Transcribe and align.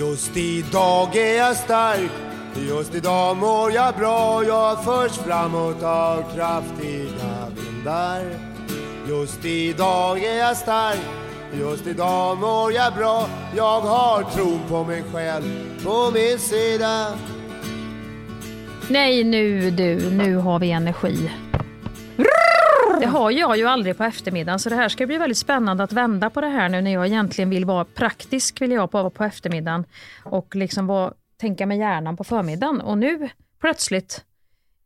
Just 0.00 0.36
idag 0.36 1.16
är 1.16 1.36
jag 1.36 1.56
stark, 1.56 2.10
just 2.68 2.94
idag 2.94 3.36
mår 3.36 3.72
jag 3.72 3.94
bra. 3.94 4.44
Jag 4.44 4.84
förs 4.84 5.12
framåt 5.12 5.82
av 5.82 6.34
kraftiga 6.34 7.48
vindar. 7.56 8.22
Just 9.08 9.44
idag 9.44 10.24
är 10.24 10.38
jag 10.38 10.56
stark, 10.56 11.00
just 11.52 11.86
idag 11.86 12.38
mår 12.38 12.72
jag 12.72 12.94
bra. 12.94 13.28
Jag 13.56 13.80
har 13.80 14.22
tron 14.22 14.60
på 14.68 14.84
mig 14.84 15.02
själv 15.12 15.44
på 15.84 16.10
min 16.14 16.38
sida. 16.38 17.06
Nej 18.88 19.24
nu 19.24 19.70
du, 19.70 20.10
nu 20.10 20.36
har 20.36 20.58
vi 20.58 20.70
energi. 20.70 21.30
Har 23.10 23.30
jag 23.30 23.56
ju 23.56 23.66
aldrig 23.66 23.96
på 23.96 24.04
eftermiddagen 24.04 24.58
så 24.58 24.68
det 24.68 24.76
här 24.76 24.88
ska 24.88 25.06
bli 25.06 25.18
väldigt 25.18 25.38
spännande 25.38 25.84
att 25.84 25.92
vända 25.92 26.30
på 26.30 26.40
det 26.40 26.48
här 26.48 26.68
nu 26.68 26.80
när 26.80 26.92
jag 26.92 27.06
egentligen 27.06 27.50
vill 27.50 27.64
vara 27.64 27.84
praktisk 27.84 28.62
vill 28.62 28.70
jag 28.70 28.92
vara 28.92 29.10
på 29.10 29.24
eftermiddagen 29.24 29.84
och 30.24 30.56
liksom 30.56 30.86
vara, 30.86 31.12
tänka 31.40 31.66
med 31.66 31.78
hjärnan 31.78 32.16
på 32.16 32.24
förmiddagen. 32.24 32.80
Och 32.80 32.98
nu 32.98 33.28
plötsligt, 33.60 34.24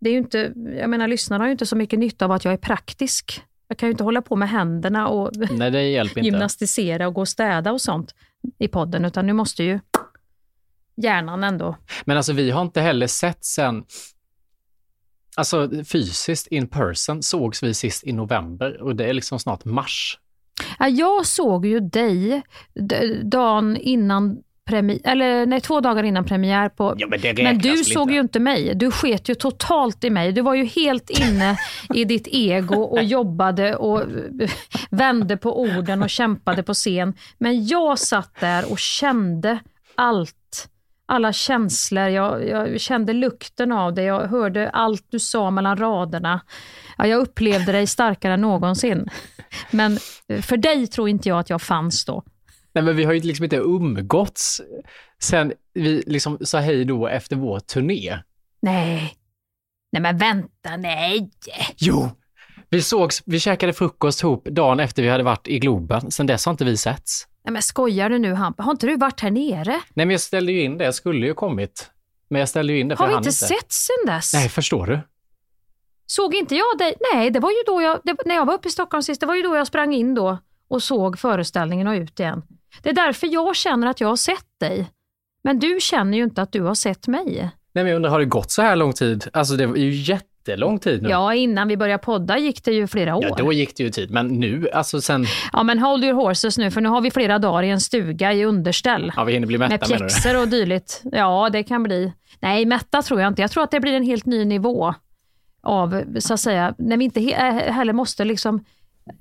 det 0.00 0.08
är 0.08 0.12
ju 0.12 0.18
inte, 0.18 0.52
jag 0.80 0.90
menar 0.90 1.08
lyssnarna 1.08 1.42
har 1.44 1.48
ju 1.48 1.52
inte 1.52 1.66
så 1.66 1.76
mycket 1.76 1.98
nytta 1.98 2.24
av 2.24 2.32
att 2.32 2.44
jag 2.44 2.54
är 2.54 2.58
praktisk. 2.58 3.42
Jag 3.68 3.78
kan 3.78 3.86
ju 3.86 3.90
inte 3.90 4.04
hålla 4.04 4.22
på 4.22 4.36
med 4.36 4.48
händerna 4.48 5.08
och 5.08 5.30
Nej, 5.50 5.70
gymnastisera 6.16 7.06
och 7.06 7.14
gå 7.14 7.20
och 7.20 7.28
städa 7.28 7.72
och 7.72 7.80
sånt 7.80 8.14
i 8.58 8.68
podden 8.68 9.04
utan 9.04 9.26
nu 9.26 9.32
måste 9.32 9.64
ju 9.64 9.80
hjärnan 10.96 11.44
ändå. 11.44 11.76
Men 12.04 12.16
alltså 12.16 12.32
vi 12.32 12.50
har 12.50 12.62
inte 12.62 12.80
heller 12.80 13.06
sett 13.06 13.44
sen, 13.44 13.84
alltså 15.36 15.70
fysiskt 15.84 16.46
in 16.46 16.68
person 16.68 17.22
sågs 17.22 17.62
vi 17.62 17.74
sist 17.74 18.04
i 18.04 18.12
november 18.12 18.82
och 18.82 18.96
det 18.96 19.04
är 19.04 19.12
liksom 19.12 19.38
snart 19.38 19.64
mars. 19.64 20.18
Ja, 20.78 20.88
jag 20.88 21.26
såg 21.26 21.66
ju 21.66 21.80
dig 21.80 22.42
dagen 23.24 23.76
innan 23.76 24.38
premiär, 24.64 25.00
eller 25.04 25.46
nej, 25.46 25.60
två 25.60 25.80
dagar 25.80 26.02
innan 26.02 26.24
premiär 26.24 26.68
på 26.68 26.94
Ja, 26.98 27.06
men 27.06 27.20
men 27.36 27.58
du 27.58 27.76
såg 27.76 28.02
inte? 28.02 28.14
ju 28.14 28.20
inte 28.20 28.40
mig. 28.40 28.74
Du 28.74 28.90
sket 28.90 29.28
ju 29.28 29.34
totalt 29.34 30.04
i 30.04 30.10
mig. 30.10 30.32
Du 30.32 30.40
var 30.40 30.54
ju 30.54 30.64
helt 30.64 31.10
inne 31.10 31.56
i 31.94 32.04
ditt 32.04 32.28
ego 32.30 32.80
och 32.82 33.02
jobbade 33.04 33.76
och 33.76 34.02
vände 34.90 35.36
på 35.36 35.60
orden 35.60 36.02
och 36.02 36.10
kämpade 36.10 36.62
på 36.62 36.74
scen. 36.74 37.14
Men 37.38 37.66
jag 37.66 37.98
satt 37.98 38.40
där 38.40 38.72
och 38.72 38.78
kände 38.78 39.58
allt. 39.94 40.68
Alla 41.06 41.32
känslor. 41.32 42.08
Jag, 42.08 42.48
jag 42.48 42.80
kände 42.80 43.12
lukten 43.12 43.72
av 43.72 43.94
det. 43.94 44.02
Jag 44.02 44.28
hörde 44.28 44.70
allt 44.70 45.06
du 45.10 45.18
sa 45.18 45.50
mellan 45.50 45.76
raderna. 45.76 46.40
Ja, 46.98 47.06
jag 47.06 47.20
upplevde 47.20 47.72
dig 47.72 47.86
starkare 47.86 48.34
än 48.34 48.40
någonsin. 48.40 49.08
Men 49.70 49.98
eh, 50.28 50.40
för 50.40 50.56
dig 50.56 50.86
tror 50.86 51.08
inte 51.08 51.28
jag 51.28 51.38
att 51.38 51.50
jag 51.50 51.62
fanns 51.62 52.04
då. 52.04 52.22
Nej, 52.72 52.84
men 52.84 52.96
vi 52.96 53.04
har 53.04 53.12
ju 53.12 53.20
liksom 53.20 53.44
inte 53.44 53.56
umgåtts 53.56 54.60
sen 55.24 55.52
vi 55.74 56.02
liksom 56.06 56.38
sa 56.40 56.58
hej 56.58 56.84
då 56.84 57.08
efter 57.08 57.36
vår 57.36 57.60
turné. 57.60 58.18
Nej. 58.62 59.14
Nej 59.92 60.02
men 60.02 60.18
vänta, 60.18 60.76
nej. 60.76 61.30
Jo! 61.76 62.10
Vi 62.70 62.82
sågs, 62.82 63.22
vi 63.26 63.40
käkade 63.40 63.72
frukost 63.72 64.22
ihop 64.22 64.44
dagen 64.44 64.80
efter 64.80 65.02
vi 65.02 65.08
hade 65.08 65.24
varit 65.24 65.48
i 65.48 65.58
Globen. 65.58 66.10
Sen 66.10 66.26
dess 66.26 66.46
har 66.46 66.50
inte 66.50 66.64
vi 66.64 66.76
setts. 66.76 67.26
Nej 67.44 67.52
men 67.52 67.62
skojar 67.62 68.10
du 68.10 68.18
nu 68.18 68.34
Hampa? 68.34 68.62
Har 68.62 68.70
inte 68.70 68.86
du 68.86 68.96
varit 68.96 69.20
här 69.20 69.30
nere? 69.30 69.70
Nej, 69.70 70.06
men 70.06 70.10
jag 70.10 70.20
ställde 70.20 70.52
ju 70.52 70.62
in 70.62 70.78
det. 70.78 70.84
Jag 70.84 70.94
skulle 70.94 71.26
ju 71.26 71.34
kommit. 71.34 71.90
Men 72.28 72.38
jag 72.38 72.48
ställde 72.48 72.72
ju 72.72 72.80
in 72.80 72.88
det 72.88 72.96
för 72.96 73.04
Har 73.04 73.10
vi 73.10 73.16
inte 73.16 73.32
sett 73.32 73.72
sen 73.72 74.06
dess? 74.06 74.34
Nej, 74.34 74.48
förstår 74.48 74.86
du? 74.86 75.00
Såg 76.06 76.34
inte 76.34 76.54
jag 76.54 76.78
dig? 76.78 76.94
Nej, 77.12 77.30
det 77.30 77.40
var 77.40 77.50
ju 77.50 77.56
då 77.66 77.82
jag, 77.82 78.00
det, 78.04 78.16
när 78.26 78.34
jag 78.34 78.46
var 78.46 78.54
uppe 78.54 78.68
i 78.68 78.70
Stockholm 78.70 79.02
sist, 79.02 79.20
det 79.20 79.26
var 79.26 79.34
ju 79.34 79.42
då 79.42 79.56
jag 79.56 79.66
sprang 79.66 79.94
in 79.94 80.14
då 80.14 80.38
och 80.68 80.82
såg 80.82 81.18
föreställningen 81.18 81.86
och 81.86 81.92
ut 81.94 82.20
igen. 82.20 82.42
Det 82.82 82.88
är 82.88 82.94
därför 82.94 83.26
jag 83.26 83.56
känner 83.56 83.86
att 83.86 84.00
jag 84.00 84.08
har 84.08 84.16
sett 84.16 84.46
dig. 84.60 84.90
Men 85.44 85.58
du 85.58 85.78
känner 85.80 86.18
ju 86.18 86.24
inte 86.24 86.42
att 86.42 86.52
du 86.52 86.62
har 86.62 86.74
sett 86.74 87.06
mig. 87.08 87.50
Nej, 87.72 87.84
men 87.84 87.86
jag 87.86 87.96
undrar, 87.96 88.10
har 88.10 88.18
det 88.18 88.24
gått 88.24 88.50
så 88.50 88.62
här 88.62 88.76
lång 88.76 88.92
tid? 88.92 89.28
Alltså 89.32 89.56
det 89.56 89.64
är 89.64 89.76
ju 89.76 89.90
jättelång 90.48 90.78
tid 90.78 91.02
nu. 91.02 91.08
Ja, 91.08 91.34
innan 91.34 91.68
vi 91.68 91.76
började 91.76 92.02
podda 92.02 92.38
gick 92.38 92.64
det 92.64 92.72
ju 92.72 92.86
flera 92.86 93.16
år. 93.16 93.24
Ja, 93.28 93.34
då 93.38 93.52
gick 93.52 93.76
det 93.76 93.82
ju 93.82 93.90
tid. 93.90 94.10
Men 94.10 94.26
nu, 94.28 94.68
alltså 94.70 95.00
sen... 95.00 95.24
Ja, 95.52 95.62
men 95.62 95.78
hold 95.78 96.04
your 96.04 96.14
horses 96.14 96.58
nu, 96.58 96.70
för 96.70 96.80
nu 96.80 96.88
har 96.88 97.00
vi 97.00 97.10
flera 97.10 97.38
dagar 97.38 97.62
i 97.62 97.70
en 97.70 97.80
stuga 97.80 98.32
i 98.32 98.44
underställ. 98.44 99.12
Ja, 99.16 99.24
vi 99.24 99.32
hinner 99.32 99.46
bli 99.46 99.58
med 99.58 99.68
mätta 99.70 99.86
du? 99.86 99.98
pjäxor 99.98 100.40
och 100.40 100.48
dylikt. 100.48 101.02
Ja, 101.12 101.50
det 101.52 101.62
kan 101.62 101.82
bli. 101.82 102.12
Nej, 102.40 102.66
mätta 102.66 103.02
tror 103.02 103.20
jag 103.20 103.28
inte. 103.28 103.42
Jag 103.42 103.50
tror 103.50 103.64
att 103.64 103.70
det 103.70 103.80
blir 103.80 103.92
en 103.92 104.04
helt 104.04 104.26
ny 104.26 104.44
nivå 104.44 104.94
av, 105.62 106.04
så 106.18 106.34
att 106.34 106.40
säga, 106.40 106.74
när 106.78 106.96
vi 106.96 107.04
inte 107.04 107.20
he- 107.20 107.70
heller 107.70 107.92
måste 107.92 108.24
liksom, 108.24 108.64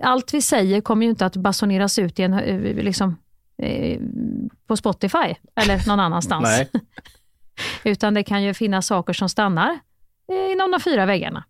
allt 0.03 0.33
vi 0.33 0.41
säger 0.41 0.81
kommer 0.81 1.05
ju 1.05 1.09
inte 1.09 1.25
att 1.25 1.35
basuneras 1.35 1.99
ut 1.99 2.19
i 2.19 2.23
en, 2.23 2.33
eh, 2.33 2.75
liksom, 2.83 3.17
eh, 3.57 3.99
på 4.67 4.77
Spotify 4.77 5.35
eller 5.55 5.87
någon 5.87 5.99
annanstans. 5.99 6.49
Utan 7.83 8.13
det 8.13 8.23
kan 8.23 8.43
ju 8.43 8.53
finnas 8.53 8.87
saker 8.87 9.13
som 9.13 9.29
stannar 9.29 9.69
eh, 9.69 9.77
inom 10.51 10.71
de 10.71 10.79
fyra 10.79 11.05
väggarna. 11.05 11.43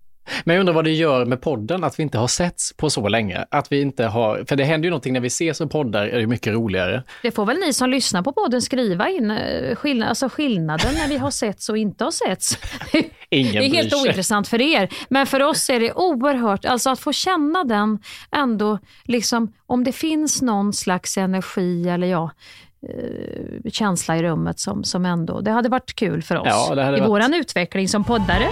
Men 0.43 0.55
jag 0.55 0.59
undrar 0.59 0.73
vad 0.73 0.83
det 0.83 0.91
gör 0.91 1.25
med 1.25 1.41
podden 1.41 1.83
att 1.83 1.99
vi 1.99 2.03
inte 2.03 2.17
har 2.17 2.27
setts 2.27 2.73
på 2.77 2.89
så 2.89 3.07
länge. 3.07 3.45
Att 3.51 3.71
vi 3.71 3.81
inte 3.81 4.05
har, 4.05 4.45
för 4.47 4.55
det 4.55 4.63
händer 4.63 4.85
ju 4.85 4.89
någonting 4.89 5.13
när 5.13 5.19
vi 5.19 5.27
ses 5.27 5.61
och 5.61 5.71
poddar 5.71 6.07
är 6.07 6.19
det 6.19 6.27
mycket 6.27 6.53
roligare. 6.53 7.03
Det 7.21 7.31
får 7.31 7.45
väl 7.45 7.57
ni 7.57 7.73
som 7.73 7.89
lyssnar 7.89 8.21
på 8.21 8.31
podden 8.31 8.61
skriva 8.61 9.09
in 9.09 9.31
eh, 9.31 9.75
skillnad, 9.75 10.09
alltså 10.09 10.29
skillnaden 10.29 10.93
när 10.93 11.07
vi 11.07 11.17
har 11.17 11.31
setts 11.31 11.69
och 11.69 11.77
inte 11.77 12.03
har 12.03 12.11
setts. 12.11 12.57
Ingen 13.29 13.53
Det 13.53 13.65
är 13.65 13.73
helt 13.73 13.93
ointressant 13.93 14.47
för 14.47 14.61
er, 14.61 14.89
men 15.09 15.27
för 15.27 15.41
oss 15.41 15.69
är 15.69 15.79
det 15.79 15.93
oerhört, 15.93 16.65
alltså 16.65 16.89
att 16.89 16.99
få 16.99 17.13
känna 17.13 17.63
den 17.63 17.99
ändå, 18.31 18.79
liksom 19.03 19.53
om 19.65 19.83
det 19.83 19.91
finns 19.91 20.41
någon 20.41 20.73
slags 20.73 21.17
energi 21.17 21.89
eller 21.89 22.07
ja, 22.07 22.31
eh, 22.89 23.71
känsla 23.71 24.17
i 24.17 24.23
rummet 24.23 24.59
som, 24.59 24.83
som 24.83 25.05
ändå, 25.05 25.41
det 25.41 25.51
hade 25.51 25.69
varit 25.69 25.93
kul 25.95 26.21
för 26.23 26.35
oss 26.35 26.47
Ja, 26.49 26.73
i 26.73 26.75
varit- 26.75 27.09
våran 27.09 27.33
utveckling 27.33 27.87
som 27.87 28.03
poddare. 28.03 28.49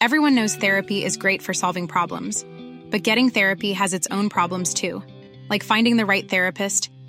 Everyone 0.00 0.34
knows 0.34 0.56
therapy 0.56 1.04
is 1.04 1.16
great 1.16 1.42
for 1.42 1.52
solving 1.52 1.88
problems, 1.88 2.44
but 2.90 3.02
getting 3.02 3.30
therapy 3.30 3.72
has 3.72 3.92
its 3.92 4.06
own 4.10 4.28
problems 4.28 4.72
too, 4.72 5.02
like 5.50 5.64
finding 5.64 5.96
the 5.96 6.06
right 6.06 6.28
therapist, 6.28 6.90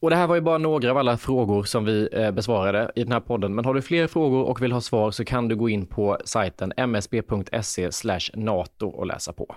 Och 0.00 0.10
det 0.10 0.16
här 0.16 0.26
var 0.26 0.34
ju 0.34 0.40
bara 0.40 0.58
några 0.58 0.90
av 0.90 0.98
alla 0.98 1.16
frågor 1.16 1.64
som 1.64 1.84
vi 1.84 2.08
eh, 2.12 2.30
besvarade 2.30 2.92
i 2.94 3.02
den 3.02 3.12
här 3.12 3.20
podden. 3.20 3.54
Men 3.54 3.64
har 3.64 3.74
du 3.74 3.82
fler 3.82 4.06
frågor 4.06 4.44
och 4.44 4.62
vill 4.62 4.72
ha 4.72 4.80
svar 4.80 5.10
så 5.10 5.24
kan 5.24 5.48
du 5.48 5.56
gå 5.56 5.68
in 5.68 5.86
på 5.86 6.18
sajten 6.24 6.72
msb.se 6.76 7.90
nato 8.34 8.86
och 8.86 9.06
läsa 9.06 9.32
på. 9.32 9.54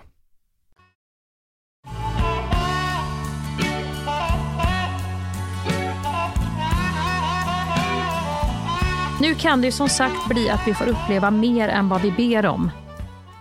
Nu 9.20 9.34
kan 9.34 9.60
det 9.60 9.66
ju 9.66 9.72
som 9.72 9.88
sagt 9.88 10.28
bli 10.28 10.50
att 10.50 10.60
vi 10.66 10.74
får 10.74 10.88
uppleva 10.88 11.30
mer 11.30 11.68
än 11.68 11.88
vad 11.88 12.02
vi 12.02 12.10
ber 12.10 12.46
om. 12.46 12.70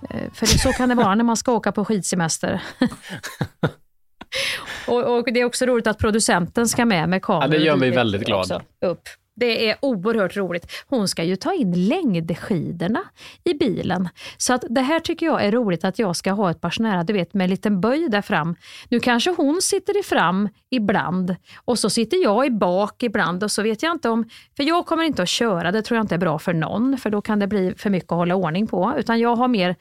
Eh, 0.09 0.31
för 0.33 0.45
så 0.45 0.71
kan 0.71 0.89
det 0.89 0.95
vara 0.95 1.15
när 1.15 1.23
man 1.23 1.37
ska 1.37 1.51
åka 1.51 1.71
på 1.71 1.85
skidsemester. 1.85 2.63
Och, 4.87 5.17
och, 5.17 5.33
det 5.33 5.39
är 5.39 5.45
också 5.45 5.65
roligt 5.65 5.87
att 5.87 5.97
producenten 5.97 6.67
ska 6.67 6.85
med 6.85 7.09
med 7.09 7.21
kameror. 7.21 7.53
Ja, 7.53 7.59
det 7.59 7.65
gör 7.65 7.75
mig 7.75 7.91
väldigt 7.91 8.25
glad. 8.25 8.61
Upp. 8.81 9.09
Det 9.35 9.69
är 9.69 9.77
oerhört 9.81 10.37
roligt. 10.37 10.71
Hon 10.87 11.07
ska 11.07 11.23
ju 11.23 11.35
ta 11.35 11.53
in 11.53 11.87
längdskidorna 11.87 13.03
i 13.43 13.53
bilen. 13.53 14.09
Så 14.37 14.53
att 14.53 14.63
det 14.69 14.81
här 14.81 14.99
tycker 14.99 15.25
jag 15.25 15.45
är 15.45 15.51
roligt 15.51 15.83
att 15.83 15.99
jag 15.99 16.15
ska 16.15 16.31
ha 16.31 16.51
ett 16.51 16.61
par 16.61 16.69
såna 16.69 17.03
du 17.03 17.13
vet 17.13 17.33
med 17.33 17.43
en 17.43 17.49
liten 17.49 17.81
böj 17.81 18.09
där 18.09 18.21
fram. 18.21 18.55
Nu 18.89 18.99
kanske 18.99 19.31
hon 19.37 19.61
sitter 19.61 19.99
i 19.99 20.03
fram 20.03 20.49
ibland 20.69 21.35
och 21.65 21.79
så 21.79 21.89
sitter 21.89 22.23
jag 22.23 22.45
i 22.45 22.49
bak 22.49 23.03
ibland 23.03 23.43
och 23.43 23.51
så 23.51 23.61
vet 23.61 23.83
jag 23.83 23.91
inte 23.91 24.09
om, 24.09 24.29
för 24.57 24.63
jag 24.63 24.85
kommer 24.85 25.03
inte 25.03 25.23
att 25.23 25.29
köra, 25.29 25.71
det 25.71 25.81
tror 25.81 25.97
jag 25.97 26.03
inte 26.03 26.15
är 26.15 26.19
bra 26.19 26.39
för 26.39 26.53
någon, 26.53 26.97
för 26.97 27.09
då 27.09 27.21
kan 27.21 27.39
det 27.39 27.47
bli 27.47 27.73
för 27.77 27.89
mycket 27.89 28.11
att 28.11 28.17
hålla 28.17 28.35
ordning 28.35 28.67
på, 28.67 28.93
utan 28.97 29.19
jag 29.19 29.35
har 29.35 29.47
mer 29.47 29.75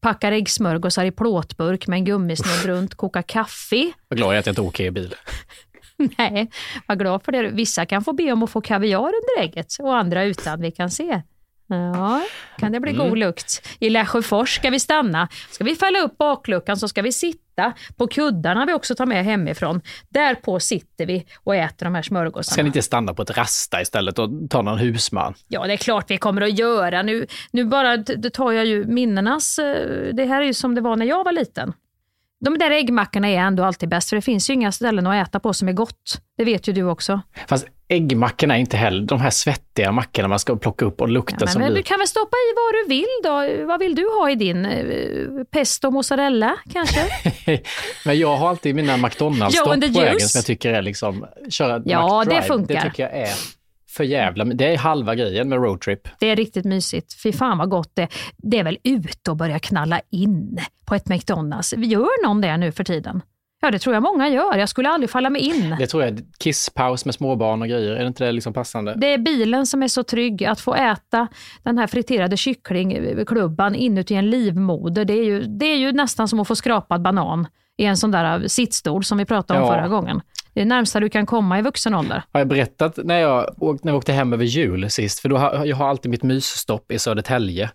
packar 0.00 0.32
äggsmörgåsar 0.32 1.04
i 1.04 1.10
plåtburk 1.10 1.86
med 1.86 1.96
en 1.96 2.04
gummisnodd 2.04 2.64
runt, 2.64 2.94
kokar 2.94 3.22
kaffe. 3.22 3.92
Glad 4.10 4.28
jag 4.28 4.34
är 4.34 4.38
att 4.38 4.46
jag 4.46 4.52
inte 4.52 4.60
åker 4.60 4.84
i 4.84 4.90
bil. 4.90 5.14
Nej, 6.18 6.50
var 6.86 6.96
glad 6.96 7.24
för 7.24 7.32
det. 7.32 7.42
Vissa 7.50 7.86
kan 7.86 8.04
få 8.04 8.12
be 8.12 8.32
om 8.32 8.42
att 8.42 8.50
få 8.50 8.60
kaviar 8.60 8.98
under 8.98 9.42
ägget 9.42 9.66
och 9.80 9.96
andra 9.96 10.24
utan. 10.24 10.60
Vi 10.60 10.70
kan 10.70 10.90
se. 10.90 11.22
Ja, 11.66 12.22
kan 12.58 12.72
det 12.72 12.80
bli 12.80 12.90
mm. 12.92 13.08
god 13.08 13.18
lukt. 13.18 13.68
I 13.78 13.90
Lesjöfors 13.90 14.56
ska 14.56 14.70
vi 14.70 14.80
stanna. 14.80 15.28
Ska 15.50 15.64
vi 15.64 15.74
fälla 15.74 15.98
upp 16.00 16.18
bakluckan 16.18 16.76
så 16.76 16.88
ska 16.88 17.02
vi 17.02 17.12
sitta 17.12 17.72
på 17.96 18.06
kuddarna 18.06 18.66
vi 18.66 18.72
också 18.72 18.94
tar 18.94 19.06
med 19.06 19.24
hemifrån. 19.24 19.80
Där 20.08 20.34
på 20.34 20.60
sitter 20.60 21.06
vi 21.06 21.26
och 21.44 21.56
äter 21.56 21.86
de 21.86 21.94
här 21.94 22.02
smörgåsarna. 22.02 22.52
Ska 22.52 22.62
ni 22.62 22.66
inte 22.66 22.82
stanna 22.82 23.14
på 23.14 23.22
ett 23.22 23.36
rasta 23.36 23.80
istället 23.82 24.18
och 24.18 24.30
ta 24.50 24.62
någon 24.62 24.78
husman? 24.78 25.34
Ja, 25.48 25.66
det 25.66 25.72
är 25.72 25.76
klart 25.76 26.10
vi 26.10 26.18
kommer 26.18 26.42
att 26.42 26.58
göra. 26.58 27.02
Nu, 27.02 27.26
nu 27.50 27.64
bara 27.64 27.96
det 27.96 28.30
tar 28.30 28.52
jag 28.52 28.66
ju 28.66 28.84
minnenas... 28.84 29.58
eh, 29.58 30.14
Det 30.14 30.24
här 30.24 30.40
är 30.42 30.46
ju 30.46 30.54
som 30.54 30.74
det 30.74 30.80
var 30.80 30.96
när 30.96 31.06
jag 31.06 31.24
var 31.24 31.32
liten. 31.32 31.72
De 32.44 32.58
där 32.58 32.70
äggmackorna 32.70 33.28
är 33.28 33.38
ändå 33.38 33.64
alltid 33.64 33.88
bäst, 33.88 34.08
för 34.08 34.16
det 34.16 34.22
finns 34.22 34.50
ju 34.50 34.54
inga 34.54 34.72
ställen 34.72 35.06
att 35.06 35.28
äta 35.28 35.40
på 35.40 35.52
som 35.52 35.68
är 35.68 35.72
gott. 35.72 36.20
Det 36.38 36.44
vet 36.44 36.68
ju 36.68 36.72
du 36.72 36.82
också. 36.84 37.20
Fast 37.48 37.66
äggmackorna 37.88 38.54
är 38.56 38.60
inte 38.60 38.76
heller 38.76 39.06
de 39.06 39.20
här 39.20 39.30
svettiga 39.30 39.92
mackorna 39.92 40.28
man 40.28 40.38
ska 40.38 40.56
plocka 40.56 40.84
upp 40.84 41.00
och 41.00 41.08
lukta 41.08 41.36
Ja, 41.40 41.46
som 41.46 41.62
men 41.62 41.72
blir... 41.72 41.82
du 41.82 41.86
kan 41.86 41.98
väl 41.98 42.08
stoppa 42.08 42.36
i 42.36 42.48
vad 42.56 42.74
du 42.74 42.88
vill 42.88 43.06
då? 43.22 43.66
Vad 43.66 43.80
vill 43.80 43.94
du 43.94 44.02
ha 44.20 44.30
i 44.30 44.34
din? 44.34 44.66
Eh, 44.66 45.44
Pesto 45.50 45.90
mozzarella 45.90 46.56
kanske? 46.72 47.00
Men 48.04 48.18
jag 48.18 48.36
har 48.36 48.48
alltid 48.48 48.74
mina 48.74 48.96
the 49.80 49.92
på 49.92 50.00
juice. 50.00 50.32
som 50.32 50.38
jag 50.38 50.44
tycker 50.46 50.72
är 50.72 50.82
liksom, 50.82 51.26
köra 51.48 51.82
Ja, 51.84 52.18
McDrive, 52.18 52.40
det 52.40 52.46
funkar. 52.46 52.74
Det 52.74 52.82
tycker 52.82 53.02
jag 53.02 53.12
är 53.12 53.30
för 53.96 54.04
jävla, 54.04 54.44
men 54.44 54.56
det 54.56 54.74
är 54.74 54.78
halva 54.78 55.14
grejen 55.14 55.48
med 55.48 55.58
roadtrip. 55.58 56.08
Det 56.18 56.26
är 56.26 56.36
riktigt 56.36 56.64
mysigt. 56.64 57.22
Fy 57.22 57.32
fan 57.32 57.58
vad 57.58 57.68
gott 57.70 57.90
det 57.94 58.08
Det 58.36 58.58
är 58.58 58.64
väl 58.64 58.78
ute 58.84 59.30
och 59.30 59.36
börja 59.36 59.58
knalla 59.58 60.00
in 60.10 60.58
på 60.84 60.94
ett 60.94 61.08
McDonalds. 61.08 61.74
Gör 61.76 62.26
någon 62.26 62.40
det 62.40 62.56
nu 62.56 62.72
för 62.72 62.84
tiden? 62.84 63.22
Ja, 63.62 63.70
det 63.70 63.78
tror 63.78 63.94
jag 63.94 64.02
många 64.02 64.28
gör. 64.28 64.56
Jag 64.56 64.68
skulle 64.68 64.88
aldrig 64.88 65.10
falla 65.10 65.30
mig 65.30 65.40
in. 65.42 65.76
Det 65.78 65.86
tror 65.86 66.02
jag, 66.02 66.20
kisspaus 66.38 67.04
med 67.04 67.14
småbarn 67.14 67.62
och 67.62 67.68
grejer, 67.68 67.90
är 67.92 68.00
det 68.00 68.06
inte 68.06 68.24
det 68.24 68.32
liksom 68.32 68.52
passande? 68.52 68.94
Det 68.96 69.06
är 69.14 69.18
bilen 69.18 69.66
som 69.66 69.82
är 69.82 69.88
så 69.88 70.02
trygg. 70.02 70.44
Att 70.44 70.60
få 70.60 70.74
äta 70.74 71.28
den 71.62 71.78
här 71.78 71.86
friterade 71.86 72.36
kycklingklubban 72.36 73.74
inuti 73.74 74.14
en 74.14 74.30
livmoder, 74.30 75.04
det 75.04 75.12
är, 75.12 75.24
ju, 75.24 75.40
det 75.42 75.66
är 75.66 75.76
ju 75.76 75.92
nästan 75.92 76.28
som 76.28 76.40
att 76.40 76.48
få 76.48 76.56
skrapad 76.56 77.02
banan 77.02 77.46
i 77.76 77.84
en 77.84 77.96
sån 77.96 78.10
där 78.10 78.48
sittstol 78.48 79.04
som 79.04 79.18
vi 79.18 79.24
pratade 79.24 79.60
om 79.60 79.66
Ja. 79.66 79.72
förra 79.72 79.88
gången. 79.88 80.20
Det 80.54 80.60
är 80.60 80.64
närmsta 80.64 81.00
du 81.00 81.08
kan 81.08 81.26
komma 81.26 81.58
i 81.58 81.62
vuxen 81.62 81.94
ålder. 81.94 82.22
Har 82.32 82.40
jag 82.40 82.48
berättat 82.48 82.98
när 83.04 83.18
jag, 83.18 83.54
när 83.60 83.92
jag 83.92 83.96
åkte 83.96 84.12
hem 84.12 84.32
över 84.32 84.44
jul 84.44 84.90
sist, 84.90 85.20
för 85.20 85.28
då 85.28 85.36
har, 85.36 85.64
jag 85.64 85.76
har 85.76 85.88
alltid 85.88 86.10
mitt 86.10 86.22
mysstopp 86.22 86.92
i 86.92 86.98
Södertälje 86.98 87.70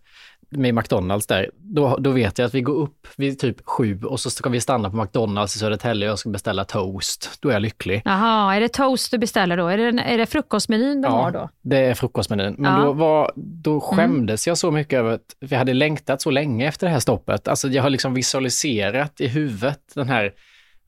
med 0.52 0.76
McDonalds 0.76 1.28
där. 1.28 1.50
Då, 1.58 1.98
då 1.98 2.12
vet 2.12 2.38
jag 2.38 2.46
att 2.46 2.54
vi 2.54 2.62
går 2.62 2.74
upp 2.76 3.08
vid 3.16 3.40
typ 3.40 3.66
sju 3.66 4.02
och 4.04 4.20
så 4.20 4.30
ska 4.30 4.50
vi 4.50 4.62
stanna 4.62 4.90
på 4.90 4.98
McDonalds 4.98 5.56
i 5.56 5.60
Södertälje 5.60 6.08
och 6.08 6.12
jag 6.12 6.20
ska 6.20 6.30
beställa 6.30 6.66
toast. 6.66 7.38
Då 7.40 7.50
är 7.50 7.54
jag 7.54 7.62
lycklig. 7.62 8.02
Jaha, 8.06 8.56
är 8.56 8.62
det 8.62 8.70
toast 8.70 9.12
du 9.12 9.18
beställer 9.18 9.58
då? 9.58 9.68
Är 9.68 9.78
det, 9.78 10.02
är 10.02 10.18
det 10.18 10.26
frukostmenyn 10.26 11.02
de 11.02 11.14
har 11.14 11.32
då? 11.32 11.50
det 11.62 11.78
är 11.78 11.94
frukostmenyn. 11.94 12.56
Men 12.58 12.72
Ja. 12.72 12.78
Mm. 12.78 12.86
då, 12.86 12.94
var, 12.94 13.32
då 13.36 13.80
skämdes 13.82 14.48
jag 14.48 14.58
så 14.58 14.72
mycket 14.72 15.00
över 15.00 15.14
att 15.14 15.36
vi 15.40 15.56
hade 15.56 15.74
längtat 15.74 16.22
så 16.22 16.32
länge 16.32 16.68
efter 16.68 16.88
det 16.88 16.94
här 16.94 17.00
stoppet. 17.00 17.48
Alltså 17.48 17.68
jag 17.68 17.84
har 17.84 17.90
liksom 17.90 18.14
visualiserat 18.14 19.22
i 19.22 19.28
huvudet 19.28 19.80
den 19.96 20.10
här 20.10 20.32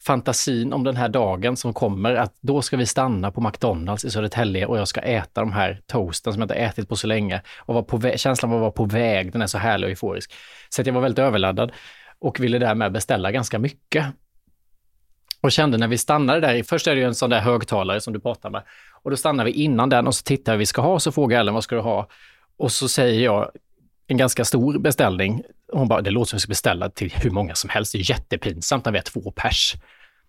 fantasin 0.05 0.73
om 0.73 0.83
den 0.83 0.95
här 0.95 1.09
dagen 1.09 1.57
som 1.57 1.73
kommer, 1.73 2.15
att 2.15 2.35
då 2.41 2.61
ska 2.61 2.77
vi 2.77 2.85
stanna 2.85 3.31
på 3.31 3.41
McDonalds 3.41 4.05
i 4.05 4.11
Södertälje 4.11 4.65
och 4.65 4.77
jag 4.77 4.87
ska 4.87 5.01
äta 5.01 5.41
de 5.41 5.51
här 5.51 5.81
toasten 5.87 6.33
som 6.33 6.39
jag 6.39 6.45
inte 6.45 6.55
ätit 6.55 6.89
på 6.89 6.95
så 6.95 7.07
länge. 7.07 7.41
Och 7.59 7.73
var 7.73 7.83
på 7.83 8.17
känslan 8.17 8.51
av 8.51 8.57
att 8.57 8.61
vara 8.61 8.71
på 8.71 8.85
väg, 8.85 9.31
den 9.31 9.41
är 9.41 9.47
så 9.47 9.57
härlig 9.57 9.85
och 9.85 9.89
euforisk. 9.89 10.33
Så 10.69 10.81
att 10.81 10.87
jag 10.87 10.93
var 10.93 11.01
väldigt 11.01 11.19
överladdad 11.19 11.71
och 12.19 12.39
ville 12.39 12.59
därmed 12.59 12.91
beställa 12.91 13.31
ganska 13.31 13.59
mycket. 13.59 14.05
Och 15.41 15.51
kände 15.51 15.77
när 15.77 15.87
vi 15.87 15.97
stannade 15.97 16.39
där, 16.39 16.63
först 16.63 16.87
är 16.87 16.95
det 16.95 17.01
ju 17.01 17.07
en 17.07 17.15
sån 17.15 17.29
där 17.29 17.39
högtalare 17.39 18.01
som 18.01 18.13
du 18.13 18.19
pratar 18.19 18.49
med, 18.49 18.63
och 19.03 19.11
då 19.11 19.17
stannar 19.17 19.45
vi 19.45 19.51
innan 19.51 19.89
den 19.89 20.07
och 20.07 20.15
så 20.15 20.23
tittar 20.23 20.53
vi 20.53 20.57
vi 20.57 20.65
ska 20.65 20.81
ha, 20.81 20.99
så 20.99 21.11
frågar 21.11 21.39
Ellen 21.39 21.53
vad 21.53 21.63
ska 21.63 21.75
du 21.75 21.81
ha? 21.81 22.07
Och 22.57 22.71
så 22.71 22.87
säger 22.87 23.21
jag 23.23 23.51
en 24.11 24.17
ganska 24.17 24.45
stor 24.45 24.79
beställning. 24.79 25.43
Hon 25.73 25.87
bara, 25.87 26.01
det 26.01 26.09
låter 26.09 26.29
som 26.29 26.37
att 26.37 26.39
vi 26.39 26.41
ska 26.41 26.49
beställa 26.49 26.89
till 26.89 27.13
hur 27.15 27.29
många 27.29 27.55
som 27.55 27.69
helst, 27.69 27.91
det 27.91 27.97
är 27.97 28.09
jättepinsamt 28.09 28.85
när 28.85 28.91
vi 28.91 28.97
är 28.97 29.03
två 29.03 29.31
pers. 29.31 29.75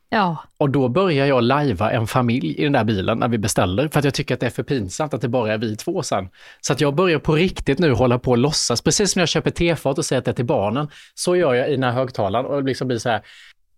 Ja, 0.09 0.37
Och 0.59 0.71
då 0.71 0.89
börjar 0.89 1.27
jag 1.27 1.43
lajva 1.43 1.91
en 1.91 2.07
familj 2.07 2.55
i 2.59 2.63
den 2.65 2.73
där 2.73 2.85
bilen 2.85 3.19
när 3.19 3.29
vi 3.29 3.39
beställer, 3.39 3.89
för 3.89 3.99
att 3.99 4.05
jag 4.05 4.15
tycker 4.15 4.35
att 4.35 4.41
det 4.41 4.47
är 4.47 4.51
för 4.51 4.63
pinsamt 4.63 5.15
att 5.15 5.21
det 5.21 5.29
bara 5.29 5.53
är 5.53 5.59
vi 5.59 5.77
två 5.77 6.03
sen. 6.03 6.29
Så 6.61 6.73
att 6.73 6.81
jag 6.81 6.95
börjar 6.95 7.19
på 7.19 7.35
riktigt 7.35 7.79
nu 7.79 7.93
hålla 7.93 8.19
på 8.19 8.31
och 8.31 8.39
låtsas, 8.39 8.81
precis 8.81 9.13
som 9.13 9.19
när 9.19 9.23
jag 9.23 9.29
köper 9.29 9.51
tefat 9.51 9.99
och 9.99 10.05
säger 10.05 10.19
att 10.19 10.25
det 10.25 10.31
är 10.31 10.35
till 10.35 10.45
barnen, 10.45 10.89
så 11.15 11.37
gör 11.37 11.55
jag 11.55 11.69
i 11.69 11.73
den 11.73 11.83
här 11.83 11.93
högtalaren 11.93 12.47
och 12.47 12.65
liksom 12.65 12.89
blir 12.89 12.99
så 12.99 13.09
här, 13.09 13.23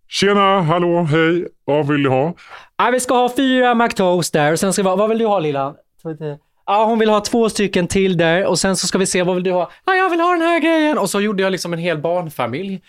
Tjena, 0.08 0.60
hallå, 0.60 1.02
hej, 1.02 1.46
vad 1.64 1.88
vill 1.88 2.02
du 2.02 2.10
ha? 2.10 2.34
Ja, 2.76 2.90
vi 2.92 3.00
ska 3.00 3.14
ha 3.14 3.36
fyra 3.36 3.74
McToast 3.74 4.32
där 4.32 4.52
och 4.52 4.58
sen 4.58 4.72
ska 4.72 4.82
vi 4.82 4.88
ha, 4.88 4.96
vad 4.96 5.08
vill 5.08 5.18
du 5.18 5.26
ha 5.26 5.38
lilla? 5.38 5.74
Ja, 6.66 6.84
hon 6.84 6.98
vill 6.98 7.10
ha 7.10 7.20
två 7.20 7.48
stycken 7.48 7.88
till 7.88 8.16
där 8.16 8.46
och 8.46 8.58
sen 8.58 8.76
så 8.76 8.86
ska 8.86 8.98
vi 8.98 9.06
se, 9.06 9.22
vad 9.22 9.34
vill 9.34 9.44
du 9.44 9.52
ha? 9.52 9.70
Ja, 9.84 9.94
jag 9.94 10.10
vill 10.10 10.20
ha 10.20 10.32
den 10.32 10.42
här 10.42 10.60
grejen! 10.60 10.98
Och 10.98 11.10
så 11.10 11.20
gjorde 11.20 11.42
jag 11.42 11.52
liksom 11.52 11.72
en 11.72 11.78
hel 11.78 11.98
barnfamilj. 11.98 12.80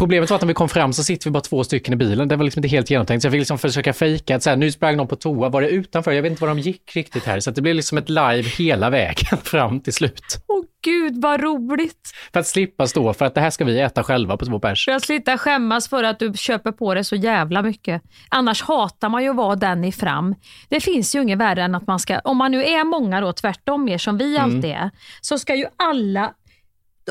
Problemet 0.00 0.30
var 0.30 0.34
att 0.34 0.42
när 0.42 0.48
vi 0.48 0.54
kom 0.54 0.68
fram 0.68 0.92
så 0.92 1.04
sitter 1.04 1.24
vi 1.24 1.30
bara 1.30 1.40
två 1.40 1.64
stycken 1.64 1.94
i 1.94 1.96
bilen. 1.96 2.28
Det 2.28 2.36
var 2.36 2.44
liksom 2.44 2.60
inte 2.60 2.68
helt 2.68 2.90
genomtänkt. 2.90 3.22
Så 3.22 3.26
jag 3.26 3.32
fick 3.32 3.38
liksom 3.38 3.58
försöka 3.58 3.92
fejka 3.92 4.36
att 4.36 4.42
så 4.42 4.50
här, 4.50 4.56
nu 4.56 4.72
sprang 4.72 4.96
någon 4.96 5.08
på 5.08 5.16
toa. 5.16 5.48
Var 5.48 5.62
det 5.62 5.68
utanför? 5.68 6.12
Jag 6.12 6.22
vet 6.22 6.30
inte 6.30 6.42
var 6.42 6.48
de 6.48 6.58
gick 6.58 6.96
riktigt 6.96 7.24
här. 7.24 7.40
Så 7.40 7.50
det 7.50 7.62
blev 7.62 7.74
liksom 7.74 7.98
ett 7.98 8.08
live 8.08 8.42
hela 8.42 8.90
vägen 8.90 9.38
fram 9.42 9.80
till 9.80 9.92
slut. 9.92 10.44
åh 10.48 10.64
gud 10.82 11.22
vad 11.22 11.40
roligt. 11.40 12.12
För 12.32 12.40
att 12.40 12.46
slippa 12.46 12.86
stå 12.86 13.12
för 13.12 13.24
att 13.24 13.34
det 13.34 13.40
här 13.40 13.50
ska 13.50 13.64
vi 13.64 13.80
äta 13.80 14.02
själva 14.02 14.36
på 14.36 14.46
två 14.46 14.58
pers. 14.58 14.84
För 14.84 14.92
att 14.92 15.02
slita 15.02 15.38
skämmas 15.38 15.88
för 15.88 16.04
att 16.04 16.18
du 16.18 16.32
köper 16.34 16.72
på 16.72 16.94
det 16.94 17.04
så 17.04 17.16
jävla 17.16 17.62
mycket. 17.62 18.02
Annars 18.28 18.62
hatar 18.62 19.08
man 19.08 19.22
ju 19.22 19.30
att 19.30 19.36
vara 19.36 19.56
den 19.56 19.84
i 19.84 19.92
fram. 19.92 20.34
Det 20.68 20.80
finns 20.80 21.14
ju 21.14 21.22
inget 21.22 21.38
värre 21.38 21.62
än 21.62 21.74
att 21.74 21.86
man 21.86 21.98
ska, 21.98 22.18
om 22.18 22.36
man 22.36 22.52
nu 22.52 22.64
är 22.64 22.84
många 22.84 23.20
då, 23.20 23.32
tvärtom 23.32 23.84
mer 23.84 23.98
som 23.98 24.18
vi 24.18 24.38
alltid 24.38 24.70
är, 24.70 24.90
så 25.20 25.38
ska 25.38 25.54
ju 25.54 25.66
alla 25.76 26.34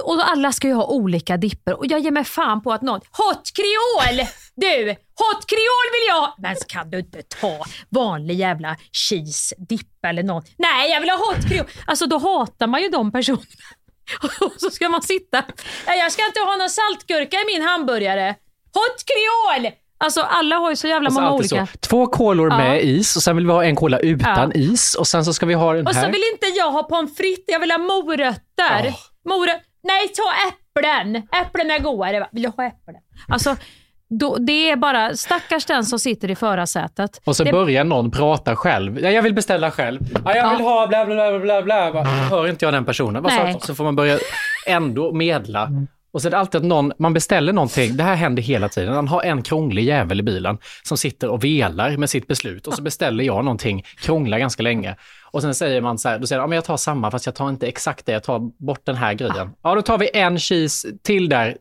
och 0.03 0.29
alla 0.29 0.51
ska 0.51 0.67
ju 0.67 0.73
ha 0.73 0.85
olika 0.85 1.37
dipper 1.37 1.77
och 1.77 1.85
jag 1.85 1.99
ger 1.99 2.11
mig 2.11 2.23
fan 2.23 2.61
på 2.63 2.73
att 2.73 2.81
någon, 2.81 2.99
hot 3.11 3.51
kreol! 3.55 4.27
Du, 4.55 4.89
hot 4.89 5.45
kreol 5.47 5.87
vill 5.93 6.07
jag! 6.07 6.33
Men 6.37 6.55
så 6.55 6.65
kan 6.67 6.89
du 6.89 6.99
inte 6.99 7.21
ta 7.21 7.65
vanlig 7.89 8.35
jävla 8.35 8.75
cheese 8.91 9.55
dipp 9.57 10.05
eller 10.07 10.23
något. 10.23 10.45
Nej, 10.57 10.91
jag 10.91 10.99
vill 11.01 11.09
ha 11.09 11.17
hot 11.17 11.49
kreol! 11.49 11.65
Alltså 11.87 12.05
då 12.05 12.17
hatar 12.17 12.67
man 12.67 12.81
ju 12.81 12.89
de 12.89 13.11
personerna. 13.11 13.43
Och 14.41 14.51
så 14.57 14.69
ska 14.69 14.89
man 14.89 15.01
sitta, 15.01 15.43
"Nej, 15.87 15.99
jag 15.99 16.11
ska 16.11 16.25
inte 16.25 16.39
ha 16.39 16.55
någon 16.55 16.69
saltgurka 16.69 17.37
i 17.37 17.45
min 17.45 17.61
hamburgare. 17.61 18.35
Hot 18.73 19.03
kreol! 19.05 19.71
Alltså 20.01 20.21
alla 20.21 20.55
har 20.55 20.69
ju 20.69 20.75
så 20.75 20.87
jävla 20.87 21.07
Och 21.09 21.13
så 21.13 21.21
många 21.21 21.33
olika. 21.33 21.67
så, 21.67 21.77
två 21.79 22.07
kolor 22.07 22.49
Ja. 22.51 22.57
med 22.57 22.83
is 22.83 23.15
och 23.15 23.23
sen 23.23 23.35
vill 23.35 23.45
vi 23.45 23.51
ha 23.51 23.63
en 23.63 23.75
kola 23.75 23.99
utan 23.99 24.51
is 24.55 24.95
och 24.95 25.07
sen 25.07 25.25
så 25.25 25.33
ska 25.33 25.45
vi 25.45 25.53
ha 25.53 25.73
den 25.73 25.87
Och 25.87 25.93
så 25.93 25.99
här. 25.99 26.11
vill 26.11 26.23
inte 26.33 26.45
jag 26.47 26.71
ha 26.71 26.83
pommes 26.83 27.17
frites, 27.17 27.43
jag 27.47 27.59
vill 27.59 27.71
ha 27.71 27.77
morötter. 27.77 28.83
Åh. 28.87 28.93
Morö- 29.25 29.59
Nej, 29.83 30.07
ta 30.07 30.49
äpplen! 30.49 31.15
Äpplen 31.15 31.71
är 31.71 31.79
godare. 31.79 32.27
Vill 32.31 32.43
du 32.43 32.49
ha 32.49 32.65
äpplen? 32.65 32.95
Alltså, 33.27 33.55
då, 34.09 34.37
det 34.37 34.69
är 34.69 34.75
bara 34.75 35.15
stackars 35.15 35.65
den 35.65 35.85
som 35.85 35.99
sitter 35.99 36.31
i 36.31 36.35
förarsätet. 36.35 37.21
Och 37.25 37.35
så 37.35 37.43
det, 37.43 37.51
börjar 37.51 37.83
någon 37.83 38.11
prata 38.11 38.55
själv. 38.55 38.99
Ja, 38.99 39.11
jag 39.11 39.21
vill 39.21 39.33
beställa 39.33 39.71
själv. 39.71 39.99
Ja, 40.25 40.35
jag 40.35 40.49
vill 40.49 40.65
ha 40.65 40.87
bla 40.87 41.05
bla 41.05 41.15
bla 41.15 41.39
bla 41.39 41.61
bla. 41.61 41.91
bla. 41.91 42.03
Hör 42.03 42.47
inte 42.47 42.65
jag 42.65 42.73
den 42.73 42.85
personen? 42.85 43.23
Nej. 43.23 43.57
Så 43.61 43.75
får 43.75 43.83
man 43.83 43.95
börja 43.95 44.19
ändå 44.67 45.13
medla. 45.13 45.71
Och 46.11 46.21
så 46.21 46.27
är 46.27 46.31
det 46.31 46.37
alltid 46.37 46.59
att 46.59 46.65
någon, 46.65 46.93
man 46.99 47.13
beställer 47.13 47.53
någonting, 47.53 47.97
det 47.97 48.03
här 48.03 48.15
händer 48.15 48.43
hela 48.43 48.69
tiden, 48.69 48.95
man 48.95 49.07
har 49.07 49.23
en 49.23 49.41
krånglig 49.41 49.83
jävel 49.83 50.19
i 50.19 50.23
bilen 50.23 50.57
som 50.83 50.97
sitter 50.97 51.29
och 51.29 51.43
velar 51.43 51.97
med 51.97 52.09
sitt 52.09 52.27
beslut 52.27 52.67
och 52.67 52.73
så 52.73 52.81
beställer 52.81 53.23
jag 53.23 53.45
någonting, 53.45 53.85
krånglar 54.01 54.39
ganska 54.39 54.63
länge. 54.63 54.95
Och 55.31 55.41
sen 55.41 55.55
säger 55.55 55.81
man 55.81 55.97
så 55.97 56.09
här, 56.09 56.19
då 56.19 56.27
säger 56.27 56.39
jag, 56.39 56.43
ja, 56.43 56.47
men 56.47 56.55
jag 56.55 56.65
tar 56.65 56.77
samma 56.77 57.11
fast 57.11 57.25
jag 57.25 57.35
tar 57.35 57.49
inte 57.49 57.67
exakt 57.67 58.05
det, 58.05 58.11
jag 58.11 58.23
tar 58.23 58.39
bort 58.65 58.85
den 58.85 58.95
här 58.95 59.13
grejen. 59.13 59.49
Ja, 59.63 59.75
då 59.75 59.81
tar 59.81 59.97
vi 59.97 60.09
en 60.13 60.39
cheese 60.39 60.87
till 61.03 61.29
där. 61.29 61.57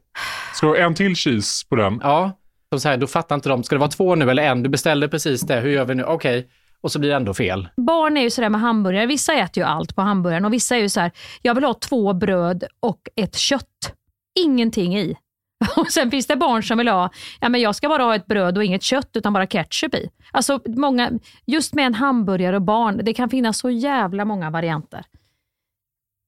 Ska 0.54 0.66
du 0.66 0.72
ha 0.72 0.78
en 0.78 0.94
till 0.94 1.14
cheese 1.16 1.66
på 1.68 1.76
den? 1.76 2.00
Ja, 2.02 2.32
så 2.72 2.80
så 2.80 2.88
här, 2.88 2.96
då 2.96 3.06
fattar 3.06 3.34
inte 3.34 3.48
de, 3.48 3.62
ska 3.62 3.74
det 3.74 3.80
vara 3.80 3.90
två 3.90 4.14
nu 4.14 4.30
eller 4.30 4.42
en? 4.42 4.62
Du 4.62 4.68
beställde 4.68 5.08
precis 5.08 5.40
det, 5.40 5.60
hur 5.60 5.70
gör 5.70 5.84
vi 5.84 5.94
nu? 5.94 6.04
Okej. 6.04 6.48
Och 6.80 6.92
så 6.92 6.98
blir 6.98 7.10
det 7.10 7.16
ändå 7.16 7.34
fel. 7.34 7.68
barn 7.76 8.16
är 8.16 8.22
ju 8.22 8.30
sådär 8.30 8.48
med 8.48 8.60
hamburgare, 8.60 9.06
vissa 9.06 9.34
äter 9.34 9.62
ju 9.62 9.68
allt 9.68 9.96
på 9.96 10.02
hamburgaren 10.02 10.44
och 10.44 10.52
vissa 10.52 10.76
är 10.76 10.80
ju 10.80 10.88
så 10.88 11.00
här: 11.00 11.12
jag 11.42 11.54
vill 11.54 11.64
ha 11.64 11.74
två 11.74 12.12
bröd 12.12 12.64
och 12.80 13.00
ett 13.16 13.36
kött. 13.36 13.94
Ingenting 14.38 14.98
i. 14.98 15.16
Och 15.76 15.92
sen 15.92 16.10
finns 16.10 16.26
det 16.26 16.36
barn 16.36 16.62
som 16.62 16.78
vill 16.78 16.88
ha, 16.88 17.10
ja 17.40 17.48
men 17.48 17.60
jag 17.60 17.74
ska 17.74 17.88
bara 17.88 18.02
ha 18.02 18.14
ett 18.14 18.26
bröd 18.26 18.58
och 18.58 18.64
inget 18.64 18.82
kött 18.82 19.10
utan 19.14 19.32
bara 19.32 19.46
ketchup 19.46 19.94
i. 19.94 20.10
Alltså 20.32 20.60
många, 20.66 21.10
just 21.46 21.74
med 21.74 21.86
en 21.86 21.94
hamburgare 21.94 22.56
och 22.56 22.62
barn, 22.62 23.00
det 23.04 23.14
kan 23.14 23.28
finnas 23.28 23.58
så 23.58 23.70
jävla 23.70 24.24
många 24.24 24.50
varianter. 24.50 25.04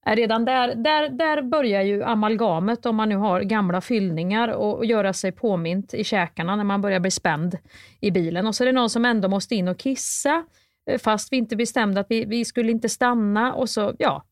Redan 0.06 0.44
där, 0.44 0.74
där, 0.74 1.08
där 1.08 1.42
börjar 1.42 1.82
ju 1.82 2.02
amalgamet 2.02 2.86
om 2.86 2.96
man 2.96 3.08
nu 3.08 3.16
har 3.16 3.40
gamla 3.40 3.80
fyllningar 3.80 4.48
och, 4.48 4.76
och 4.76 4.84
göra 4.84 5.12
sig 5.12 5.32
påmint 5.32 5.94
i 5.94 6.04
käkarna 6.04 6.56
när 6.56 6.64
man 6.64 6.80
börjar 6.80 7.00
bli 7.00 7.10
spänd 7.10 7.58
i 8.00 8.10
bilen. 8.10 8.46
Och 8.46 8.54
så 8.54 8.64
är 8.64 8.66
det 8.66 8.72
någon 8.72 8.90
som 8.90 9.04
ändå 9.04 9.28
måste 9.28 9.54
in 9.54 9.68
och 9.68 9.78
kissa 9.78 10.44
eh, 10.90 10.98
fast 10.98 11.32
vi 11.32 11.36
inte 11.36 11.56
bestämde 11.56 12.00
att 12.00 12.06
vi, 12.10 12.24
vi 12.24 12.44
skulle 12.44 12.70
inte 12.70 12.88
stanna 12.88 13.54
och 13.54 13.70
så, 13.70 13.94
ja. 13.98 14.24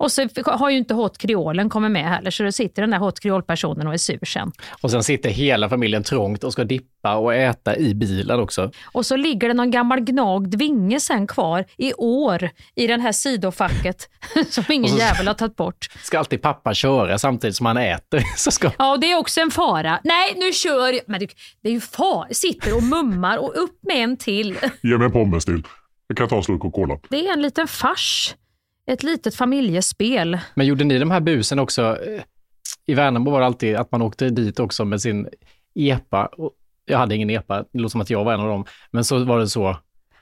Och 0.00 0.12
så 0.12 0.28
har 0.44 0.70
ju 0.70 0.76
inte 0.78 0.94
hot 0.94 1.18
kreolen 1.18 1.68
kommit 1.68 1.90
med 1.90 2.04
heller, 2.08 2.30
så 2.30 2.42
då 2.42 2.52
sitter 2.52 2.82
den 2.82 2.90
där 2.90 2.98
hot 2.98 3.20
kreol-personen 3.20 3.86
och 3.86 3.92
är 3.94 3.98
sur 3.98 4.24
sen. 4.24 4.52
Och 4.82 4.90
sen 4.90 5.02
sitter 5.04 5.30
hela 5.30 5.68
familjen 5.68 6.02
trångt 6.04 6.44
och 6.44 6.52
ska 6.52 6.64
dippa 6.64 7.14
och 7.16 7.34
äta 7.34 7.76
i 7.76 7.94
bilen 7.94 8.40
också. 8.40 8.70
Och 8.92 9.06
så 9.06 9.16
ligger 9.16 9.48
det 9.48 9.54
någon 9.54 9.70
gammal 9.70 10.00
gnagd 10.00 10.54
vinge 10.54 11.00
sen 11.00 11.26
kvar 11.26 11.64
i 11.78 11.92
år 11.94 12.50
i 12.74 12.86
den 12.86 13.00
här 13.00 13.12
sidofacket 13.12 14.08
som 14.50 14.64
ingen 14.68 14.84
Och 14.84 14.90
så- 14.90 14.98
jävel 14.98 15.26
har 15.26 15.34
tagit 15.34 15.56
bort. 15.56 15.88
Ska 16.02 16.18
alltid 16.18 16.42
pappa 16.42 16.74
köra 16.74 17.18
samtidigt 17.18 17.56
som 17.56 17.66
han 17.66 17.76
äter. 17.76 18.22
Så 18.36 18.50
ska... 18.50 18.70
Ja, 18.78 18.92
och 18.92 19.00
det 19.00 19.12
är 19.12 19.18
också 19.18 19.40
en 19.40 19.50
fara. 19.50 20.00
Nej, 20.04 20.34
nu 20.36 20.52
kör 20.52 20.92
jag. 20.92 21.00
Men 21.06 21.20
det, 21.20 21.26
det 21.62 21.68
är 21.68 21.72
ju 21.72 21.80
far. 21.80 22.26
Sitter 22.30 22.76
och 22.76 22.82
mummar 22.82 23.36
och 23.38 23.52
upp 23.62 23.78
med 23.82 23.96
en 23.96 24.16
till. 24.16 24.56
Ge 24.82 24.96
mig 24.98 25.04
en 25.06 25.12
pommes 25.12 25.44
till. 25.44 25.62
Jag 26.06 26.16
kan 26.16 26.28
ta 26.28 26.36
en 26.36 26.42
slurk 26.42 26.60
Coca-Cola. 26.60 26.98
Det 27.10 27.26
är 27.28 27.32
en 27.32 27.42
liten 27.42 27.68
fars. 27.68 28.34
Ett 28.92 29.02
litet 29.02 29.34
familjespel. 29.34 30.38
Men 30.54 30.66
gjorde 30.66 30.84
ni 30.84 30.98
de 30.98 31.10
här 31.10 31.20
busen 31.20 31.58
också? 31.58 31.82
Eh, 31.82 32.22
I 32.86 32.94
Värnamo 32.94 33.30
var 33.30 33.40
det 33.40 33.46
alltid 33.46 33.76
att 33.76 33.92
man 33.92 34.02
åkte 34.02 34.28
dit 34.30 34.60
också 34.60 34.84
med 34.84 35.00
sin 35.02 35.28
epa. 35.74 36.26
Och 36.26 36.52
Jag 36.86 36.98
hade 36.98 37.14
ingen 37.14 37.30
epa, 37.30 37.64
det 37.72 37.78
låter 37.78 37.90
som 37.90 38.00
att 38.00 38.10
jag 38.10 38.24
var 38.24 38.32
en 38.34 38.40
av 38.40 38.48
dem. 38.48 38.64
Men 38.90 39.04
så 39.04 39.24
var 39.24 39.38
det 39.38 39.48
så. 39.48 39.76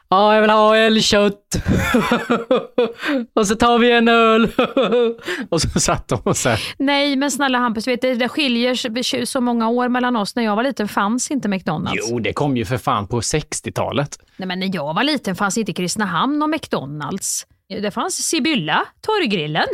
Ja, 0.08 0.34
jag 0.34 0.40
vill 0.40 0.50
ha 0.50 0.76
älgkött. 0.76 1.56
och 3.34 3.46
så 3.46 3.54
tar 3.54 3.78
vi 3.78 3.92
en 3.92 4.08
öl. 4.08 4.48
och 5.48 5.60
så 5.62 5.80
satt 5.80 6.08
de 6.08 6.20
och 6.24 6.36
så 6.36 6.48
här. 6.48 6.60
Nej, 6.78 7.16
men 7.16 7.30
snälla 7.30 7.58
Hampus, 7.58 7.88
vet 7.88 8.00
du, 8.02 8.14
det 8.14 8.28
skiljer 8.28 8.74
så- 8.74 9.26
så 9.26 9.40
många 9.40 9.68
år 9.68 9.88
mellan 9.88 10.16
oss. 10.16 10.36
När 10.36 10.42
jag 10.42 10.56
var 10.56 10.62
liten 10.62 10.88
fanns 10.88 11.30
inte 11.30 11.48
McDonalds. 11.48 12.06
Jo, 12.10 12.18
det 12.18 12.32
kom 12.32 12.56
ju 12.56 12.64
för 12.64 12.78
fan 12.78 13.06
på 13.08 13.20
60-talet. 13.20 14.18
Nej, 14.36 14.46
men 14.48 14.60
när 14.60 14.70
jag 14.74 14.94
var 14.94 15.04
liten 15.04 15.36
fanns 15.36 15.58
inte 15.58 15.72
Kristinehamn 15.72 16.42
och 16.42 16.50
McDonalds. 16.50 17.46
Det 17.68 17.90
fanns 17.90 18.14
Sibylla, 18.14 18.86
torggrillen. 19.00 19.66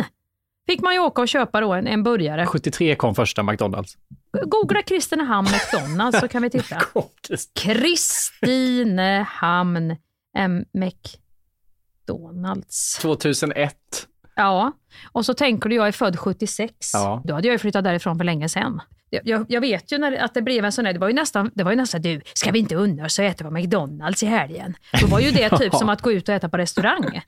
Fick 0.66 0.80
man 0.80 0.94
ju 0.94 1.00
åka 1.00 1.22
och 1.22 1.28
köpa 1.28 1.60
då 1.60 1.72
en, 1.72 1.86
en 1.86 2.02
burgare. 2.02 2.46
73 2.46 2.94
kom 2.94 3.14
första 3.14 3.42
McDonalds. 3.42 3.96
Googla 4.42 4.82
Kristinehamn 4.82 5.48
McDonalds 5.52 6.20
så 6.20 6.28
kan 6.28 6.42
vi 6.42 6.50
titta. 6.50 6.82
Kristinehamn. 7.54 9.96
McDonalds. 10.72 12.98
2001. 13.02 13.76
Ja, 14.36 14.72
och 15.12 15.26
så 15.26 15.34
tänker 15.34 15.68
du 15.68 15.76
jag 15.76 15.88
är 15.88 15.92
född 15.92 16.18
76. 16.18 16.74
Ja. 16.92 17.22
Då 17.24 17.34
hade 17.34 17.48
jag 17.48 17.52
ju 17.52 17.58
flyttat 17.58 17.84
därifrån 17.84 18.18
för 18.18 18.24
länge 18.24 18.48
sedan. 18.48 18.80
Jag, 19.22 19.46
jag, 19.48 19.60
vet 19.60 19.92
ju 19.92 19.98
när, 19.98 20.12
att 20.12 20.34
det 20.34 20.42
blev 20.42 20.64
en 20.64 20.72
sån 20.72 20.86
här, 20.86 20.92
det 20.92 20.98
var 20.98 21.08
ju 21.08 21.14
nästan, 21.14 21.50
det 21.54 21.64
var 21.64 21.70
ju 21.70 21.76
nästan 21.76 22.02
du, 22.02 22.20
ska 22.34 22.50
vi 22.50 22.58
inte 22.58 22.76
unna 22.76 23.04
oss 23.04 23.18
att 23.18 23.24
äta 23.24 23.44
på 23.44 23.50
McDonalds 23.50 24.22
i 24.22 24.26
helgen? 24.26 24.74
Då 25.00 25.06
var 25.06 25.20
ju 25.20 25.30
det 25.30 25.58
typ 25.58 25.74
som 25.74 25.88
att 25.88 26.02
gå 26.02 26.12
ut 26.12 26.28
och 26.28 26.34
äta 26.34 26.48
på 26.48 26.56
restaurang. 26.56 27.22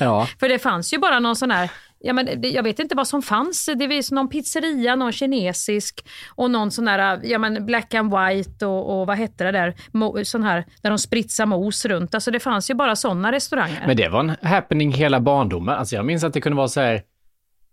Ja. 0.00 0.28
För 0.40 0.48
det 0.48 0.58
fanns 0.58 0.92
ju 0.92 0.98
bara 0.98 1.18
någon 1.20 1.36
sån 1.36 1.50
här, 1.50 1.70
ja, 2.00 2.12
men 2.12 2.28
jag 2.42 2.62
vet 2.62 2.78
inte 2.78 2.94
vad 2.94 3.08
som 3.08 3.22
fanns. 3.22 3.66
Det 3.66 3.86
var 3.86 4.14
någon 4.14 4.28
pizzeria, 4.28 4.96
någon 4.96 5.12
kinesisk 5.12 6.06
och 6.34 6.50
någon 6.50 6.70
sån 6.70 6.88
här 6.88 7.20
ja, 7.22 7.38
men 7.38 7.66
black 7.66 7.94
and 7.94 8.14
white 8.14 8.66
och, 8.66 9.00
och 9.00 9.06
vad 9.06 9.16
hette 9.16 9.44
det 9.44 9.52
där, 9.52 9.74
Mo, 9.92 10.24
sån 10.24 10.42
här 10.42 10.64
där 10.82 10.90
de 10.90 10.98
spritsar 10.98 11.46
mos 11.46 11.84
runt. 11.84 12.14
Alltså 12.14 12.30
det 12.30 12.40
fanns 12.40 12.70
ju 12.70 12.74
bara 12.74 12.96
såna 12.96 13.32
restauranger. 13.32 13.84
Men 13.86 13.96
det 13.96 14.08
var 14.08 14.20
en 14.20 14.36
happening 14.42 14.92
hela 14.92 15.20
barndomen. 15.20 15.74
Alltså 15.74 15.96
jag 15.96 16.04
minns 16.04 16.24
att 16.24 16.32
det 16.32 16.40
kunde 16.40 16.56
vara 16.56 16.68
så 16.68 16.80
här, 16.80 17.02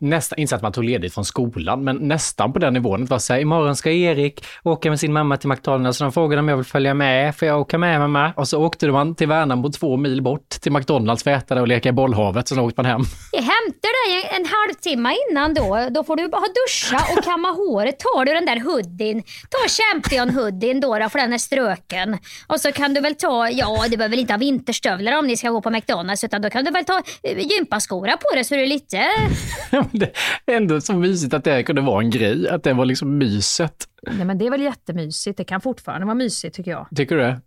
nästan, 0.02 0.40
inte 0.40 0.56
att 0.56 0.62
man 0.62 0.72
tog 0.72 0.84
ledigt 0.84 1.14
från 1.14 1.26
skolan, 1.26 1.84
men 1.84 1.96
nästan 1.96 2.54
på 2.54 2.60
den 2.60 2.74
nivån. 2.74 3.06
Det 3.06 3.10
var 3.10 3.20
så 3.20 3.34
här, 3.34 3.40
imorgon 3.40 3.76
ska 3.76 3.92
Erik 3.92 4.46
åka 4.64 4.90
med 4.90 5.00
sin 5.00 5.14
mamma 5.14 5.38
till 5.38 5.50
McDonalds, 5.50 5.98
så 5.98 6.04
de 6.04 6.14
frågade 6.14 6.40
om 6.40 6.48
jag 6.48 6.58
vill 6.58 6.66
följa 6.66 6.94
med. 6.94 7.36
Får 7.36 7.48
jag 7.48 7.60
åka 7.60 7.78
med 7.78 8.00
mamma? 8.00 8.34
Och 8.38 8.48
så 8.48 8.64
åkte 8.66 8.88
man 8.88 9.16
till 9.16 9.28
Värnamo 9.28 9.70
två 9.70 9.98
mil 9.98 10.22
bort 10.22 10.50
till 10.50 10.72
McDonalds 10.72 11.24
för 11.24 11.32
att 11.32 11.44
äta 11.44 11.56
där 11.56 11.62
och 11.62 11.68
leka 11.68 11.90
i 11.90 11.92
bollhavet, 11.92 12.48
så 12.48 12.62
åkte 12.62 12.82
man 12.82 12.92
hem. 12.92 13.02
Jag 13.32 13.42
hämtar 13.42 13.92
dig 14.10 14.30
en, 14.38 14.46
halvtimme 14.46 15.16
innan 15.30 15.54
då. 15.54 15.88
Då 15.92 16.04
får 16.04 16.16
du 16.16 16.28
bara 16.28 16.42
duscha 16.42 17.06
och 17.18 17.24
kamma 17.24 17.52
håret. 17.52 18.00
Tar 18.00 18.26
du 18.26 18.34
den 18.34 18.46
där 18.46 18.60
hoodien, 18.60 19.24
ta 19.50 19.58
champion-hoodien 19.68 20.82
då, 20.82 21.00
då 21.00 21.10
för 21.10 21.20
den 21.20 21.34
är 21.34 21.38
ströken. 21.38 22.18
Och 22.48 22.62
så 22.62 22.72
kan 22.72 22.94
du 22.94 23.02
väl 23.02 23.16
ta, 23.16 23.50
ja 23.50 23.86
du 23.90 23.98
behöver 23.98 24.10
väl 24.10 24.20
inte 24.20 24.34
ha 24.34 24.38
vinterstövlar 24.38 25.20
om 25.20 25.28
ni 25.28 25.38
ska 25.38 25.50
gå 25.50 25.62
på 25.62 25.70
McDonalds 25.70 26.24
utan 26.24 26.42
då 26.42 26.50
kan 26.50 26.66
du 26.66 26.72
väl 26.72 26.86
ta 26.86 27.02
eh, 27.24 27.38
gympaskora 27.40 28.18
på 28.18 28.36
det 28.36 28.44
så 28.44 28.56
du 28.56 28.62
är 28.62 28.68
lite... 28.68 29.08
det 30.46 30.52
är 30.54 30.58
ändå 30.58 30.82
så 30.82 30.94
mysigt 30.94 31.34
att 31.34 31.44
det 31.44 31.64
kunde 31.64 31.82
vara 31.82 32.02
en 32.02 32.10
grej, 32.10 32.50
att 32.50 32.64
det 32.64 32.74
var 32.74 32.86
liksom 32.86 33.18
myset. 33.18 33.88
Nej, 34.12 34.26
men 34.26 34.38
det 34.38 34.46
är 34.46 34.52
väl 34.52 34.62
jättemysigt. 34.62 35.38
Det 35.38 35.44
kan 35.44 35.62
fortfarande 35.62 36.06
vara 36.06 36.16
mysigt 36.16 36.56
tycker 36.56 36.72
jag. 36.72 36.88
Tycker 36.96 37.16
du 37.16 37.22
det? 37.22 37.42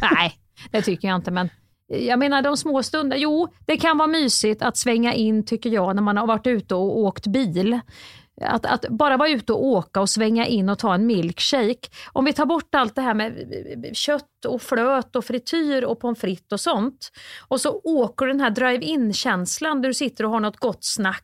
Nej, 0.00 0.32
det 0.70 0.82
tycker 0.82 1.08
jag 1.08 1.16
inte. 1.16 1.30
Men 1.30 1.48
jag 1.88 2.18
menar 2.18 2.42
de 2.42 2.56
små 2.56 2.82
stunderna. 2.82 3.20
Jo, 3.20 3.48
det 3.66 3.76
kan 3.76 3.98
vara 3.98 4.08
mysigt 4.08 4.62
att 4.62 4.76
svänga 4.76 5.14
in 5.14 5.44
tycker 5.44 5.70
jag 5.70 5.94
när 5.94 6.02
man 6.02 6.16
har 6.16 6.26
varit 6.26 6.46
ute 6.46 6.74
och 6.74 6.98
åkt 6.98 7.26
bil. 7.26 7.80
Att, 8.40 8.66
att 8.66 8.88
bara 8.88 9.16
vara 9.16 9.28
ute 9.28 9.52
och 9.52 9.66
åka 9.66 10.00
och 10.00 10.10
svänga 10.10 10.46
in 10.46 10.68
och 10.68 10.78
ta 10.78 10.94
en 10.94 11.06
milkshake. 11.06 11.88
Om 12.12 12.24
vi 12.24 12.32
tar 12.32 12.46
bort 12.46 12.74
allt 12.74 12.94
det 12.94 13.02
här 13.02 13.14
med 13.14 13.34
kött 13.92 14.24
och 14.46 14.62
flöt 14.62 15.16
och 15.16 15.24
frityr 15.24 15.84
och 15.84 16.00
pommes 16.00 16.20
frites 16.20 16.52
och 16.52 16.60
sånt. 16.60 17.12
Och 17.48 17.60
så 17.60 17.80
åker 17.84 18.26
den 18.26 18.40
här 18.40 18.50
drive-in-känslan 18.50 19.82
där 19.82 19.88
du 19.88 19.94
sitter 19.94 20.24
och 20.24 20.30
har 20.30 20.40
något 20.40 20.56
gott 20.56 20.84
snack. 20.84 21.22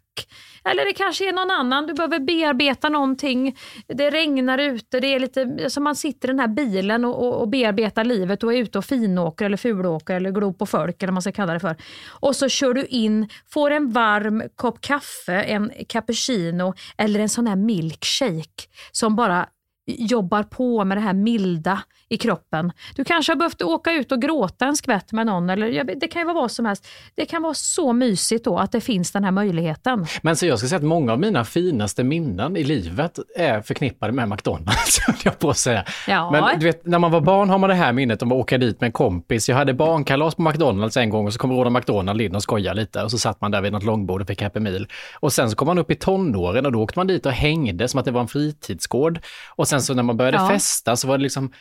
Eller 0.64 0.84
det 0.84 0.92
kanske 0.92 1.28
är 1.28 1.32
någon 1.32 1.50
annan, 1.50 1.86
du 1.86 1.94
behöver 1.94 2.18
bearbeta 2.18 2.88
någonting. 2.88 3.56
Det 3.86 4.10
regnar 4.10 4.58
ute, 4.58 5.00
det 5.00 5.06
är 5.06 5.20
lite, 5.20 5.56
alltså 5.64 5.80
man 5.80 5.96
sitter 5.96 6.28
i 6.28 6.30
den 6.30 6.40
här 6.40 6.48
bilen 6.48 7.04
och, 7.04 7.26
och, 7.26 7.40
och 7.40 7.48
bearbetar 7.48 8.04
livet 8.04 8.44
och 8.44 8.54
är 8.54 8.58
ute 8.58 8.78
och 8.78 8.84
finåker 8.84 9.44
eller 9.44 9.56
fulåker 9.56 10.14
eller 10.14 10.30
glor 10.30 10.52
på 10.52 10.66
folk 10.66 11.02
eller 11.02 11.10
vad 11.10 11.14
man 11.14 11.22
ska 11.22 11.32
kalla 11.32 11.52
det 11.52 11.60
för. 11.60 11.76
Och 12.08 12.36
så 12.36 12.48
kör 12.48 12.74
du 12.74 12.84
in, 12.84 13.28
får 13.48 13.70
en 13.70 13.90
varm 13.90 14.42
kopp 14.54 14.80
kaffe, 14.80 15.42
en 15.42 15.72
cappuccino 15.88 16.74
eller 16.96 17.20
en 17.20 17.28
sån 17.28 17.46
här 17.46 17.56
milkshake 17.56 18.68
som 18.92 19.16
bara 19.16 19.46
jobbar 19.86 20.42
på 20.42 20.84
med 20.84 20.96
det 20.96 21.00
här 21.00 21.12
milda 21.12 21.82
i 22.12 22.16
kroppen. 22.18 22.72
Du 22.96 23.04
kanske 23.04 23.32
har 23.32 23.36
behövt 23.36 23.62
åka 23.62 23.92
ut 23.92 24.12
och 24.12 24.22
gråta 24.22 24.66
en 24.66 24.76
skvätt 24.76 25.12
med 25.12 25.26
någon. 25.26 25.50
Eller, 25.50 25.94
det 26.00 26.08
kan 26.08 26.20
ju 26.22 26.26
vara 26.26 26.34
vad 26.34 26.50
som 26.50 26.66
helst. 26.66 26.86
Det 27.14 27.26
kan 27.26 27.42
vara 27.42 27.54
så 27.54 27.92
mysigt 27.92 28.44
då 28.44 28.58
att 28.58 28.72
det 28.72 28.80
finns 28.80 29.12
den 29.12 29.24
här 29.24 29.30
möjligheten. 29.30 30.06
Men 30.22 30.36
så 30.36 30.46
jag 30.46 30.58
ska 30.58 30.68
säga 30.68 30.76
att 30.76 30.82
många 30.84 31.12
av 31.12 31.20
mina 31.20 31.44
finaste 31.44 32.04
minnen 32.04 32.56
i 32.56 32.64
livet 32.64 33.18
är 33.36 33.62
förknippade 33.62 34.12
med 34.12 34.28
McDonalds, 34.28 34.98
jag 35.24 35.38
på 35.38 35.50
att 35.50 35.58
säga. 35.58 35.84
Ja. 36.08 36.30
Men 36.30 36.60
du 36.60 36.66
vet, 36.66 36.86
när 36.86 36.98
man 36.98 37.10
var 37.10 37.20
barn 37.20 37.50
har 37.50 37.58
man 37.58 37.70
det 37.70 37.76
här 37.76 37.92
minnet 37.92 38.22
om 38.22 38.32
att 38.32 38.38
åka 38.38 38.58
dit 38.58 38.80
med 38.80 38.88
en 38.88 38.92
kompis. 38.92 39.48
Jag 39.48 39.56
hade 39.56 39.74
barnkalas 39.74 40.34
på 40.34 40.42
McDonalds 40.42 40.96
en 40.96 41.10
gång 41.10 41.26
och 41.26 41.32
så 41.32 41.38
kom 41.38 41.52
Ronald 41.52 41.72
McDonald 41.72 42.20
in 42.20 42.34
och 42.36 42.42
skojade 42.42 42.80
lite 42.80 43.02
och 43.02 43.10
så 43.10 43.18
satt 43.18 43.40
man 43.40 43.50
där 43.50 43.60
vid 43.60 43.72
något 43.72 43.84
långbord 43.84 44.20
och 44.20 44.26
fick 44.26 44.42
Happy 44.42 44.60
Meal. 44.60 44.86
Och 45.20 45.32
sen 45.32 45.50
så 45.50 45.56
kom 45.56 45.66
man 45.66 45.78
upp 45.78 45.90
i 45.90 45.94
tonåren 45.94 46.66
och 46.66 46.72
då 46.72 46.80
åkte 46.82 46.98
man 46.98 47.06
dit 47.06 47.26
och 47.26 47.32
hängde 47.32 47.88
som 47.88 47.98
att 48.00 48.04
det 48.04 48.10
var 48.10 48.20
en 48.20 48.28
fritidsgård. 48.28 49.20
Och 49.56 49.68
sen 49.68 49.82
så 49.82 49.94
när 49.94 50.02
man 50.02 50.16
började 50.16 50.36
Ja. 50.36 50.48
festa 50.48 50.96
så 50.96 51.08
var 51.08 51.18
det 51.18 51.22
liksom 51.22 51.52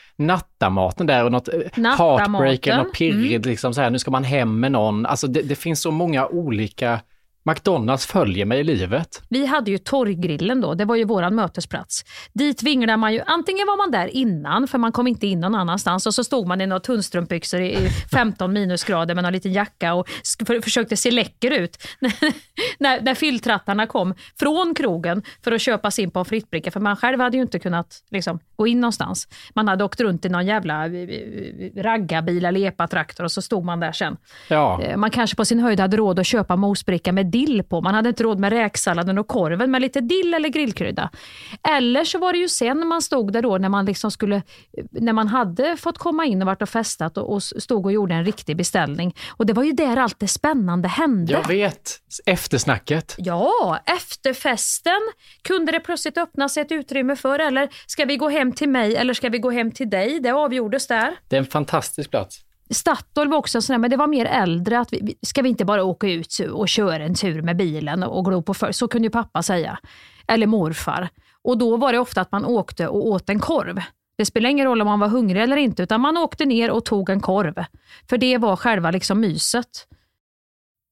nattamaten 0.42 1.08
där 1.08 1.26
och 1.26 1.32
något 1.32 1.48
eh, 1.48 1.54
Nattamaten. 1.76 2.34
heartbreak 2.34 2.68
eller 2.68 2.84
något 2.84 2.94
pirrigt, 2.94 3.36
Mm. 3.46 3.50
liksom 3.52 3.74
så 3.74 3.82
här, 3.82 3.90
nu 3.90 4.00
ska 4.00 4.12
man 4.12 4.24
hem 4.24 4.60
med 4.60 4.72
någon. 4.72 5.06
Alltså 5.06 5.28
det, 5.28 5.42
det 5.42 5.56
finns 5.56 5.82
så 5.82 5.92
många 5.92 6.28
olika 6.28 7.00
McDonalds 7.44 8.06
följer 8.06 8.46
mig 8.46 8.60
i 8.60 8.64
livet. 8.64 9.22
Vi 9.30 9.46
hade 9.46 9.72
ju 9.72 9.78
torggrillen 9.78 10.62
då, 10.62 10.74
det 10.74 10.86
var 10.86 10.96
ju 10.96 11.04
våran 11.04 11.36
mötesplats. 11.36 12.06
Dit 12.34 12.64
vinglade 12.64 12.98
man 12.98 13.14
ju, 13.14 13.22
antingen 13.26 13.68
var 13.68 13.78
man 13.78 13.92
där 13.92 14.08
innan, 14.08 14.68
för 14.68 14.78
man 14.78 14.92
kom 14.92 15.08
inte 15.08 15.28
in 15.28 15.40
någon 15.40 15.56
annanstans, 15.56 16.06
och 16.08 16.14
så 16.14 16.24
stod 16.24 16.48
man 16.48 16.62
i 16.62 16.68
några 16.68 16.80
tunnstrumpbyxor 16.80 17.62
i 17.62 17.72
i 17.72 17.90
15 18.12 18.54
minusgrader 18.54 19.16
med 19.16 19.24
någon 19.24 19.34
liten 19.34 19.54
jacka 19.54 19.94
och 19.94 20.10
försökte 20.64 20.98
se 20.98 21.12
läcker 21.12 21.52
ut. 21.52 21.78
när, 22.80 23.02
när 23.02 23.16
fylltrattarna 23.16 23.88
kom 23.88 24.14
från 24.40 24.74
krogen 24.76 25.24
för 25.44 25.52
att 25.52 25.62
köpa 25.62 25.92
sin 25.92 26.12
pommes 26.12 26.28
frites-bricka, 26.28 26.72
för 26.72 26.80
man 26.80 26.96
själv 26.96 27.20
hade 27.20 27.38
ju 27.38 27.44
inte 27.44 27.60
kunnat 27.60 28.04
liksom, 28.12 28.40
gå 28.56 28.68
in 28.68 28.80
någonstans. 28.82 29.28
Man 29.56 29.68
hade 29.68 29.84
åkt 29.84 30.02
runt 30.02 30.26
i 30.26 30.30
någon 30.30 30.46
jävla 30.46 30.86
eh, 30.86 30.94
eh, 30.94 31.84
raggarbil 31.84 32.46
eller 32.46 32.68
epatraktor 32.68 33.24
och 33.24 33.32
så 33.32 33.42
stod 33.42 33.66
man 33.66 33.80
där 33.80 33.92
sen. 33.92 34.18
Ja. 34.48 34.82
Eh, 34.82 34.98
Man 34.98 35.10
kanske 35.10 35.36
på 35.36 35.46
sin 35.46 35.60
höjd 35.60 35.80
hade 35.80 35.98
råd 35.98 36.20
att 36.20 36.28
köpa 36.28 36.56
mosbricka 36.56 37.12
med 37.12 37.26
dill 37.32 37.64
på. 37.64 37.82
Man 37.82 37.94
hade 37.94 38.10
inte 38.10 38.24
råd 38.24 38.40
med 38.40 38.54
räksalladen 38.54 39.18
och 39.18 39.28
korven 39.28 39.72
med 39.72 39.82
lite 39.82 40.02
dill 40.02 40.34
eller 40.34 40.50
grillkrydda. 40.50 41.10
Eller 41.78 42.04
så 42.04 42.20
var 42.20 42.34
det 42.34 42.40
ju 42.40 42.50
sen 42.50 42.78
när 42.78 42.86
man 42.86 43.02
stod 43.02 43.34
där 43.34 43.42
då 43.42 43.58
när 43.58 43.70
man 43.70 43.86
liksom 43.86 44.12
skulle, 44.12 44.42
när 44.92 45.14
man 45.14 45.28
hade 45.28 45.78
fått 45.78 45.98
komma 45.98 46.26
in 46.26 46.42
och 46.42 46.46
varit 46.46 46.62
och 46.62 46.70
festat 46.70 47.18
och, 47.18 47.34
och 47.34 47.44
stod 47.44 47.86
och 47.86 47.92
gjorde 47.92 48.16
en 48.16 48.26
riktig 48.26 48.58
beställning. 48.58 49.16
Och 49.30 49.46
det 49.46 49.54
var 49.54 49.64
ju 49.64 49.72
där 49.72 49.98
allt 49.98 50.20
det 50.20 50.28
spännande 50.28 50.88
hände. 50.88 51.34
Jag 51.34 51.48
vet, 51.48 52.00
eftersnacket. 52.26 53.16
Ja, 53.18 53.80
efter 53.86 54.34
festen 54.34 55.02
kunde 55.42 55.72
det 55.72 55.80
plötsligt 55.80 56.18
öppnas 56.18 56.58
ett 56.58 56.72
utrymme 56.72 57.16
för, 57.16 57.40
eller 57.40 57.70
ska 57.88 58.06
vi 58.06 58.18
gå 58.18 58.30
hem 58.30 58.52
till 58.52 58.70
mig 58.70 58.96
eller 58.96 59.14
ska 59.14 59.30
vi 59.30 59.38
gå 59.38 59.52
hem 59.52 59.72
till 59.72 59.90
dig? 59.90 60.20
Det 60.20 60.32
avgjordes 60.32 60.88
där. 60.88 61.16
Det 61.28 61.36
är 61.36 61.40
en 61.40 61.46
fantastisk 61.46 62.10
plats. 62.10 62.40
Statoil 62.74 63.30
var 63.30 63.38
också 63.38 63.62
sådär, 63.62 63.78
men 63.78 63.90
det 63.90 63.98
var 63.98 64.08
mer 64.08 64.26
äldre. 64.26 64.80
Att 64.80 64.94
vi, 64.94 65.16
ska 65.22 65.42
vi 65.42 65.50
inte 65.50 65.66
bara 65.66 65.84
åka 65.84 66.08
ut 66.08 66.40
och 66.54 66.70
köra 66.70 67.04
en 67.04 67.16
tur 67.16 67.42
med 67.42 67.58
bilen 67.58 68.04
och, 68.04 68.18
och 68.18 68.26
glo 68.26 68.42
på 68.42 68.54
för 68.54 68.72
Så 68.72 68.88
kunde 68.88 69.06
ju 69.06 69.10
pappa 69.10 69.44
säga. 69.44 69.80
Eller 70.28 70.48
morfar. 70.48 71.10
Och 71.44 71.58
då 71.58 71.78
var 71.78 71.94
det 71.94 72.00
ofta 72.00 72.22
att 72.22 72.32
man 72.32 72.46
åkte 72.46 72.88
och 72.88 73.08
åt 73.08 73.30
en 73.30 73.40
korv. 73.40 73.80
Det 74.18 74.26
spelade 74.26 74.52
ingen 74.52 74.66
roll 74.66 74.82
om 74.82 74.88
man 74.88 75.00
var 75.00 75.08
hungrig 75.08 75.44
eller 75.44 75.58
inte, 75.58 75.84
utan 75.84 76.02
man 76.02 76.18
åkte 76.18 76.46
ner 76.46 76.72
och 76.72 76.86
tog 76.86 77.10
en 77.10 77.20
korv. 77.20 77.64
För 78.10 78.18
det 78.18 78.38
var 78.38 78.56
själva 78.56 78.92
liksom 78.92 79.20
myset. 79.20 79.88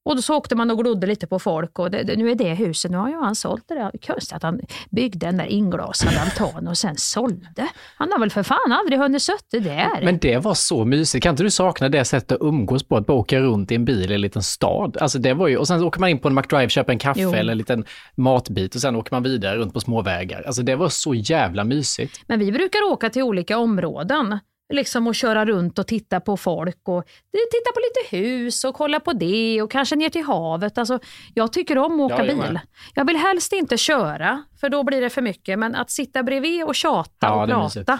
Och 0.05 0.15
då 0.15 0.21
så 0.21 0.35
åkte 0.35 0.55
man 0.55 0.71
och 0.71 0.77
glodde 0.77 1.07
lite 1.07 1.27
på 1.27 1.39
folk 1.39 1.79
och 1.79 1.91
det, 1.91 2.03
det, 2.03 2.15
nu 2.15 2.31
är 2.31 2.35
det 2.35 2.53
huset, 2.53 2.91
nu 2.91 2.97
har 2.97 3.09
ju 3.09 3.15
han 3.15 3.35
sålt 3.35 3.63
det 3.67 3.75
där. 3.75 3.91
Konstigt 4.07 4.35
att 4.35 4.43
han 4.43 4.59
byggde 4.89 5.25
den 5.25 5.37
där 5.37 5.45
inglasade 5.45 6.19
altanen 6.21 6.67
och 6.67 6.77
sen 6.77 6.97
sålde. 6.97 7.67
Han 7.97 8.11
har 8.11 8.19
väl 8.19 8.29
för 8.29 8.43
fan 8.43 8.71
aldrig 8.71 8.99
hunnit 8.99 9.21
suttit 9.21 9.63
där. 9.63 10.01
Men 10.03 10.17
det 10.17 10.37
var 10.37 10.53
så 10.53 10.85
mysigt. 10.85 11.23
Kan 11.23 11.29
inte 11.29 11.43
du 11.43 11.51
sakna 11.51 11.89
det 11.89 12.05
sättet 12.05 12.31
att 12.31 12.41
umgås 12.41 12.83
på? 12.83 12.97
Att 12.97 13.05
bara 13.05 13.17
åka 13.17 13.39
runt 13.39 13.71
i 13.71 13.75
en 13.75 13.85
bil 13.85 14.11
i 14.11 14.15
en 14.15 14.21
liten 14.21 14.43
stad. 14.43 14.97
Alltså 15.01 15.19
det 15.19 15.33
var 15.33 15.47
ju, 15.47 15.57
och 15.57 15.67
sen 15.67 15.83
åker 15.83 15.99
man 15.99 16.09
in 16.09 16.19
på 16.19 16.27
en 16.27 16.35
McDrive, 16.35 16.69
köper 16.69 16.93
en 16.93 16.99
kaffe 16.99 17.21
Jo. 17.21 17.33
eller 17.33 17.51
en 17.51 17.57
liten 17.57 17.85
matbit 18.15 18.75
och 18.75 18.81
sen 18.81 18.95
åker 18.95 19.13
man 19.15 19.23
vidare 19.23 19.57
runt 19.57 19.73
på 19.73 19.79
små 19.79 20.01
vägar. 20.01 20.43
Alltså 20.47 20.61
det 20.61 20.75
var 20.75 20.89
så 20.89 21.13
jävla 21.13 21.63
mysigt. 21.63 22.21
Men 22.27 22.39
vi 22.39 22.51
brukar 22.51 22.79
åka 22.91 23.09
till 23.09 23.23
olika 23.23 23.57
områden. 23.57 24.39
Liksom 24.73 25.07
och 25.07 25.15
köra 25.15 25.45
runt 25.45 25.79
och 25.79 25.87
titta 25.87 26.19
på 26.19 26.37
folk 26.37 26.79
och 26.87 27.03
titta 27.31 27.71
på 27.73 27.79
lite 27.79 28.15
hus 28.17 28.63
och 28.63 28.75
kolla 28.75 28.99
på 28.99 29.13
det 29.13 29.61
och 29.61 29.71
kanske 29.71 29.95
ner 29.95 30.09
till 30.09 30.23
havet. 30.23 30.77
Alltså, 30.77 30.99
jag 31.33 31.53
tycker 31.53 31.77
om 31.77 31.99
att 32.01 32.11
åka 32.11 32.25
Ja, 32.25 32.35
bil. 32.35 32.59
Jag 32.95 33.05
vill 33.07 33.15
helst 33.17 33.53
inte 33.53 33.77
köra 33.77 34.43
för 34.59 34.69
då 34.69 34.83
blir 34.83 35.01
det 35.01 35.09
för 35.09 35.21
mycket. 35.21 35.59
Men 35.59 35.75
att 35.75 35.91
sitta 35.91 36.23
bredvid 36.23 36.63
och 36.63 36.75
tjata 36.75 37.11
Ja, 37.19 37.43
och 37.43 37.73
prata. 37.73 37.99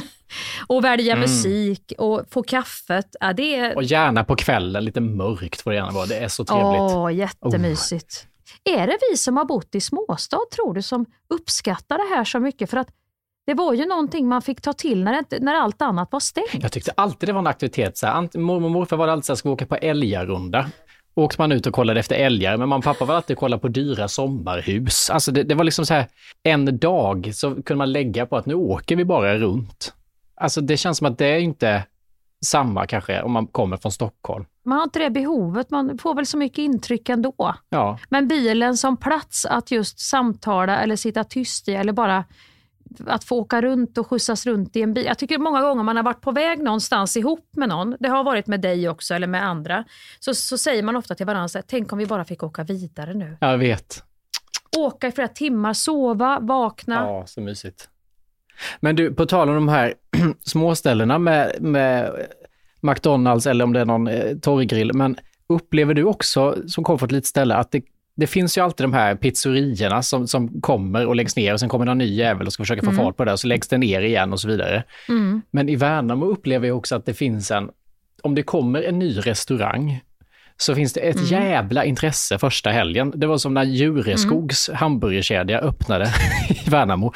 och 0.66 0.84
välja 0.84 1.12
Mm. 1.12 1.20
musik 1.22 1.92
och 1.98 2.22
få 2.30 2.42
kaffet. 2.42 3.16
Ja, 3.20 3.32
det 3.32 3.56
är 3.56 3.76
Och 3.76 3.82
gärna 3.82 4.24
på 4.24 4.36
kvällen, 4.36 4.84
lite 4.84 5.00
mörkt 5.00 5.60
får 5.60 5.70
det 5.70 5.76
gärna 5.76 5.90
vara. 5.92 6.06
Det 6.06 6.16
är 6.16 6.28
så 6.28 6.44
trevligt. 6.44 6.80
Åh, 6.80 7.14
jättemysigt. 7.14 8.26
Är 8.64 8.86
det 8.86 8.98
vi 9.10 9.16
som 9.16 9.36
har 9.36 9.44
bott 9.44 9.74
i 9.74 9.80
småstad, 9.80 10.38
tror 10.54 10.74
du, 10.74 10.82
som 10.82 11.06
uppskattar 11.34 11.98
det 12.08 12.14
här 12.16 12.24
så 12.24 12.40
mycket? 12.40 12.70
För 12.70 12.76
att 12.76 12.88
det 13.46 13.54
var 13.54 13.74
ju 13.74 13.86
någonting 13.86 14.28
man 14.28 14.42
fick 14.42 14.60
ta 14.60 14.72
till 14.72 15.04
när, 15.04 15.24
det, 15.28 15.38
när 15.40 15.54
allt 15.54 15.82
annat 15.82 16.12
var 16.12 16.20
stängt. 16.20 16.62
Jag 16.62 16.72
tyckte 16.72 16.92
alltid 16.96 17.28
det 17.28 17.32
var 17.32 17.40
en 17.40 17.46
aktivitet. 17.46 17.98
Så 17.98 18.06
här, 18.06 18.14
ant- 18.14 18.38
mormor 18.38 18.64
och 18.66 18.70
morfar 18.72 18.96
var 18.96 19.06
det 19.06 19.12
alltid 19.12 19.24
så 19.24 19.32
här, 19.32 19.36
ska 19.36 19.48
vi 19.48 19.52
åka 19.52 19.66
på 19.66 19.76
älgarunda? 19.76 20.66
Åkte 21.14 21.40
man 21.40 21.52
ut 21.52 21.66
och 21.66 21.72
kollade 21.74 22.00
efter 22.00 22.14
älgar, 22.16 22.56
men 22.56 22.72
och 22.72 22.84
pappa 22.84 23.04
var 23.04 23.14
alltid 23.14 23.34
och 23.36 23.40
kollade 23.40 23.60
på 23.60 23.68
dyra 23.68 24.08
sommarhus. 24.08 25.10
Alltså 25.10 25.32
det, 25.32 25.42
det 25.42 25.54
var 25.54 25.64
liksom 25.64 25.86
så 25.86 25.94
här, 25.94 26.06
en 26.42 26.78
dag 26.78 27.30
så 27.34 27.50
kunde 27.50 27.74
man 27.74 27.92
lägga 27.92 28.26
på 28.26 28.36
att 28.36 28.46
nu 28.46 28.54
åker 28.54 28.96
vi 28.96 29.04
bara 29.04 29.38
runt. 29.38 29.92
Alltså 30.34 30.60
det 30.60 30.76
känns 30.76 30.98
som 30.98 31.06
att 31.06 31.18
det 31.18 31.26
är 31.26 31.38
inte 31.38 31.82
samma 32.44 32.86
kanske 32.86 33.22
om 33.22 33.32
man 33.32 33.46
kommer 33.46 33.76
från 33.76 33.92
Stockholm. 33.92 34.44
Man 34.64 34.78
har 34.78 34.84
inte 34.84 34.98
det 34.98 35.10
behovet, 35.10 35.70
man 35.70 35.98
får 35.98 36.14
väl 36.14 36.26
så 36.26 36.36
mycket 36.38 36.58
intryck 36.58 37.08
ändå. 37.08 37.54
Ja, 37.68 37.98
Men 38.08 38.28
bilen 38.28 38.76
som 38.76 38.96
plats 38.96 39.46
att 39.46 39.70
just 39.70 40.00
samtala 40.00 40.78
eller 40.78 40.96
sitta 40.96 41.24
tyst 41.24 41.68
i 41.68 41.74
eller 41.74 41.92
bara 41.92 42.24
att 43.06 43.24
få 43.24 43.36
åka 43.36 43.62
runt 43.62 43.98
och 43.98 44.06
skjutsas 44.06 44.46
runt 44.46 44.76
i 44.76 44.82
en 44.82 44.94
bil. 44.94 45.04
Jag 45.04 45.18
tycker 45.18 45.38
många 45.38 45.62
gånger 45.62 45.82
man 45.82 45.96
har 45.96 46.04
varit 46.04 46.20
på 46.20 46.32
väg 46.32 46.62
någonstans 46.62 47.16
ihop 47.16 47.48
med 47.56 47.68
någon, 47.68 47.96
det 48.00 48.08
har 48.08 48.24
varit 48.24 48.46
med 48.46 48.60
dig 48.60 48.88
också 48.88 49.14
eller 49.14 49.26
med 49.26 49.44
andra, 49.44 49.84
så, 50.20 50.34
så 50.34 50.58
säger 50.58 50.82
man 50.82 50.96
ofta 50.96 51.14
till 51.14 51.26
varandra, 51.26 51.48
här, 51.54 51.64
tänk 51.66 51.92
om 51.92 51.98
vi 51.98 52.06
bara 52.06 52.24
fick 52.24 52.42
åka 52.42 52.64
vidare 52.64 53.14
nu. 53.14 53.36
jag 53.40 53.58
vet. 53.58 54.02
Åka 54.76 55.08
i 55.08 55.12
flera 55.12 55.28
timmar, 55.28 55.72
sova, 55.72 56.38
vakna. 56.40 56.94
Ja, 56.94 57.26
så 57.26 57.40
mysigt. 57.40 57.88
Men 58.80 58.96
du, 58.96 59.14
på 59.14 59.26
tal 59.26 59.48
om 59.48 59.54
de 59.54 59.68
här 59.68 59.94
småställena 60.40 61.18
med, 61.18 61.56
med 61.60 62.26
McDonalds 62.80 63.46
eller 63.46 63.64
om 63.64 63.72
det 63.72 63.80
är 63.80 63.84
någon 63.84 64.08
eh, 64.08 64.36
torggrill, 64.36 64.94
men 64.94 65.16
upplever 65.48 65.94
du 65.94 66.04
också, 66.04 66.56
som 66.66 66.84
kommer 66.84 66.98
från 66.98 67.06
ett 67.06 67.12
litet 67.12 67.26
ställe, 67.26 67.54
att 67.54 67.70
det, 67.70 67.82
det 68.16 68.26
finns 68.26 68.58
ju 68.58 68.62
alltid 68.62 68.84
de 68.84 68.92
här 68.92 69.14
pizzerierna 69.14 70.02
som, 70.02 70.26
som 70.26 70.60
kommer 70.60 71.06
och 71.06 71.16
läggs 71.16 71.36
ner 71.36 71.52
och 71.52 71.60
sen 71.60 71.68
kommer 71.68 71.84
någon 71.84 71.98
ny 71.98 72.14
jävel 72.14 72.46
och 72.46 72.52
ska 72.52 72.62
försöka 72.62 72.86
få 72.86 72.92
fart 72.92 73.16
på 73.16 73.24
det 73.24 73.32
och 73.32 73.40
så 73.40 73.46
läggs 73.46 73.68
det 73.68 73.78
ner 73.78 74.00
igen 74.00 74.32
och 74.32 74.40
så 74.40 74.48
vidare. 74.48 74.84
Mm. 75.08 75.42
Men 75.50 75.68
i 75.68 75.76
Värnamo 75.76 76.26
upplever 76.26 76.68
jag 76.68 76.76
också 76.76 76.96
att 76.96 77.06
det 77.06 77.14
finns 77.14 77.50
en, 77.50 77.70
om 78.22 78.34
det 78.34 78.42
kommer 78.42 78.82
en 78.82 78.98
ny 78.98 79.18
restaurang, 79.18 80.00
så 80.56 80.74
finns 80.74 80.92
det 80.92 81.00
ett 81.00 81.30
jävla 81.30 81.84
intresse 81.84 82.38
första 82.38 82.70
helgen. 82.70 83.12
Det 83.16 83.26
var 83.26 83.38
som 83.38 83.54
när 83.54 83.64
Jureskogs 83.64 84.70
hamburgerkedja 84.74 85.58
öppnade 85.60 86.04
i 86.66 86.70
Värnamo. 86.70 87.12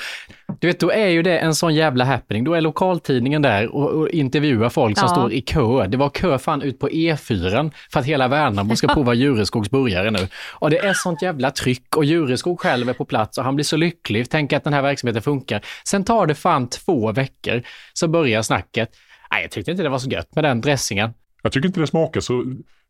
Du 0.59 0.67
vet, 0.67 0.81
då 0.81 0.91
är 0.93 1.07
ju 1.09 1.23
det 1.23 1.39
en 1.39 1.55
sån 1.55 1.75
jävla 1.75 2.05
happening. 2.05 2.45
Då 2.45 2.55
är 2.55 2.61
lokaltidningen 2.61 3.43
där 3.43 3.75
och, 3.75 3.91
och 3.91 4.09
intervjuar 4.09 4.69
folk 4.69 4.99
som 4.99 5.07
Ja. 5.09 5.15
står 5.15 5.33
i 5.33 5.41
kö. 5.41 5.87
Det 5.87 5.97
var 5.97 6.09
kö 6.09 6.39
fan 6.39 6.63
ut 6.63 6.79
på 6.79 6.89
E4 6.89 7.71
för 7.93 8.01
att 8.01 8.07
hela 8.07 8.29
Värnamo 8.29 8.77
ska 8.77 8.89
prova 8.89 9.15
Jureskogs 9.15 9.71
burgare 9.71 10.11
nu. 10.11 10.29
Och 10.55 10.71
det 10.71 10.79
är 10.79 10.93
sånt 10.95 11.23
jävla 11.23 11.51
tryck 11.51 11.97
och 11.97 12.05
Jureskog 12.05 12.61
själv 12.61 12.89
är 12.89 12.93
på 12.93 13.05
plats 13.05 13.39
och 13.39 13.45
han 13.45 13.55
blir 13.55 13.65
så 13.65 13.77
lycklig, 13.77 14.31
tänker 14.31 14.57
att 14.57 14.65
den 14.65 14.73
här 14.73 14.83
verksamheten 14.83 15.23
funkar. 15.23 15.61
Sen 15.85 16.05
tar 16.05 16.27
det 16.27 16.35
fan 16.35 16.69
två 16.69 17.13
veckor 17.13 17.63
så 17.93 18.09
börjar 18.09 18.43
snacket. 18.43 18.91
Nej, 19.33 19.43
jag 19.43 19.51
tyckte 19.51 19.71
inte 19.71 19.83
det 19.83 19.89
var 19.89 19.99
så 19.99 20.11
gött 20.11 20.35
med 20.35 20.45
den 20.45 20.61
dressingen. 20.61 21.11
Jag 21.43 21.53
tycker 21.53 21.67
inte 21.67 21.81
det 21.81 21.87
smakar 21.87 22.21
så. 22.21 22.45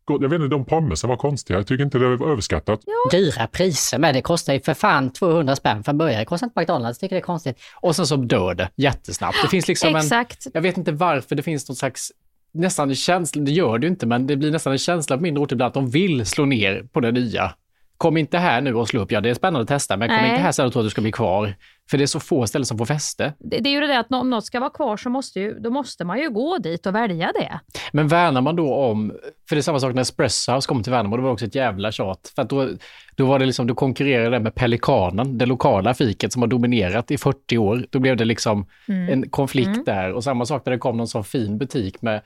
Jag 0.07 0.29
vet 0.29 0.41
inte, 0.41 0.47
de 0.47 0.65
pommesen 0.65 1.09
var 1.09 1.17
konstiga. 1.17 1.59
Jag 1.59 1.67
tycker 1.67 1.83
inte 1.83 1.97
det 1.97 2.15
var 2.15 2.31
överskattat. 2.31 2.79
Dyra 3.11 3.47
priser 3.47 3.99
men 3.99 4.13
det 4.13 4.21
kostar 4.21 4.53
ju 4.53 4.61
för 4.61 4.73
fan 4.73 5.13
200 5.13 5.55
spänn 5.55 5.83
för 5.83 5.91
en 5.91 5.97
burgare. 5.97 6.19
Det 6.19 6.25
kostar 6.25 6.47
inte 6.47 6.59
McDonalds, 6.59 6.99
tycker 6.99 7.15
det 7.15 7.19
är 7.19 7.23
konstigt. 7.23 7.59
Och 7.75 7.95
sen 7.95 8.07
så 8.07 8.15
dör 8.15 8.53
det 8.53 8.69
jättesnabbt. 8.75 9.37
Det 9.43 9.47
finns 9.47 9.67
liksom 9.67 9.89
en, 9.89 9.95
Exakt. 9.95 10.47
jag 10.53 10.61
vet 10.61 10.77
inte 10.77 10.91
varför 10.91 11.35
det 11.35 11.43
finns 11.43 11.69
någon 11.69 11.75
slags 11.75 12.11
nästan 12.53 12.89
en 12.89 12.95
känsla, 12.95 13.43
det 13.43 13.51
gör 13.51 13.77
det 13.77 13.85
ju 13.85 13.91
inte, 13.91 14.05
men 14.05 14.27
det 14.27 14.35
blir 14.35 14.51
nästan 14.51 14.73
en 14.73 14.79
känsla 14.79 15.17
på 15.17 15.23
mindre 15.23 15.43
orter 15.43 15.55
ibland 15.55 15.67
att 15.67 15.73
de 15.73 15.89
vill 15.89 16.25
slå 16.25 16.45
ner 16.45 16.83
på 16.93 16.99
det 16.99 17.11
nya. 17.11 17.53
Kom 17.97 18.17
inte 18.17 18.37
här 18.37 18.61
nu 18.61 18.75
och 18.75 18.87
slå 18.87 19.01
upp, 19.01 19.11
ja 19.11 19.21
det 19.21 19.29
är 19.29 19.33
spännande 19.33 19.61
att 19.61 19.67
testa, 19.67 19.97
men 19.97 20.09
kom 20.09 20.17
Nej. 20.17 20.29
inte 20.29 20.41
här 20.41 20.51
sen 20.51 20.65
och 20.65 20.73
tro 20.73 20.79
att 20.79 20.85
du 20.85 20.89
ska 20.89 21.01
bli 21.01 21.11
kvar. 21.11 21.55
För 21.91 21.97
det 21.97 22.03
är 22.03 22.07
så 22.07 22.19
få 22.19 22.47
ställen 22.47 22.65
som 22.65 22.77
får 22.77 22.85
fäste. 22.85 23.33
Det, 23.39 23.59
det 23.59 23.69
är 23.69 23.71
ju 23.71 23.79
det 23.79 23.87
där 23.87 23.99
att 23.99 24.11
om 24.11 24.29
något 24.29 24.45
ska 24.45 24.59
vara 24.59 24.69
kvar 24.69 24.97
så 24.97 25.09
måste, 25.09 25.39
ju, 25.39 25.59
då 25.59 25.69
måste 25.69 26.05
man 26.05 26.19
ju 26.19 26.29
gå 26.29 26.57
dit 26.57 26.85
och 26.85 26.95
välja 26.95 27.31
det. 27.35 27.59
Men 27.91 28.07
värnar 28.07 28.41
man 28.41 28.55
då 28.55 28.75
om, 28.75 29.13
för 29.49 29.55
det 29.55 29.59
är 29.59 29.61
samma 29.61 29.79
sak 29.79 29.93
när 29.95 30.01
Espresso 30.01 30.51
House 30.51 30.67
kom 30.67 30.83
till 30.83 30.91
Värnamo, 30.91 31.17
det 31.17 31.23
var 31.23 31.31
också 31.31 31.45
ett 31.45 31.55
jävla 31.55 31.91
tjat. 31.91 32.31
För 32.35 32.41
att 32.41 32.49
då, 32.49 32.69
då 33.15 33.25
var 33.25 33.39
det 33.39 33.45
liksom, 33.45 33.67
du 33.67 33.75
konkurrerade 33.75 34.39
med 34.39 34.55
Pelikanen, 34.55 35.37
det 35.37 35.45
lokala 35.45 35.93
fiket 35.93 36.33
som 36.33 36.41
har 36.41 36.47
dominerat 36.47 37.11
i 37.11 37.17
40 37.17 37.57
år. 37.57 37.85
Då 37.89 37.99
blev 37.99 38.17
det 38.17 38.25
liksom 38.25 38.65
en 38.87 39.29
konflikt 39.29 39.85
där. 39.85 40.13
Och 40.13 40.23
samma 40.23 40.45
sak 40.45 40.65
när 40.65 40.71
det 40.73 40.79
kom 40.79 40.97
någon 40.97 41.07
sån 41.07 41.23
fin 41.23 41.57
butik 41.57 42.01
med 42.01 42.21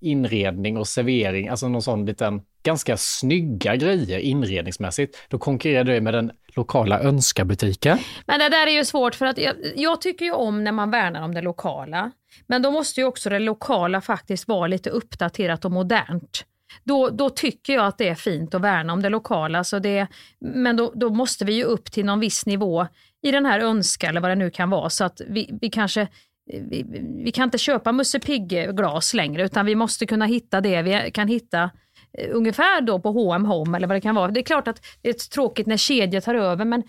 inredning 0.00 0.76
och 0.76 0.88
servering, 0.88 1.48
alltså 1.48 1.68
någon 1.68 1.82
sån 1.82 2.06
liten, 2.06 2.42
ganska 2.62 2.96
snygga 2.96 3.76
grejer 3.76 4.18
inredningsmässigt. 4.18 5.18
Då 5.28 5.38
konkurrerar 5.38 5.84
du 5.84 6.00
med 6.00 6.14
den 6.14 6.30
lokala 6.56 7.00
önskabutiken. 7.00 7.98
Men 8.26 8.38
det 8.38 8.48
där 8.48 8.66
är 8.66 8.70
ju 8.70 8.84
svårt 8.84 9.14
för 9.14 9.26
att 9.26 9.38
jag, 9.38 9.54
jag 9.76 10.00
tycker 10.00 10.24
ju 10.24 10.32
om 10.32 10.64
när 10.64 10.72
man 10.72 10.90
värnar 10.90 11.22
om 11.22 11.34
det 11.34 11.40
lokala. 11.40 12.10
Men 12.46 12.62
då 12.62 12.70
måste 12.70 13.00
ju 13.00 13.06
också 13.06 13.30
det 13.30 13.38
lokala 13.38 14.00
faktiskt 14.00 14.48
vara 14.48 14.66
lite 14.66 14.90
uppdaterat 14.90 15.64
och 15.64 15.72
modernt. 15.72 16.44
Då, 16.84 17.08
då 17.08 17.30
tycker 17.30 17.72
jag 17.72 17.86
att 17.86 17.98
det 17.98 18.08
är 18.08 18.14
fint 18.14 18.54
att 18.54 18.60
värna 18.60 18.92
om 18.92 19.02
det 19.02 19.08
lokala. 19.08 19.64
Så 19.64 19.78
det, 19.78 20.06
men 20.40 20.76
då, 20.76 20.92
då 20.94 21.10
måste 21.10 21.44
vi 21.44 21.54
ju 21.54 21.64
upp 21.64 21.92
till 21.92 22.04
någon 22.04 22.20
viss 22.20 22.46
nivå 22.46 22.86
i 23.22 23.30
den 23.30 23.46
här 23.46 23.60
önskan 23.60 24.10
eller 24.10 24.20
vad 24.20 24.30
det 24.30 24.34
nu 24.34 24.50
kan 24.50 24.70
vara. 24.70 24.90
Så 24.90 25.04
att 25.04 25.20
vi, 25.28 25.58
vi 25.60 25.70
kanske 25.70 26.08
Eh, 26.52 26.62
vi, 26.70 26.84
vi 27.24 27.32
kan 27.32 27.44
inte 27.44 27.58
köpa 27.58 27.92
Musse 27.92 28.20
Pigg-glas 28.20 29.14
eh, 29.14 29.16
längre 29.16 29.44
utan 29.44 29.66
vi 29.66 29.74
måste 29.74 30.06
kunna 30.06 30.24
hitta 30.24 30.60
det 30.60 30.82
vi 30.82 31.10
kan 31.10 31.28
hitta 31.28 31.70
eh, 32.18 32.28
ungefär 32.32 32.80
då 32.80 33.00
på 33.00 33.12
H&M 33.12 33.44
Home 33.44 33.76
eller 33.76 33.88
vad 33.88 33.96
det 33.96 34.00
kan 34.00 34.14
vara. 34.14 34.30
Det 34.30 34.40
är 34.40 34.44
klart 34.44 34.68
att 34.68 34.86
det 35.02 35.08
är 35.08 35.12
tråkigt 35.12 35.66
när 35.66 35.76
kedjor 35.76 36.20
tar 36.20 36.34
över 36.34 36.64
men 36.64 36.82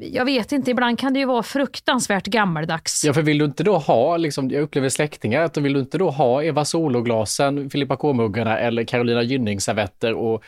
jag 0.00 0.24
vet 0.24 0.52
inte, 0.52 0.70
ibland 0.70 0.98
kan 0.98 1.12
det 1.12 1.18
ju 1.18 1.26
vara 1.26 1.42
fruktansvärt 1.42 2.26
gammaldags. 2.26 3.04
Ja, 3.04 3.12
för 3.14 3.22
vill 3.22 3.38
du 3.38 3.44
inte 3.44 3.62
då 3.62 3.78
ha, 3.78 4.16
liksom, 4.16 4.50
jag 4.50 4.62
upplever 4.62 4.88
släktingar, 4.88 5.42
att 5.42 5.56
vill 5.56 5.72
du 5.72 5.80
inte 5.80 5.98
då 5.98 6.10
ha 6.10 6.42
Eva 6.42 6.64
Solo-glasen, 6.64 7.70
Filippa 7.70 7.96
K-muggarna 7.96 8.58
eller 8.58 8.84
Carolina 8.84 9.22
Gynning-servetter 9.22 10.12
och 10.14 10.42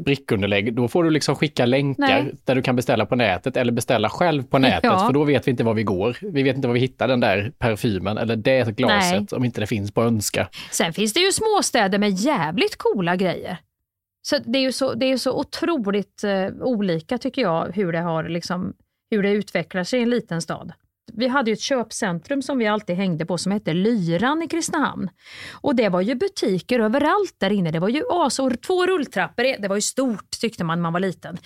brickunderlägg, 0.00 0.74
då 0.74 0.88
får 0.88 1.04
du 1.04 1.10
liksom 1.10 1.36
skicka 1.36 1.66
länkar 1.66 2.22
Nej. 2.22 2.34
där 2.44 2.54
du 2.54 2.62
kan 2.62 2.76
beställa 2.76 3.06
på 3.06 3.16
nätet 3.16 3.56
eller 3.56 3.72
beställa 3.72 4.08
själv 4.08 4.42
på 4.42 4.58
nätet, 4.68 4.84
Ja. 4.84 5.06
för 5.06 5.12
då 5.12 5.24
vet 5.24 5.46
vi 5.46 5.50
inte 5.50 5.64
var 5.64 5.74
vi 5.74 5.82
går. 5.82 6.16
Vi 6.20 6.42
vet 6.42 6.56
inte 6.56 6.68
var 6.68 6.74
vi 6.74 6.80
hittar 6.80 7.08
den 7.08 7.20
där 7.20 7.52
parfymen 7.58 8.18
eller 8.18 8.36
det 8.36 8.76
glaset 8.76 9.32
om 9.32 9.44
inte 9.44 9.60
det 9.60 9.66
finns 9.66 9.92
på 9.92 10.02
önska. 10.02 10.48
Sen 10.70 10.92
finns 10.92 11.12
det 11.12 11.20
ju 11.20 11.32
småstäder 11.32 11.98
med 11.98 12.10
jävligt 12.10 12.76
coola 12.76 13.16
grejer. 13.16 13.58
Så 14.26 14.38
det 14.38 14.58
är 14.58 14.62
ju 14.62 14.72
så, 14.72 14.94
det 14.94 15.06
är 15.06 15.16
så 15.16 15.38
otroligt 15.38 16.24
eh, 16.24 16.48
olika 16.60 17.18
tycker 17.18 17.42
jag 17.42 17.72
hur 17.74 17.92
det, 17.92 18.00
har 18.00 18.28
liksom, 18.28 18.74
hur 19.10 19.22
det 19.22 19.30
utvecklar 19.30 19.84
sig 19.84 20.00
i 20.00 20.02
en 20.02 20.10
liten 20.10 20.42
stad. 20.42 20.72
Vi 21.12 21.28
hade 21.28 21.50
ju 21.50 21.52
ett 21.52 21.60
köpcentrum 21.60 22.42
som 22.42 22.58
vi 22.58 22.66
alltid 22.66 22.96
hängde 22.96 23.26
på 23.26 23.38
som 23.38 23.52
hette 23.52 23.74
Lyran 23.74 24.42
i 24.42 24.48
Kristinehamn. 24.48 25.08
Och 25.52 25.74
det 25.76 25.88
var 25.88 26.00
ju 26.00 26.14
butiker 26.14 26.80
överallt 26.80 27.34
där 27.38 27.52
inne. 27.52 27.70
Det 27.70 27.78
var 27.78 27.88
ju 27.88 28.02
asor, 28.10 28.50
två 28.50 28.86
rulltrappor, 28.86 29.62
det 29.62 29.68
var 29.68 29.76
ju 29.76 29.82
stort 29.82 30.30
tyckte 30.40 30.64
man 30.64 30.78
när 30.78 30.82
man 30.82 30.92
var 30.92 31.00
liten. 31.00 31.38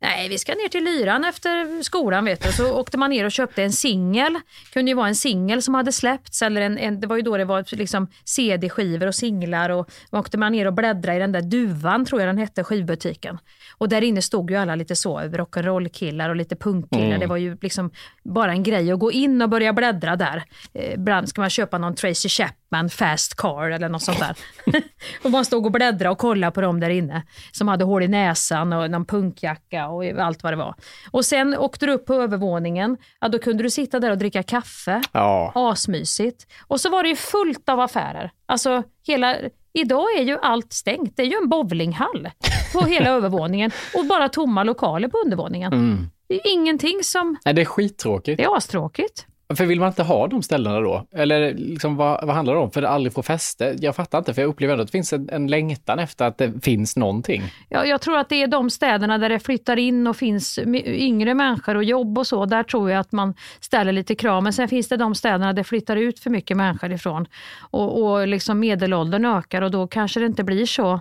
Nej, 0.00 0.28
vi 0.28 0.38
ska 0.38 0.54
ner 0.54 0.68
till 0.68 0.84
Lyran 0.84 1.24
efter 1.24 1.82
skolan 1.82 2.24
vet 2.24 2.42
du. 2.42 2.52
Så 2.52 2.80
åkte 2.80 2.98
man 2.98 3.10
ner 3.10 3.24
och 3.24 3.32
köpte 3.32 3.62
en 3.62 3.72
singel. 3.72 4.38
kunde 4.72 4.90
ju 4.90 4.94
vara 4.94 5.08
en 5.08 5.16
singel 5.16 5.62
som 5.62 5.74
hade 5.74 5.92
släppts 5.92 6.42
eller 6.42 6.60
en, 6.60 6.78
en, 6.78 7.00
det 7.00 7.06
var 7.06 7.16
ju 7.16 7.22
då 7.22 7.36
det 7.36 7.44
var 7.44 7.76
liksom 7.76 8.08
CD-skivor 8.24 9.06
och 9.06 9.14
singlar 9.14 9.70
och 9.70 9.90
åkte 10.10 10.38
man 10.38 10.52
ner 10.52 10.66
och 10.66 10.72
bläddrade 10.72 11.16
i 11.16 11.20
den 11.20 11.32
där 11.32 11.42
Duvan 11.42 12.04
tror 12.04 12.20
jag 12.20 12.28
den 12.28 12.38
hette, 12.38 12.64
skivbutiken. 12.64 13.38
Och 13.78 13.88
där 13.88 14.04
inne 14.04 14.22
stod 14.22 14.50
ju 14.50 14.56
alla 14.56 14.74
lite 14.74 14.96
så, 14.96 15.20
rock'n'roll-killar 15.20 16.28
och 16.28 16.36
lite 16.36 16.56
punkkillar. 16.56 17.06
Mm. 17.06 17.20
Det 17.20 17.26
var 17.26 17.36
ju 17.36 17.56
liksom 17.62 17.90
bara 18.24 18.52
en 18.52 18.62
grej 18.62 18.92
att 18.92 18.98
gå 18.98 19.12
in 19.12 19.42
och 19.42 19.48
börja 19.48 19.72
bläddra 19.72 20.16
där. 20.16 20.44
Eh, 20.74 21.24
ska 21.24 21.40
man 21.40 21.50
köpa 21.50 21.78
någon 21.78 21.94
Tracy 21.94 22.28
Chapman 22.28 22.58
Chapman 22.68 22.88
Fast 22.88 23.34
Car 23.34 23.70
eller 23.70 23.88
något 23.88 24.02
sånt 24.02 24.18
där. 24.18 24.36
och 25.22 25.30
man 25.30 25.44
stod 25.44 25.66
och 25.66 25.72
bläddrade 25.72 26.10
och 26.10 26.18
kollade 26.18 26.52
på 26.52 26.60
dem 26.60 26.80
där 26.80 26.90
inne 26.90 27.22
som 27.52 27.68
hade 27.68 27.84
hål 27.84 28.02
i 28.02 28.08
näsan 28.08 28.72
och 28.72 28.90
någon 28.90 29.04
punkjacka 29.04 29.88
och 29.88 30.04
allt 30.04 30.42
vad 30.42 30.52
det 30.52 30.56
var. 30.56 30.74
Och 31.10 31.24
sen 31.24 31.56
åkte 31.56 31.86
du 31.86 31.92
upp 31.92 32.06
på 32.06 32.14
övervåningen, 32.14 32.96
ja, 33.20 33.28
då 33.28 33.38
kunde 33.38 33.62
du 33.62 33.70
sitta 33.70 34.00
där 34.00 34.10
och 34.10 34.18
dricka 34.18 34.42
kaffe. 34.42 35.02
Ja. 35.12 35.52
Asmysigt. 35.54 36.46
Och 36.66 36.80
så 36.80 36.90
var 36.90 37.02
det 37.02 37.08
ju 37.08 37.16
fullt 37.16 37.68
av 37.68 37.80
affärer. 37.80 38.30
Alltså 38.46 38.82
hela, 39.06 39.36
idag 39.72 40.06
är 40.18 40.22
ju 40.22 40.38
allt 40.42 40.72
stängt. 40.72 41.16
Det 41.16 41.22
är 41.22 41.26
ju 41.26 41.36
en 41.42 41.48
bowlinghall 41.48 42.28
på 42.72 42.80
hela 42.80 43.10
övervåningen 43.16 43.70
och 43.94 44.06
bara 44.06 44.28
tomma 44.28 44.64
lokaler 44.64 45.08
på 45.08 45.18
undervåningen. 45.18 45.72
Mm. 45.72 46.10
Det 46.28 46.34
är 46.34 46.52
ingenting 46.52 47.00
som... 47.02 47.36
Nej, 47.44 47.54
det 47.54 47.60
är 47.60 47.66
skittråkigt. 47.66 48.38
Det 48.38 48.44
är 48.44 48.56
astråkigt. 48.56 49.26
För 49.54 49.66
vill 49.66 49.80
man 49.80 49.88
inte 49.88 50.02
ha 50.02 50.26
de 50.26 50.42
ställena 50.42 50.80
då? 50.80 51.06
Eller 51.12 51.54
liksom, 51.54 51.96
vad, 51.96 52.26
vad 52.26 52.34
handlar 52.34 52.54
det 52.54 52.60
om? 52.60 52.70
För 52.70 52.82
att 52.82 52.90
aldrig 52.90 53.12
få 53.12 53.22
fäste? 53.22 53.76
Jag 53.80 53.96
fattar 53.96 54.18
inte, 54.18 54.34
för 54.34 54.42
jag 54.42 54.48
upplever 54.48 54.72
ändå 54.72 54.82
att 54.82 54.88
det 54.88 54.92
finns 54.92 55.12
en, 55.12 55.28
en 55.32 55.46
längtan 55.46 55.98
efter 55.98 56.24
att 56.24 56.38
det 56.38 56.64
finns 56.64 56.96
någonting. 56.96 57.42
Ja, 57.68 57.84
jag 57.84 58.00
tror 58.00 58.18
att 58.18 58.28
det 58.28 58.42
är 58.42 58.46
de 58.46 58.70
städerna 58.70 59.18
där 59.18 59.28
det 59.28 59.38
flyttar 59.40 59.76
in 59.76 60.06
och 60.06 60.16
finns 60.16 60.58
yngre 60.86 61.34
människor 61.34 61.74
och 61.74 61.84
jobb 61.84 62.18
och 62.18 62.26
så. 62.26 62.46
Där 62.46 62.62
tror 62.62 62.90
jag 62.90 63.00
att 63.00 63.12
man 63.12 63.34
ställer 63.60 63.92
lite 63.92 64.14
krav. 64.14 64.42
Men 64.42 64.52
sen 64.52 64.68
finns 64.68 64.88
det 64.88 64.96
de 64.96 65.14
städerna 65.14 65.46
där 65.46 65.52
det 65.52 65.64
flyttar 65.64 65.96
ut 65.96 66.20
för 66.20 66.30
mycket 66.30 66.56
människor 66.56 66.92
ifrån. 66.92 67.26
Och, 67.70 68.02
och 68.02 68.28
liksom 68.28 68.60
medelåldern 68.60 69.24
ökar 69.24 69.62
och 69.62 69.70
då 69.70 69.86
kanske 69.86 70.20
det 70.20 70.26
inte 70.26 70.44
blir 70.44 70.66
så. 70.66 71.00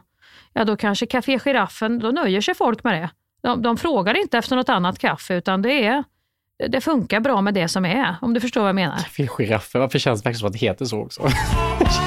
Ja, 0.54 0.66
då 0.66 0.78
kanske 0.78 1.06
Café 1.06 1.40
Giraffen, 1.40 2.00
då 2.00 2.12
nöjer 2.12 2.42
sig 2.42 2.56
folk 2.56 2.84
med 2.84 3.02
det. 3.02 3.10
De, 3.42 3.62
de 3.62 3.78
frågar 3.78 4.22
inte 4.22 4.38
efter 4.38 4.56
något 4.56 4.70
annat 4.70 5.00
kaffe 5.00 5.36
utan 5.36 5.62
det 5.62 5.86
är 5.86 6.04
det 6.68 6.82
funkar 6.82 7.20
bra 7.20 7.42
med 7.42 7.54
det 7.54 7.68
som 7.68 7.86
är, 7.86 8.16
om 8.22 8.34
du 8.34 8.40
förstår 8.40 8.62
vad 8.62 8.70
jag 8.70 8.76
menar. 8.76 8.98
Giraffer, 9.28 9.80
varför 9.80 10.00
känns 10.00 10.20
det 10.20 10.24
faktiskt 10.24 10.40
som 10.40 10.48
att 10.48 10.54
det 10.54 10.60
heter 10.60 10.86
så 10.86 11.02
också? 11.02 11.22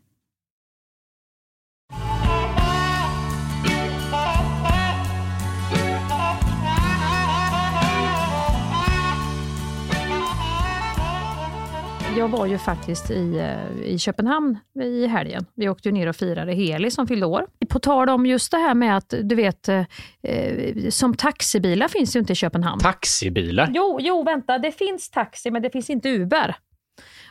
Jag 12.21 12.27
var 12.27 12.45
ju 12.45 12.57
faktiskt 12.57 13.11
i, 13.11 13.37
eh, 13.39 13.91
i 13.91 13.97
Köpenhamn 13.99 14.57
i 14.83 15.07
helgen. 15.07 15.45
Vi 15.55 15.69
åkte 15.69 15.91
ner 15.91 16.07
och 16.07 16.15
firade 16.15 16.53
Heli 16.53 16.91
som 16.91 17.07
fyllde 17.07 17.25
år. 17.25 17.47
På 17.69 17.79
tal 17.79 18.09
om 18.09 18.25
just 18.25 18.51
det 18.51 18.57
här 18.57 18.73
med 18.73 18.97
att, 18.97 19.13
du 19.23 19.35
vet, 19.35 19.69
eh, 19.69 19.83
eh, 20.23 20.89
som 20.89 21.13
taxibilar 21.13 21.87
finns 21.87 22.15
ju 22.15 22.19
inte 22.19 22.33
i 22.33 22.35
Köpenhamn. 22.35 22.81
Taxibilar? 22.81 23.71
Jo, 23.73 23.97
jo, 24.01 24.23
vänta. 24.23 24.57
Det 24.57 24.71
finns 24.71 25.09
taxi, 25.09 25.51
men 25.51 25.61
det 25.61 25.69
finns 25.69 25.89
inte 25.89 26.09
Uber. 26.09 26.55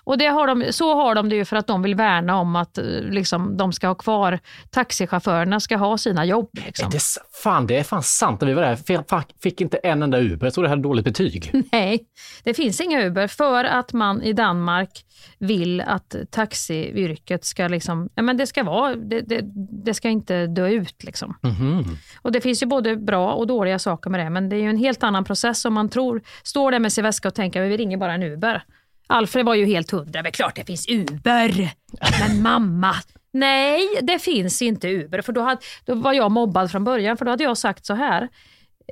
Och 0.05 0.19
det 0.19 0.27
har 0.27 0.47
de, 0.47 0.65
så 0.73 0.95
har 0.95 1.15
de 1.15 1.29
det 1.29 1.37
ju 1.37 1.45
för 1.45 1.57
att 1.57 1.67
de 1.67 1.83
vill 1.83 1.95
värna 1.95 2.37
om 2.41 2.57
att 2.57 2.79
eh, 2.79 2.85
liksom, 3.03 3.57
de 3.57 3.73
ska 3.73 3.87
ha 3.87 3.95
kvar, 3.95 4.39
taxichaufförerna 4.71 5.61
ska 5.61 5.77
ha 5.77 5.99
sina 5.99 6.25
jobb. 6.25 6.49
Liksom. 6.53 6.89
Är 6.89 6.93
det, 6.93 7.01
fan, 7.43 7.67
det 7.67 7.79
är 7.79 7.83
fan 7.83 8.03
sant 8.03 8.41
när 8.41 8.49
vi 8.49 8.55
var 8.55 8.63
där. 8.63 8.77
Fick, 8.77 9.43
fick- 9.43 9.61
inte 9.61 9.77
en 9.77 10.03
enda 10.03 10.19
Uber. 10.21 10.47
Jag 10.47 10.55
tror 10.55 10.65
det 10.65 10.71
hade 10.71 10.83
dåligt 10.83 11.05
betyg. 11.05 11.51
Nej, 11.73 12.01
det 12.45 12.55
finns 12.55 12.81
inga 12.81 13.03
Uber 13.07 13.27
för 13.27 13.65
att 13.65 13.93
man 13.93 14.23
i 14.23 14.33
Danmark 14.33 15.05
vill 15.39 15.81
att 15.81 16.15
taxiyrket 16.31 17.45
ska 17.45 17.69
liksom, 17.69 18.09
ja, 18.15 18.23
men 18.23 18.37
det 18.37 18.47
ska 18.47 18.65
vara, 18.65 18.95
det, 18.95 19.21
det, 19.21 19.41
det 19.85 19.95
ska 19.95 20.09
inte 20.09 20.47
dö 20.47 20.69
ut 20.69 21.05
liksom. 21.05 21.37
Mhm. 21.43 21.85
Och 22.23 22.33
det 22.33 22.41
finns 22.41 22.63
ju 22.63 22.67
både 22.67 22.97
bra 22.97 23.33
och 23.33 23.47
dåliga 23.47 23.79
saker 23.79 24.11
med 24.11 24.21
det, 24.21 24.31
men 24.31 24.49
det 24.49 24.57
är 24.57 24.61
ju 24.61 24.71
en 24.71 24.77
helt 24.77 25.03
annan 25.03 25.25
process 25.25 25.65
om 25.65 25.75
man 25.75 25.89
tror, 25.89 26.23
står 26.43 26.71
där 26.73 26.79
med 26.79 26.93
sin 26.93 27.05
väska 27.05 27.29
och 27.29 27.35
tänker, 27.35 27.63
vi 27.63 27.77
ringer 27.77 27.97
bara 27.97 28.15
en 28.15 28.23
Uber. 28.23 28.63
Alfred 29.11 29.47
var 29.47 29.55
ju 29.55 29.65
helt 29.67 29.91
hundra, 29.91 30.23
men 30.23 30.33
klart 30.33 30.57
det 30.57 30.65
finns 30.65 30.89
Uber. 30.89 31.73
Men 32.21 32.43
mamma, 32.43 32.95
nej 33.33 33.89
det 34.03 34.19
finns 34.19 34.63
inte 34.63 34.89
Uber. 34.89 35.21
För 35.23 35.33
då, 35.33 35.41
hade, 35.41 35.61
då 35.85 35.95
var 35.95 36.13
jag 36.13 36.31
mobbad 36.31 36.71
från 36.71 36.85
början, 36.85 37.17
för 37.17 37.25
då 37.25 37.31
hade 37.31 37.45
jag 37.45 37.59
sagt 37.59 37.87
så 37.87 37.95
här, 37.95 38.29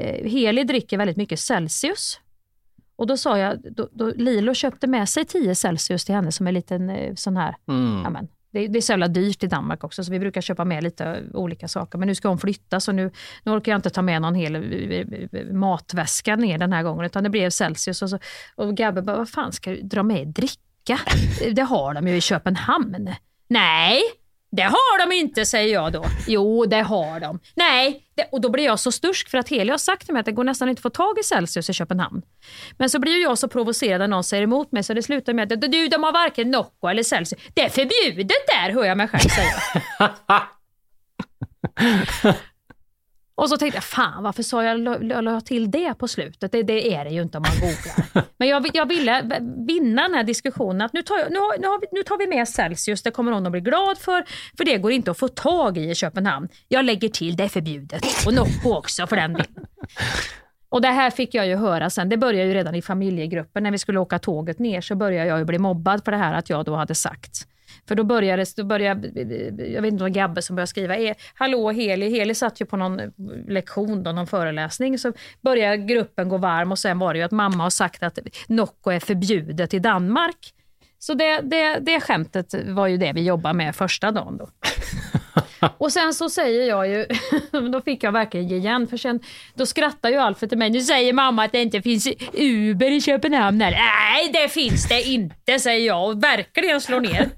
eh, 0.01 0.31
Heli 0.31 0.65
dricker 0.65 0.99
väldigt 0.99 1.17
mycket 1.17 1.41
Celsius. 1.41 2.21
Och 2.97 3.07
då 3.07 3.17
sa 3.17 3.39
jag, 3.39 3.59
då, 3.77 3.89
då 3.93 4.13
Lilo 4.17 4.55
köpte 4.55 4.87
med 4.87 5.09
sig 5.09 5.25
10 5.25 5.55
Celsius 5.55 6.05
till 6.05 6.15
henne 6.15 6.33
som 6.33 6.47
en 6.47 6.55
liten 6.55 6.91
eh, 6.91 7.15
sån 7.15 7.37
här, 7.37 7.55
Mm. 7.69 8.01
ja, 8.05 8.11
men, 8.11 8.29
det, 8.51 8.69
det 8.69 8.79
är 8.79 8.81
så 8.81 8.93
jävla 8.93 9.09
dyrt 9.09 9.43
i 9.43 9.47
Danmark 9.47 9.85
också, 9.85 10.05
så 10.05 10.13
vi 10.13 10.19
brukar 10.19 10.41
köpa 10.41 10.65
med 10.65 10.83
lite 10.83 11.23
olika 11.35 11.69
saker. 11.69 11.99
Men 11.99 12.09
nu 12.09 12.15
ska 12.15 12.29
hon 12.29 12.39
flytta, 12.39 12.81
så 12.81 12.93
nu, 12.93 13.11
nu 13.45 13.53
orkar 13.53 13.73
jag 13.73 13.79
inte 13.79 13.91
ta 13.91 14.03
med 14.03 14.23
någon 14.23 14.35
hel 14.35 14.57
eh, 14.57 14.61
eh, 14.61 15.47
matväska 15.53 16.37
ner 16.37 16.59
den 16.59 16.73
här 16.73 16.83
gången, 16.83 17.07
utan 17.07 17.25
det 17.25 17.31
blev 17.31 17.51
Celsius. 17.51 18.03
Och, 18.03 18.11
så, 18.11 18.19
och 18.57 18.77
Gabbe 18.77 19.03
bara, 19.03 19.17
vad 19.17 19.31
fan 19.31 19.53
ska 19.53 19.71
du 19.71 19.81
dra 19.83 20.03
med 20.03 20.29
dricka? 20.29 20.99
Det 21.53 21.63
har 21.63 21.95
de 21.95 22.09
ju 22.09 22.17
i 22.17 22.21
Köpenhamn. 22.21 23.15
Nej, 23.49 24.01
det 24.51 24.63
har 24.63 25.07
de 25.07 25.15
inte, 25.15 25.47
säger 25.47 25.75
jag 25.75 25.93
då. 25.93 26.05
Jo, 26.27 26.67
det 26.67 26.83
har 26.83 27.21
de. 27.21 27.41
Nej, 27.55 28.03
det, 28.17 28.29
och 28.33 28.41
då 28.41 28.51
blir 28.51 28.65
jag 28.65 28.81
så 28.81 28.93
stursk 28.93 29.31
för 29.31 29.39
att 29.39 29.49
Heli 29.49 29.71
har 29.71 29.79
sagt 29.79 30.05
till 30.05 30.13
mig 30.15 30.21
att 30.21 30.27
det 30.27 30.33
går 30.33 30.45
nästan 30.45 30.69
inte 30.69 30.79
att 30.79 30.83
få 30.83 30.91
tag 30.91 31.19
i 31.19 31.23
Celsius 31.23 31.71
i 31.71 31.73
Köpenhamn. 31.73 32.23
Men 32.79 32.91
så 32.91 32.99
blir 32.99 33.13
ju 33.13 33.23
jag 33.23 33.39
så 33.39 33.49
provocerad 33.49 34.01
när 34.01 34.09
någon 34.09 34.25
säger 34.25 34.43
emot 34.43 34.73
mig 34.73 34.83
så 34.83 34.95
det 34.95 35.03
slutar 35.03 35.33
med 35.33 35.53
att 35.53 35.61
du, 35.61 35.89
de 35.89 36.03
har 36.03 36.13
varken 36.13 36.51
Nocco 36.51 36.89
eller 36.89 37.03
Celsius. 37.03 37.43
Det 37.55 37.65
är 37.65 37.69
förbjudet 37.69 38.47
där, 38.47 38.73
hör 38.73 38.85
jag 38.85 38.97
mig 38.97 39.09
själv 39.09 39.29
säga. 39.29 39.55
Och 43.39 43.49
så 43.49 43.57
tänkte 43.57 43.77
jag, 43.77 43.85
fan 43.85 44.23
varför 44.23 44.43
sa 44.43 44.65
jag, 44.65 44.81
la- 45.25 45.41
till 45.41 45.71
det 45.71 45.95
på 45.95 46.09
slutet? 46.09 46.53
Det, 46.53 46.63
det 46.63 46.95
är 46.95 47.05
det 47.05 47.11
ju 47.11 47.23
inte 47.23 47.39
om 47.39 47.43
man 47.43 47.61
googlar. 47.61 48.25
Men 48.37 48.49
jag, 48.49 48.71
jag 48.75 48.87
ville 48.87 49.41
vinna 49.67 50.03
den 50.03 50.15
här 50.15 50.23
diskussionen 50.25 50.81
att 50.81 50.93
nu 50.93 51.03
tar, 51.03 51.19
jag, 51.19 51.31
nu, 51.33 51.39
har, 51.39 51.59
nu, 51.59 51.67
har 51.67 51.81
vi, 51.81 51.87
nu 51.93 52.03
tar 52.03 52.19
vi 52.19 52.27
med 52.27 52.49
Celsius, 52.49 53.03
det 53.03 53.11
kommer 53.11 53.33
hon 53.33 53.47
att 53.47 53.53
bli 53.53 53.61
glad 53.61 53.99
för, 53.99 54.25
för 54.57 54.65
det 54.65 54.79
går 54.79 54.93
inte 54.93 55.11
att 55.11 55.19
få 55.19 55.29
tag 55.29 55.79
i 55.79 55.91
i 55.91 55.95
Köpenhamn. 55.95 56.49
Jag 56.69 56.85
lägger 56.85 57.09
till, 57.09 57.37
det 57.37 57.45
är 57.45 57.49
förbjudet. 57.49 58.03
Och 58.27 58.35
Nocco 58.35 58.75
också 58.79 59.07
för 59.07 59.17
den 59.17 59.33
delen. 59.33 59.67
Och 60.69 60.83
det 60.83 60.89
här 60.89 61.11
fick 61.11 61.35
jag 61.35 61.47
ju 61.47 61.57
höra 61.57 61.91
sen. 61.91 62.09
Det 62.09 62.17
började 62.17 62.49
ju 62.49 62.55
redan 62.55 62.75
i 62.75 62.83
familjegruppen. 62.83 63.63
När 63.63 63.71
vi 63.71 63.79
skulle 63.79 63.99
åka 63.99 64.19
tåget 64.19 64.59
ner 64.59 64.81
så 64.81 64.97
började 64.97 65.29
jag 65.29 65.39
ju 65.39 65.45
bli 65.45 65.59
mobbad 65.59 66.05
för 66.05 66.13
det 66.13 66.19
här 66.19 66.35
att 66.35 66.51
jag 66.51 66.65
då 66.65 66.75
hade 66.75 66.95
sagt. 66.95 67.48
För 67.89 67.95
då 67.95 68.05
började, 68.05 68.45
då 68.57 68.65
började 68.65 69.09
jag 69.73 69.83
vet 69.83 69.93
inte 69.93 70.05
om 70.05 70.13
Gabbe 70.13 70.43
som 70.43 70.57
började 70.57 70.67
skriva, 70.67 70.97
"Eh, 70.97 71.15
hallå 71.35 71.71
Heli, 71.71 72.11
Heli 72.11 72.35
satt 72.35 72.61
ju 72.61 72.67
på 72.67 72.77
någon 72.77 73.01
lektion, 73.49 74.03
då, 74.03 74.13
någon 74.13 74.27
föreläsning, 74.27 74.99
så 74.99 75.13
började 75.41 75.77
gruppen 75.77 76.29
gå 76.29 76.37
varm 76.39 76.73
och 76.73 76.79
sen 76.79 76.99
var 76.99 77.13
det 77.15 77.19
ju 77.19 77.25
att 77.25 77.31
mamma 77.31 77.63
har 77.63 77.71
sagt 77.71 78.03
att 78.03 78.19
Nocco 78.47 78.91
är 78.91 79.01
förbjudet 79.01 79.75
i 79.75 79.79
Danmark. 79.79 80.55
Så 80.99 81.15
det, 81.15 81.41
det, 81.41 81.79
det 81.79 82.01
skämtet 82.01 82.55
var 82.67 82.87
ju 82.87 82.97
det 82.97 83.13
vi 83.13 83.25
jobbade 83.25 83.55
med 83.55 83.77
första 83.77 84.11
dagen 84.11 84.37
då. 84.37 84.49
Och 85.79 85.93
sen 85.93 86.15
så 86.15 86.31
säger 86.31 86.69
jag 86.69 86.89
ju, 86.89 87.07
då 87.73 87.81
fick 87.81 88.03
jag 88.03 88.13
verkligen 88.13 88.49
ge 88.49 88.57
igen, 88.57 88.87
för 88.87 88.97
sen 88.97 89.21
då 89.55 89.67
skrattar 89.67 90.09
ju 90.09 90.17
Alfred 90.17 90.49
till 90.51 90.59
mig. 90.59 90.71
Nu 90.71 90.81
säger 90.81 91.13
mamma 91.13 91.45
att 91.45 91.53
det 91.53 91.63
inte 91.63 91.83
finns 91.83 92.09
Uber 92.33 92.91
i 92.91 93.01
Köpenhamn. 93.01 93.61
här." 93.61 93.71
Nej, 93.71 94.31
det 94.33 94.49
finns 94.49 94.89
det 94.89 95.03
inte, 95.03 95.59
säger 95.59 95.87
jag 95.87 96.09
och 96.09 96.23
verkligen 96.25 96.81
slår 96.81 97.01
ner. 97.01 97.29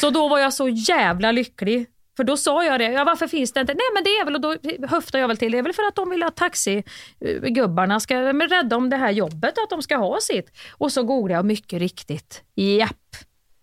Så 0.00 0.10
då 0.10 0.28
var 0.28 0.38
jag 0.38 0.54
så 0.54 0.68
jävla 0.68 1.32
lycklig. 1.32 1.86
För 2.16 2.24
då 2.24 2.36
sa 2.36 2.64
jag 2.64 2.80
det, 2.80 2.92
ja, 2.92 3.04
varför 3.04 3.26
finns 3.26 3.52
det 3.52 3.60
inte? 3.60 3.74
Nej 3.74 3.86
men 3.94 4.04
det 4.04 4.10
är 4.10 4.24
väl, 4.24 4.34
och 4.34 4.40
då 4.40 4.56
höftar 4.88 5.18
jag 5.18 5.28
väl 5.28 5.36
till, 5.36 5.52
det 5.52 5.58
är 5.58 5.62
väl 5.62 5.72
för 5.72 5.82
att 5.82 5.94
de 5.94 6.10
vill 6.10 6.22
att 6.22 6.36
taxigubbarna 6.36 8.00
ska 8.00 8.14
men 8.14 8.48
rädda 8.48 8.76
om 8.76 8.90
det 8.90 8.96
här 8.96 9.10
jobbet, 9.10 9.58
att 9.58 9.70
de 9.70 9.82
ska 9.82 9.96
ha 9.96 10.18
sitt. 10.20 10.50
Och 10.72 10.92
så 10.92 11.02
googlade 11.02 11.38
jag 11.38 11.44
mycket 11.44 11.78
riktigt, 11.78 12.42
japp. 12.54 12.96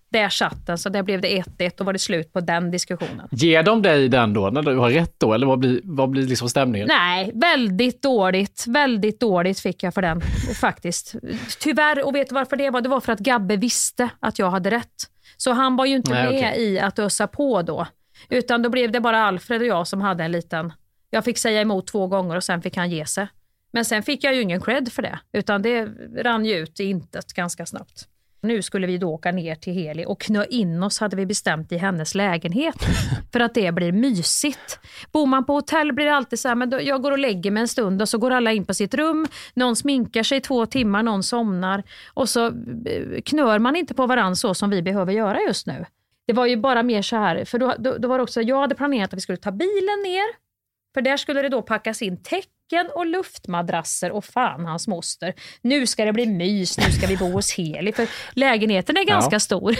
Där 0.09 0.29
satt 0.29 0.65
den, 0.65 0.77
så 0.77 0.89
där 0.89 1.03
blev 1.03 1.21
det 1.21 1.27
1-1 1.27 1.79
och 1.79 1.85
var 1.85 1.93
det 1.93 1.99
slut 1.99 2.33
på 2.33 2.39
den 2.39 2.71
diskussionen. 2.71 3.27
Ger 3.31 3.63
de 3.63 3.81
dig 3.81 4.09
den 4.09 4.33
då, 4.33 4.49
när 4.49 4.61
du 4.61 4.77
har 4.77 4.89
rätt 4.89 5.15
då? 5.17 5.33
Eller 5.33 5.47
vad 5.47 5.59
blir, 5.59 5.81
vad 5.83 6.09
blir 6.09 6.27
liksom 6.27 6.49
stämningen? 6.49 6.87
Nej, 6.87 7.31
väldigt 7.33 8.01
dåligt. 8.01 8.65
Väldigt 8.67 9.19
dåligt 9.19 9.59
fick 9.59 9.83
jag 9.83 9.93
för 9.93 10.01
den 10.01 10.21
faktiskt. 10.61 11.15
Tyvärr, 11.59 12.05
och 12.05 12.15
vet 12.15 12.29
du 12.29 12.35
varför 12.35 12.55
det 12.55 12.69
var? 12.69 12.81
Det 12.81 12.89
var 12.89 12.99
för 12.99 13.13
att 13.13 13.19
Gabbe 13.19 13.55
visste 13.55 14.09
att 14.19 14.39
jag 14.39 14.49
hade 14.49 14.71
rätt. 14.71 15.09
Så 15.37 15.51
han 15.51 15.75
var 15.75 15.85
ju 15.85 15.95
inte 15.95 16.11
Nej, 16.11 16.23
med 16.23 16.35
okej. 16.35 16.63
i 16.63 16.79
att 16.79 16.99
ösa 16.99 17.27
på 17.27 17.61
då. 17.61 17.87
Utan 18.29 18.61
då 18.61 18.69
blev 18.69 18.91
det 18.91 18.99
bara 18.99 19.23
Alfred 19.23 19.61
och 19.61 19.67
jag 19.67 19.87
som 19.87 20.01
hade 20.01 20.23
en 20.23 20.31
liten... 20.31 20.73
Jag 21.09 21.25
fick 21.25 21.37
säga 21.37 21.61
emot 21.61 21.87
två 21.87 22.07
gånger 22.07 22.35
och 22.35 22.43
sen 22.43 22.61
fick 22.61 22.77
han 22.77 22.89
ge 22.89 23.05
sig. 23.05 23.27
Men 23.71 23.85
sen 23.85 24.03
fick 24.03 24.23
jag 24.23 24.35
ju 24.35 24.41
ingen 24.41 24.61
cred 24.61 24.93
för 24.93 25.01
det, 25.01 25.19
utan 25.31 25.61
det 25.61 25.85
rann 26.23 26.45
ju 26.45 26.55
ut 26.55 26.79
i 26.79 26.83
intet 26.83 27.33
ganska 27.33 27.65
snabbt. 27.65 28.07
Nu 28.41 28.61
skulle 28.61 28.87
vi 28.87 28.97
då 28.97 29.13
åka 29.13 29.31
ner 29.31 29.55
till 29.55 29.73
Heli 29.73 30.05
och 30.05 30.21
knö 30.21 30.45
in 30.49 30.83
oss 30.83 30.99
hade 30.99 31.15
vi 31.15 31.25
bestämt 31.25 31.71
i 31.71 31.77
hennes 31.77 32.15
lägenhet. 32.15 32.75
För 33.31 33.39
att 33.39 33.53
det 33.53 33.71
blir 33.71 33.91
mysigt. 33.91 34.79
Bor 35.11 35.25
man 35.25 35.45
på 35.45 35.53
hotell 35.53 35.93
blir 35.93 36.05
det 36.05 36.15
alltid 36.15 36.39
så 36.39 36.47
här, 36.47 36.55
men 36.55 36.69
då, 36.69 36.81
jag 36.81 37.01
går 37.01 37.11
och 37.11 37.19
lägger 37.19 37.51
mig 37.51 37.61
en 37.61 37.67
stund 37.67 38.01
och 38.01 38.09
så 38.09 38.17
går 38.17 38.31
alla 38.31 38.51
in 38.51 38.65
på 38.65 38.73
sitt 38.73 38.93
rum. 38.93 39.27
Någon 39.53 39.75
sminkar 39.75 40.23
sig 40.23 40.37
i 40.37 40.41
två 40.41 40.65
timmar, 40.65 41.03
någon 41.03 41.23
somnar. 41.23 41.83
Och 42.13 42.29
så 42.29 42.45
eh, 42.45 43.21
knör 43.25 43.59
man 43.59 43.75
inte 43.75 43.93
på 43.93 44.05
varandra 44.05 44.35
så 44.35 44.53
som 44.53 44.69
vi 44.69 44.81
behöver 44.81 45.13
göra 45.13 45.39
just 45.47 45.67
nu. 45.67 45.85
Det 46.27 46.33
var 46.33 46.45
ju 46.45 46.57
bara 46.57 46.83
mer 46.83 47.01
så 47.01 47.15
här, 47.15 47.45
för 47.45 47.59
då, 47.59 47.73
då, 47.79 47.97
då 47.97 48.07
var 48.07 48.17
det 48.17 48.23
också, 48.23 48.41
jag 48.41 48.61
hade 48.61 48.75
planerat 48.75 49.13
att 49.13 49.17
vi 49.17 49.21
skulle 49.21 49.37
ta 49.37 49.51
bilen 49.51 50.01
ner. 50.03 50.47
För 50.93 51.01
där 51.01 51.17
skulle 51.17 51.41
det 51.41 51.49
då 51.49 51.61
packas 51.61 52.01
in 52.01 52.23
täck 52.23 52.49
täcken 52.69 52.91
och 52.95 53.05
luftmadrasser 53.05 54.11
och 54.11 54.25
fan 54.25 54.65
hans 54.65 54.87
moster. 54.87 55.33
Nu 55.61 55.87
ska 55.87 56.05
det 56.05 56.13
bli 56.13 56.25
mys, 56.25 56.77
nu 56.77 56.91
ska 56.91 57.07
vi 57.07 57.17
bo 57.17 57.31
hos 57.31 57.53
Heli. 57.53 57.91
För 57.93 58.07
lägenheten 58.31 58.97
är 58.97 59.03
ganska 59.05 59.35
Ja. 59.35 59.39
stor. 59.39 59.75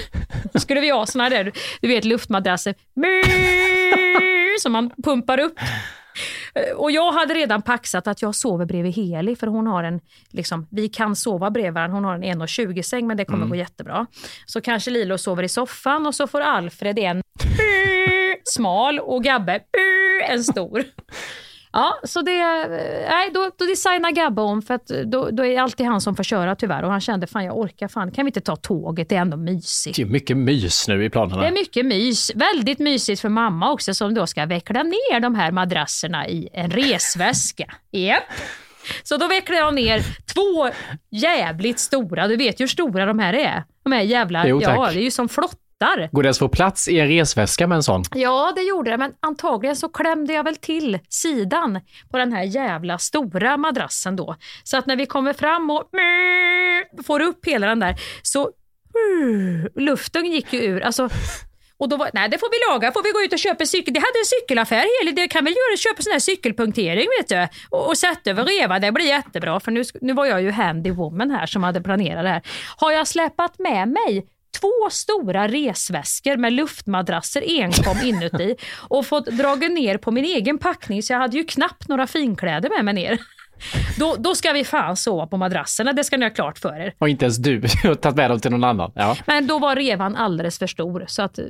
Då 0.54 0.60
skulle 0.60 0.80
vi 0.82 0.90
ha 0.90 1.06
såna 1.06 1.30
där, 1.30 1.52
du 1.82 1.88
vet 1.88 2.06
luftmadrasser 2.06 2.76
som 4.62 4.72
man 4.72 4.92
pumpar 5.04 5.40
upp. 5.40 5.60
Och 6.76 6.92
jag 6.92 7.12
hade 7.12 7.34
redan 7.34 7.62
paxat 7.62 8.08
att 8.08 8.22
jag 8.22 8.36
sover 8.36 8.66
bredvid 8.66 8.94
Heli 8.96 9.36
för 9.36 9.48
hon 9.48 9.68
har 9.68 9.84
en, 9.84 10.00
liksom, 10.32 10.68
vi 10.72 10.90
kan 10.90 11.16
sova 11.16 11.52
bredvid 11.52 11.74
varandra. 11.74 11.96
Hon 11.96 12.04
har 12.06 12.16
en 12.16 12.24
1,20 12.24 12.82
säng 12.82 13.08
men 13.08 13.18
det 13.18 13.26
kommer 13.26 13.46
gå 13.48 13.56
jättebra. 13.56 14.06
Så 14.46 14.62
kanske 14.62 14.92
Lilo 14.92 15.18
sover 15.18 15.44
i 15.44 15.50
soffan 15.50 16.08
och 16.08 16.16
så 16.16 16.28
får 16.28 16.42
Alfred 16.42 17.00
en 17.00 17.22
smal 18.44 19.00
och 19.00 19.24
Gabbe 19.24 19.60
en 20.30 20.44
stor. 20.44 20.84
Ja, 21.78 22.00
så 22.04 22.22
det, 22.22 22.68
nej, 23.10 23.32
då, 23.34 23.52
då 23.58 23.66
designar 23.66 24.12
Gabbe 24.12 24.42
om 24.42 24.62
för 24.62 24.74
att 24.74 24.88
då, 24.88 25.30
då 25.32 25.46
är 25.46 25.50
det 25.50 25.58
alltid 25.58 25.86
han 25.86 26.02
som 26.02 26.16
får 26.16 26.24
köra 26.24 26.56
tyvärr 26.56 26.84
och 26.84 26.92
han 26.92 27.02
kände 27.02 27.28
fan 27.28 27.46
jag 27.46 27.58
orkar 27.58 27.88
fan, 27.88 28.12
kan 28.12 28.26
vi 28.26 28.30
inte 28.30 28.42
ta 28.42 28.56
tåget, 28.56 29.10
det 29.10 29.16
är 29.16 29.20
ändå 29.22 29.38
mysigt. 29.38 29.96
Det 29.96 30.02
är 30.02 30.06
mycket 30.06 30.38
mys 30.38 30.88
nu 30.88 31.06
i 31.06 31.10
planerna. 31.10 31.42
Det 31.42 31.48
är 31.48 31.52
mycket 31.52 31.86
mys. 31.86 32.32
Väldigt 32.36 32.80
mysigt 32.80 33.22
för 33.22 33.30
mamma 33.30 33.72
också 33.72 33.94
som 33.94 34.14
då 34.14 34.28
ska 34.28 34.46
veckla 34.46 34.84
ner 34.84 35.20
de 35.20 35.36
här 35.36 35.52
madrasserna 35.52 36.28
i 36.28 36.50
en 36.54 36.72
resväska. 36.72 37.74
Japp. 37.92 38.24
Så 39.04 39.18
då 39.18 39.28
vecklar 39.28 39.58
jag 39.58 39.74
ner 39.74 40.02
två 40.34 40.70
jävligt 41.10 41.80
stora, 41.80 42.28
du 42.28 42.38
vet 42.38 42.60
ju 42.60 42.64
hur 42.64 42.68
stora 42.68 43.06
de 43.06 43.20
här 43.20 43.34
är. 43.34 43.64
De 43.84 43.92
här 43.92 44.02
jävla, 44.02 44.48
Jo, 44.48 44.62
ja 44.62 44.90
det 44.92 45.00
är 45.00 45.04
ju 45.04 45.12
som 45.12 45.30
flottar. 45.78 46.10
Går 46.12 46.24
det 46.24 46.28
ens 46.28 46.40
få 46.40 46.50
plats 46.50 46.88
i 46.88 47.00
en 47.00 47.08
resväska 47.08 47.68
med 47.68 47.76
en 47.76 47.84
sån? 47.84 48.04
Ja, 48.16 48.54
det 48.56 48.62
gjorde 48.62 48.92
det, 48.92 48.98
men 48.98 49.14
antagligen 49.20 49.76
så 49.76 49.90
klämde 49.90 50.34
jag 50.34 50.44
väl 50.44 50.56
till 50.56 51.00
sidan 51.10 51.80
på 52.12 52.18
den 52.18 52.34
här 52.34 52.44
jävla 52.44 52.98
stora 52.98 53.58
madrassen 53.58 54.16
då. 54.16 54.36
Så 54.64 54.78
att 54.78 54.86
när 54.86 54.96
vi 54.96 55.06
kommer 55.06 55.34
fram 55.34 55.70
och 55.70 55.90
får 57.06 57.22
upp 57.22 57.46
hela 57.46 57.68
den 57.68 57.80
där, 57.80 57.96
så 58.22 58.52
luften 59.76 60.26
gick 60.26 60.54
ju 60.54 60.60
ur. 60.60 60.82
Alltså, 60.82 61.10
och 61.80 61.90
då 61.90 61.98
var, 61.98 62.10
nej 62.14 62.30
det 62.30 62.38
får 62.38 62.50
vi 62.52 62.74
laga, 62.74 62.92
får 62.92 63.04
vi 63.04 63.12
gå 63.12 63.22
ut 63.26 63.34
och 63.34 63.40
köpa 63.40 63.66
cykel. 63.66 63.94
Det 63.94 64.00
hade 64.00 64.20
en 64.20 64.26
cykelaffär, 64.26 64.86
Heli, 65.00 65.12
det 65.12 65.28
kan 65.28 65.46
väl 65.46 65.54
göra, 65.54 65.78
köpa 65.78 66.02
sån 66.02 66.12
här 66.12 66.20
cykelpunktering 66.20 67.08
vet 67.20 67.28
du. 67.28 67.48
Och, 67.70 67.88
och 67.88 67.98
sätta 67.98 68.30
över 68.30 68.44
reva, 68.44 68.80
det 68.80 68.92
blir 68.92 69.06
jättebra. 69.06 69.60
För 69.60 69.72
nu, 69.72 69.84
nu 70.02 70.14
var 70.14 70.26
jag 70.26 70.42
ju 70.42 70.52
handy 70.52 70.92
woman 70.92 71.32
här 71.32 71.46
som 71.46 71.64
hade 71.64 71.82
planerat 71.82 72.24
det 72.24 72.30
här. 72.30 72.42
Har 72.78 72.92
jag 72.92 73.08
släpat 73.08 73.60
med 73.60 73.88
mig 73.88 74.26
två 74.60 74.90
stora 74.92 75.48
resväskor 75.48 76.38
med 76.38 76.54
luftmadrasser 76.54 77.44
enkom 77.48 77.98
inuti 78.04 78.56
och 78.90 79.06
fått 79.06 79.26
dragit 79.26 79.72
ner 79.72 79.98
på 79.98 80.12
min 80.12 80.26
egen 80.26 80.58
packning 80.58 81.04
så 81.04 81.14
jag 81.14 81.20
hade 81.20 81.38
ju 81.38 81.44
knappt 81.44 81.88
några 81.88 82.08
finkläder 82.08 82.70
med 82.70 82.86
mig 82.86 82.94
ner. 82.94 83.20
Då, 84.00 84.16
då 84.20 84.36
ska 84.36 84.52
vi 84.52 84.64
fan 84.64 84.96
sova 84.96 85.28
på 85.28 85.38
madrasserna, 85.38 85.94
det 85.94 86.04
ska 86.04 86.18
ni 86.18 86.26
ha 86.26 86.30
klart 86.30 86.60
för 86.60 86.80
er. 86.80 86.94
Och 86.98 87.10
inte 87.10 87.26
ens 87.26 87.38
du 87.38 87.62
har 87.84 87.96
tagit 87.96 88.16
med 88.16 88.32
dem 88.32 88.40
till 88.40 88.52
någon 88.52 88.64
annan. 88.64 88.92
Ja. 88.96 89.18
Men 89.28 89.48
då 89.48 89.60
var 89.60 89.76
revan 89.76 90.16
alldeles 90.16 90.60
för 90.60 90.68
stor 90.68 91.06
så 91.08 91.22
att 91.22 91.40
eh, 91.40 91.46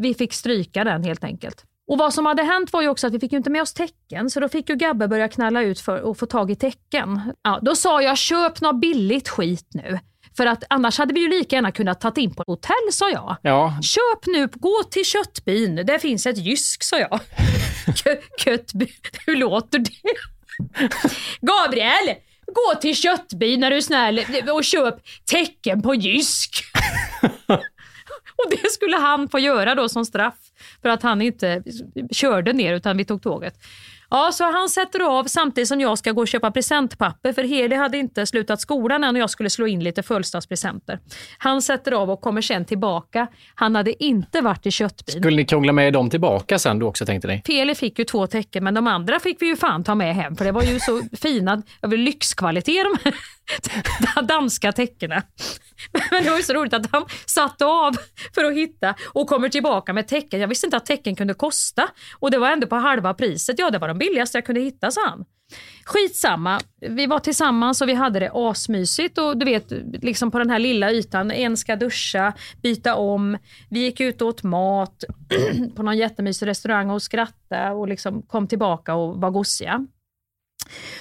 vi 0.00 0.14
fick 0.14 0.32
stryka 0.32 0.84
den 0.84 1.04
helt 1.04 1.24
enkelt. 1.24 1.64
Och 1.88 1.98
vad 1.98 2.14
som 2.14 2.26
hade 2.26 2.42
hänt 2.42 2.72
var 2.72 2.82
ju 2.82 2.88
också 2.88 3.06
att 3.06 3.12
vi 3.12 3.20
fick 3.20 3.32
ju 3.32 3.38
inte 3.38 3.50
med 3.50 3.62
oss 3.62 3.74
tecken, 3.74 4.30
så 4.30 4.40
då 4.40 4.48
fick 4.48 4.68
ju 4.68 4.76
Gabbe 4.76 5.08
börja 5.08 5.28
knalla 5.28 5.62
ut 5.62 5.80
för 5.80 6.10
att 6.10 6.18
få 6.18 6.26
tag 6.26 6.50
i 6.50 6.56
tecken. 6.56 7.20
Ja, 7.42 7.58
då 7.62 7.76
sa 7.76 8.02
jag, 8.02 8.18
köp 8.18 8.60
något 8.60 8.80
billigt 8.80 9.28
skit 9.28 9.68
nu. 9.74 9.98
För 10.38 10.46
att 10.46 10.64
annars 10.70 10.98
hade 10.98 11.14
vi 11.14 11.20
ju 11.20 11.28
lika 11.28 11.56
gärna 11.56 11.72
kunnat 11.72 12.00
ta 12.00 12.12
in 12.16 12.34
på 12.34 12.44
hotell, 12.46 12.92
sa 12.92 13.10
jag. 13.10 13.36
Ja. 13.42 13.78
Köp 13.82 14.26
nu, 14.26 14.48
gå 14.52 14.82
till 14.90 15.04
köttbyn, 15.04 15.76
där 15.86 15.98
finns 15.98 16.26
ett 16.26 16.38
jysk, 16.38 16.82
sa 16.82 16.98
jag. 16.98 17.20
Kö- 18.04 18.20
Köttby, 18.38 18.86
hur 19.26 19.36
låter 19.36 19.78
det? 19.78 19.90
Gabriel, 21.40 22.14
gå 22.46 22.80
till 22.80 22.96
köttbyn 22.96 23.60
när 23.60 23.70
du 23.70 23.76
är 23.76 23.80
snäll 23.80 24.20
och 24.52 24.64
köp 24.64 24.94
tecken 25.24 25.82
på 25.82 25.94
jysk. 25.94 26.64
Och 28.44 28.50
det 28.50 28.70
skulle 28.70 28.96
han 28.96 29.28
få 29.28 29.38
göra 29.38 29.74
då 29.74 29.88
som 29.88 30.04
straff 30.04 30.34
för 30.82 30.88
att 30.88 31.02
han 31.02 31.22
inte 31.22 31.62
körde 32.12 32.52
ner 32.52 32.74
utan 32.74 32.96
vi 32.96 33.04
tog 33.04 33.22
tåget. 33.22 33.54
Ja, 34.10 34.30
så 34.32 34.44
han 34.44 34.68
sätter 34.68 35.00
av 35.00 35.24
samtidigt 35.24 35.68
som 35.68 35.80
jag 35.80 35.98
ska 35.98 36.12
gå 36.12 36.20
och 36.20 36.28
köpa 36.28 36.50
presentpapper 36.50 37.32
för 37.32 37.44
Heli 37.44 37.76
hade 37.76 37.98
inte 37.98 38.26
slutat 38.26 38.60
skolan 38.60 39.04
än 39.04 39.16
och 39.16 39.20
jag 39.22 39.30
skulle 39.30 39.50
slå 39.50 39.66
in 39.66 39.84
lite 39.84 40.02
födelsedagspresenter. 40.02 40.98
Han 41.38 41.62
sätter 41.62 41.92
av 41.92 42.10
och 42.10 42.20
kommer 42.20 42.40
sen 42.40 42.64
tillbaka. 42.64 43.26
Han 43.54 43.76
hade 43.76 44.04
inte 44.04 44.40
varit 44.40 44.66
i 44.66 44.70
köttbyn. 44.70 45.20
Skulle 45.20 45.36
ni 45.36 45.44
krångla 45.44 45.72
med 45.72 45.92
dem 45.92 46.10
tillbaka 46.10 46.58
sen 46.58 46.78
då 46.78 46.86
också 46.88 47.06
tänkte 47.06 47.28
ni? 47.28 47.42
Feli 47.46 47.74
fick 47.74 47.98
ju 47.98 48.04
två 48.04 48.26
tecken 48.26 48.64
men 48.64 48.74
de 48.74 48.86
andra 48.86 49.20
fick 49.20 49.42
vi 49.42 49.46
ju 49.46 49.56
fan 49.56 49.84
ta 49.84 49.94
med 49.94 50.14
hem 50.14 50.36
för 50.36 50.44
det 50.44 50.52
var 50.52 50.62
ju 50.62 50.80
så 50.80 51.02
fina, 51.16 51.62
över 51.82 51.96
lyxkvalitet 51.96 52.84
de 52.84 53.12
här 54.06 54.22
danska 54.22 54.72
tecknen. 54.72 55.22
Men 56.10 56.24
det 56.24 56.30
var 56.30 56.36
ju 56.36 56.42
så 56.42 56.52
roligt 56.52 56.74
att 56.74 56.92
han 56.92 57.04
satte 57.26 57.64
av 57.64 57.96
för 58.34 58.44
att 58.44 58.54
hitta 58.54 58.94
och 59.06 59.28
kommer 59.28 59.48
tillbaka 59.48 59.92
med 59.92 60.08
tecken. 60.08 60.40
Jag 60.40 60.48
visste 60.48 60.66
inte 60.66 60.76
att 60.76 60.86
tecken 60.86 61.16
kunde 61.16 61.34
kosta 61.34 61.88
och 62.18 62.30
det 62.30 62.38
var 62.38 62.50
ändå 62.50 62.66
på 62.66 62.76
halva 62.76 63.14
priset. 63.14 63.58
Ja, 63.58 63.70
det 63.70 63.78
var 63.78 63.88
de 63.88 63.98
billigaste 63.98 64.38
jag 64.38 64.46
kunde 64.46 64.60
hitta, 64.60 64.90
sa 64.90 65.00
han. 65.06 65.24
Skitsamma, 65.84 66.60
vi 66.80 67.06
var 67.06 67.18
tillsammans 67.18 67.80
och 67.80 67.88
vi 67.88 67.94
hade 67.94 68.20
det 68.20 68.30
asmysigt 68.34 69.18
och 69.18 69.36
du 69.36 69.44
vet, 69.44 69.72
liksom 70.02 70.30
på 70.30 70.38
den 70.38 70.50
här 70.50 70.58
lilla 70.58 70.92
ytan, 70.92 71.30
en 71.30 71.56
ska 71.56 71.76
duscha, 71.76 72.32
byta 72.62 72.94
om, 72.94 73.38
vi 73.70 73.80
gick 73.80 74.00
ut 74.00 74.22
och 74.22 74.28
åt 74.28 74.42
mat 74.42 75.04
på 75.76 75.82
någon 75.82 75.96
jättemysig 75.96 76.46
restaurang 76.46 76.90
och 76.90 77.02
skrattade 77.02 77.70
och 77.70 77.88
liksom 77.88 78.22
kom 78.22 78.46
tillbaka 78.46 78.94
och 78.94 79.20
var 79.20 79.30
gosiga. 79.30 79.86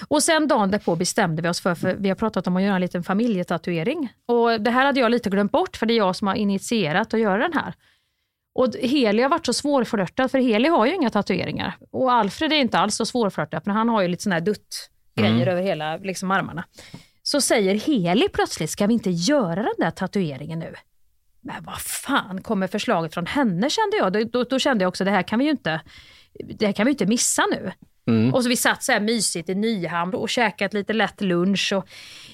Och 0.07 0.24
sen 0.24 0.47
dagen 0.47 0.72
därpå 0.72 0.95
bestämde 0.95 1.41
vi 1.41 1.49
oss 1.49 1.61
för, 1.61 1.76
för 1.76 1.95
vi 1.99 2.09
har 2.09 2.15
pratat 2.15 2.47
om 2.47 2.55
att 2.55 2.63
göra 2.63 2.76
en 2.76 2.82
liten 2.82 3.03
familjetatuering. 3.03 4.09
Och 4.26 4.61
det 4.61 4.72
här 4.72 4.86
hade 4.86 4.99
jag 4.99 5.11
lite 5.11 5.30
glömt 5.30 5.51
bort 5.51 5.78
för 5.78 5.86
det 5.86 5.93
är 5.93 5.97
jag 5.97 6.15
som 6.15 6.28
har 6.28 6.36
initierat 6.36 7.13
att 7.13 7.20
göra 7.20 7.38
den 7.38 7.53
här. 7.53 7.74
Och 8.55 8.68
Heli 8.82 9.22
har 9.22 9.30
varit 9.30 9.45
så 9.45 9.53
svårflörtad 9.53 10.32
för 10.32 10.39
Heli 10.39 10.70
har 10.70 10.86
ju 10.86 10.95
inga 10.95 11.09
tatueringar. 11.09 11.78
Och 11.91 12.11
Alfred 12.11 12.53
är 12.53 12.57
inte 12.57 12.78
alls 12.80 12.95
så 12.95 13.05
svårflörtad 13.05 13.61
men 13.65 13.76
han 13.76 13.89
har 13.89 14.01
ju 14.01 14.07
lite 14.07 14.24
sådana 14.24 14.36
här 14.36 14.45
dutt-grejer 14.45 15.36
Mm. 15.36 15.47
över 15.47 15.61
hela 15.61 15.97
liksom, 15.97 16.32
armarna. 16.32 16.63
Så 17.24 17.41
säger 17.41 17.76
Heli 17.76 18.30
plötsligt, 18.30 18.70
ska 18.70 18.88
vi 18.88 18.93
inte 18.93 19.09
göra 19.09 19.63
den 19.63 19.74
där 19.78 19.91
tatueringen 19.91 20.59
nu? 20.59 20.74
Men 21.41 21.63
vad 21.63 21.82
fan 21.82 22.41
kommer 22.41 22.68
förslaget 22.68 23.13
från 23.13 23.26
henne 23.26 23.70
kände 23.70 23.97
jag. 23.97 24.13
Då, 24.13 24.24
då, 24.24 24.43
då 24.43 24.59
kände 24.59 24.84
jag 24.84 24.89
också, 24.89 25.03
det 25.03 25.11
här 25.11 25.24
kan 25.24 25.39
vi 25.39 25.45
ju 25.45 25.51
inte, 25.51 25.82
det 26.34 26.65
här 26.65 26.73
kan 26.73 26.86
vi 26.86 26.91
inte 26.91 27.05
missa 27.05 27.45
nu. 27.51 27.71
Mm. 28.07 28.34
Och 28.34 28.43
så 28.43 28.49
vi 28.49 28.55
satt 28.55 28.84
så 28.84 28.91
här 28.91 28.99
mysigt 28.99 29.49
i 29.49 29.55
Nyhamn 29.55 30.13
och 30.13 30.30
käkat 30.30 30.73
lite 30.73 30.93
lätt 30.93 31.21
lunch. 31.21 31.73
Och, 31.75 31.88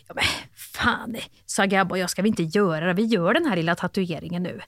ja, 0.07 0.13
men 0.15 0.23
fan, 0.55 1.15
sa 1.45 1.63
och 1.89 1.97
jag, 1.97 2.09
ska 2.09 2.21
vi 2.21 2.29
inte 2.29 2.43
göra 2.43 2.87
det? 2.87 2.93
Vi 2.93 3.03
gör 3.03 3.33
den 3.33 3.45
här 3.45 3.55
lilla 3.55 3.75
tatueringen 3.75 4.43
nu. 4.43 4.61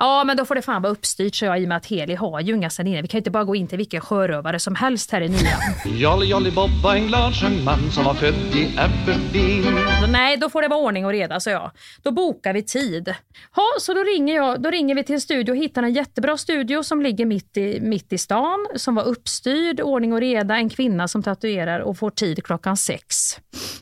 Ja, 0.00 0.24
men 0.24 0.36
då 0.36 0.44
får 0.44 0.54
det 0.54 0.62
fan 0.62 0.82
vara 0.82 0.92
uppstyrt, 0.92 1.34
så 1.34 1.44
jag, 1.44 1.60
i 1.60 1.64
och 1.64 1.68
med 1.68 1.76
att 1.76 1.86
Heli 1.86 2.14
har 2.14 2.40
ju 2.40 2.54
inga 2.54 2.70
sen 2.70 2.86
inne. 2.86 3.02
Vi 3.02 3.08
kan 3.08 3.18
ju 3.18 3.20
inte 3.20 3.30
bara 3.30 3.44
gå 3.44 3.56
in 3.56 3.66
till 3.66 3.78
vilken 3.78 4.00
sjörövare 4.00 4.58
som 4.58 4.74
helst 4.74 5.10
här 5.10 5.20
i 5.20 5.28
Nyhamn. 5.28 5.98
Jolly 5.98 6.26
Jolly 6.26 6.50
Bob 6.50 6.70
var 6.82 6.94
en 6.94 7.06
glad 7.06 7.32
man 7.64 7.90
som 7.90 8.04
var 8.04 8.14
född 8.14 8.34
i 8.34 8.78
Aberdeen. 8.78 9.78
Så 10.00 10.06
nej, 10.06 10.36
då 10.36 10.50
får 10.50 10.62
det 10.62 10.68
vara 10.68 10.80
ordning 10.80 11.06
och 11.06 11.12
reda, 11.12 11.40
så 11.40 11.50
jag. 11.50 11.70
Då 12.02 12.10
bokar 12.10 12.52
vi 12.52 12.62
tid. 12.62 13.14
Ja, 13.56 13.64
så 13.80 13.94
då 13.94 14.00
ringer, 14.00 14.34
jag, 14.34 14.62
då 14.62 14.70
ringer 14.70 14.94
vi 14.94 15.04
till 15.04 15.14
en 15.14 15.20
studio 15.20 15.52
och 15.52 15.58
hittar 15.58 15.82
en 15.82 15.92
jättebra 15.92 16.36
studio 16.36 16.82
som 16.82 17.02
ligger 17.02 17.26
mitt 17.26 17.56
i, 17.56 17.80
mitt 17.80 18.12
i 18.12 18.18
stan, 18.18 18.66
som 18.76 18.94
var 18.94 19.04
uppstyrd, 19.04 19.80
ordning 19.80 20.12
och 20.12 20.20
reda, 20.20 20.56
en 20.56 20.68
kvinna 20.68 21.08
som 21.08 21.22
tatuerar 21.22 21.80
och 21.80 21.98
får 21.98 22.10
tid 22.10 22.44
klockan 22.44 22.76
sex. 22.76 23.16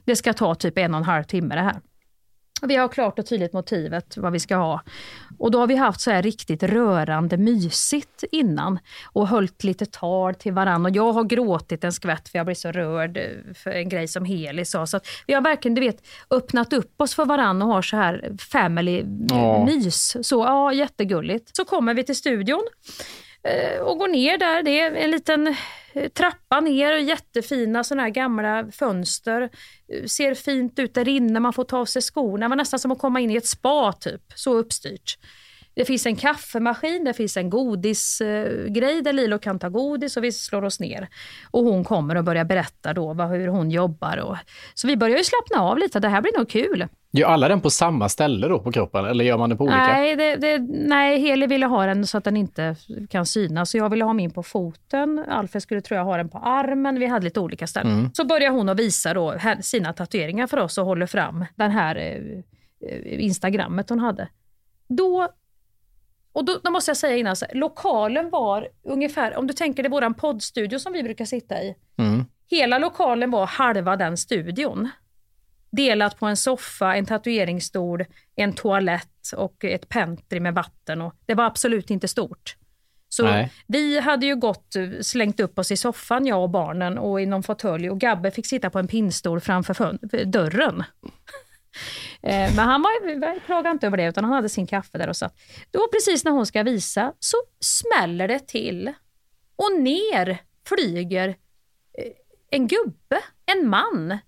Det 0.04 0.16
ska 0.16 0.32
ta 0.32 0.54
typ 0.54 0.78
en 0.78 0.94
och 0.94 0.98
en 0.98 1.04
halv 1.04 1.24
timme 1.24 1.54
det 1.54 1.60
här. 1.60 1.76
Vi 2.66 2.76
har 2.76 2.88
klart 2.88 3.18
och 3.18 3.26
tydligt 3.26 3.52
motivet 3.52 4.16
vad 4.16 4.32
vi 4.32 4.40
ska 4.40 4.56
ha. 4.56 4.80
Och 5.38 5.50
då 5.50 5.58
har 5.60 5.66
vi 5.66 5.76
haft 5.76 6.00
så 6.00 6.10
här 6.10 6.22
riktigt 6.22 6.62
rörande 6.62 7.36
mysigt 7.36 8.24
innan 8.32 8.78
och 9.12 9.28
hållit 9.28 9.64
lite 9.64 9.86
tal 9.86 10.34
till 10.34 10.52
varann. 10.52 10.86
Och 10.86 10.96
jag 10.96 11.12
har 11.12 11.24
gråtit 11.24 11.84
en 11.84 11.92
skvätt 11.92 12.28
för 12.28 12.38
jag 12.38 12.46
blir 12.46 12.54
så 12.54 12.72
rörd 12.72 13.18
för 13.54 13.70
en 13.70 13.88
grej 13.88 14.08
som 14.08 14.24
Heli 14.24 14.64
sa. 14.64 14.86
Så 14.86 15.00
vi 15.26 15.34
har 15.34 15.40
verkligen 15.40 15.74
du 15.74 15.80
vet, 15.80 16.06
öppnat 16.30 16.72
upp 16.72 17.00
oss 17.00 17.14
för 17.14 17.24
varann 17.24 17.62
och 17.62 17.68
har 17.68 17.82
så 17.82 17.96
här 17.96 18.32
family 18.38 19.04
Ja. 19.28 19.64
mys. 19.64 20.16
Så 20.28 20.36
ja, 20.44 20.72
jättegulligt. 20.72 21.56
Så 21.56 21.64
kommer 21.64 21.94
vi 21.94 22.04
till 22.04 22.16
studion 22.16 22.62
Eh, 23.42 23.80
och 23.80 23.98
går 23.98 24.08
ner 24.08 24.38
där. 24.38 24.62
Det 24.62 24.80
är 24.80 24.92
en 24.92 25.10
liten 25.10 25.54
eh, 25.92 26.08
trappa 26.08 26.60
ner 26.60 26.92
och 26.92 27.00
jättefina 27.00 27.84
såna 27.84 28.02
här 28.02 28.10
gamla 28.10 28.70
fönster. 28.72 29.50
Eh, 29.92 30.04
ser 30.04 30.34
fint 30.34 30.78
ut 30.78 30.94
där 30.94 31.08
inne, 31.08 31.40
man 31.40 31.52
får 31.52 31.64
ta 31.64 31.78
av 31.78 31.84
sig 31.84 32.02
skorna. 32.02 32.46
Det 32.46 32.48
var 32.48 32.56
nästan 32.56 32.78
som 32.78 32.92
att 32.92 32.98
komma 32.98 33.20
in 33.20 33.30
i 33.30 33.36
ett 33.36 33.46
spa 33.46 33.92
typ, 33.92 34.22
så 34.34 34.54
uppstyrt. 34.54 35.18
Det 35.76 35.84
finns 35.84 36.06
en 36.06 36.16
kaffemaskin, 36.16 37.04
det 37.04 37.12
finns 37.12 37.36
en 37.36 37.50
godisgrej 37.50 39.02
där 39.02 39.12
Lilo 39.12 39.38
kan 39.38 39.58
ta 39.58 39.68
godis 39.68 40.16
och 40.16 40.24
vi 40.24 40.32
slår 40.32 40.64
oss 40.64 40.80
ner. 40.80 41.08
Och 41.50 41.64
hon 41.64 41.84
kommer 41.84 42.16
och 42.16 42.24
börjar 42.24 42.44
berätta 42.44 42.94
då 42.94 43.12
vad, 43.12 43.28
hur 43.28 43.48
hon 43.48 43.70
jobbar. 43.70 44.16
Och, 44.16 44.36
så 44.74 44.86
vi 44.86 44.96
börjar 44.96 45.18
ju 45.18 45.24
slappna 45.24 45.62
av 45.62 45.78
lite, 45.78 46.00
det 46.00 46.08
här 46.08 46.22
blir 46.22 46.38
nog 46.38 46.48
kul. 46.48 46.86
Gör 47.12 47.28
alla 47.28 47.48
den 47.48 47.60
på 47.60 47.70
samma 47.70 48.08
ställe 48.08 48.48
då 48.48 48.58
på 48.58 48.72
kroppen 48.72 49.04
eller 49.04 49.24
gör 49.24 49.38
man 49.38 49.50
det 49.50 49.56
på 49.56 49.64
olika? 49.64 49.78
Nej, 49.78 50.16
det, 50.16 50.36
det, 50.36 50.58
nej, 50.68 51.20
Heli 51.20 51.46
ville 51.46 51.66
ha 51.66 51.86
den 51.86 52.06
så 52.06 52.18
att 52.18 52.24
den 52.24 52.36
inte 52.36 52.76
kan 53.10 53.26
synas. 53.26 53.70
Så 53.70 53.78
jag 53.78 53.90
ville 53.90 54.04
ha 54.04 54.12
min 54.12 54.30
på 54.30 54.42
foten. 54.42 55.24
Alfred 55.28 55.62
skulle 55.62 55.80
tror 55.80 55.98
jag 55.98 56.04
ha 56.04 56.16
den 56.16 56.28
på 56.28 56.38
armen. 56.38 56.98
Vi 56.98 57.06
hade 57.06 57.24
lite 57.24 57.40
olika 57.40 57.66
ställen. 57.66 57.98
Mm. 57.98 58.10
Så 58.14 58.24
börjar 58.24 58.50
hon 58.50 58.68
att 58.68 58.78
visa 58.78 59.14
då 59.14 59.34
sina 59.60 59.92
tatueringar 59.92 60.46
för 60.46 60.56
oss 60.56 60.78
och 60.78 60.86
håller 60.86 61.06
fram 61.06 61.44
den 61.54 61.70
här 61.70 61.96
eh, 61.96 62.90
eh, 62.90 63.24
Instagrammet 63.24 63.88
hon 63.88 64.00
hade. 64.00 64.28
Då 64.88 65.28
och 66.36 66.44
då, 66.44 66.60
då 66.64 66.70
måste 66.70 66.90
jag 66.90 66.96
säga 66.96 67.16
innan, 67.16 67.36
så 67.36 67.46
lokalen 67.52 68.30
var 68.30 68.68
ungefär, 68.82 69.36
om 69.36 69.46
du 69.46 69.52
tänker 69.52 69.82
dig 69.82 69.90
våran 69.90 70.14
poddstudio 70.14 70.78
som 70.78 70.92
vi 70.92 71.02
brukar 71.02 71.24
sitta 71.24 71.62
i. 71.62 71.74
Mm. 71.98 72.24
Hela 72.50 72.78
lokalen 72.78 73.30
var 73.30 73.46
halva 73.46 73.96
den 73.96 74.16
studion. 74.16 74.88
Delat 75.70 76.18
på 76.18 76.26
en 76.26 76.36
soffa, 76.36 76.96
en 76.96 77.06
tatueringsstol, 77.06 78.04
en 78.34 78.52
toalett 78.52 79.32
och 79.36 79.64
ett 79.64 79.88
pentry 79.88 80.40
med 80.40 80.54
vatten. 80.54 81.00
Och 81.00 81.14
det 81.26 81.34
var 81.34 81.44
absolut 81.44 81.90
inte 81.90 82.08
stort. 82.08 82.56
Så 83.08 83.24
Nej. 83.24 83.52
vi 83.66 84.00
hade 84.00 84.26
ju 84.26 84.36
gått, 84.36 84.74
slängt 85.00 85.40
upp 85.40 85.58
oss 85.58 85.70
i 85.70 85.76
soffan, 85.76 86.26
jag 86.26 86.42
och 86.42 86.50
barnen, 86.50 86.98
och 86.98 87.20
i 87.20 87.26
någon 87.26 87.42
fåtölj. 87.42 87.90
Och 87.90 88.00
Gabbe 88.00 88.30
fick 88.30 88.46
sitta 88.46 88.70
på 88.70 88.78
en 88.78 88.88
pinnstol 88.88 89.40
framför 89.40 90.24
dörren. 90.24 90.84
Eh, 92.26 92.54
men 92.56 92.58
han 92.58 92.82
var, 92.82 93.40
klagade 93.46 93.70
inte 93.70 93.86
över 93.86 93.96
det, 93.96 94.06
utan 94.06 94.24
han 94.24 94.32
hade 94.32 94.48
sin 94.48 94.66
kaffe 94.66 94.98
där 94.98 95.08
och 95.08 95.16
satt. 95.16 95.34
Då 95.70 95.88
precis 95.92 96.24
när 96.24 96.32
hon 96.32 96.46
ska 96.46 96.62
visa 96.62 97.12
så 97.18 97.36
smäller 97.60 98.28
det 98.28 98.38
till 98.38 98.92
och 99.56 99.80
ner 99.80 100.38
flyger 100.68 101.28
eh, 101.28 102.12
en 102.50 102.66
gubbe, 102.66 103.20
en 103.46 103.68
man, 103.68 104.18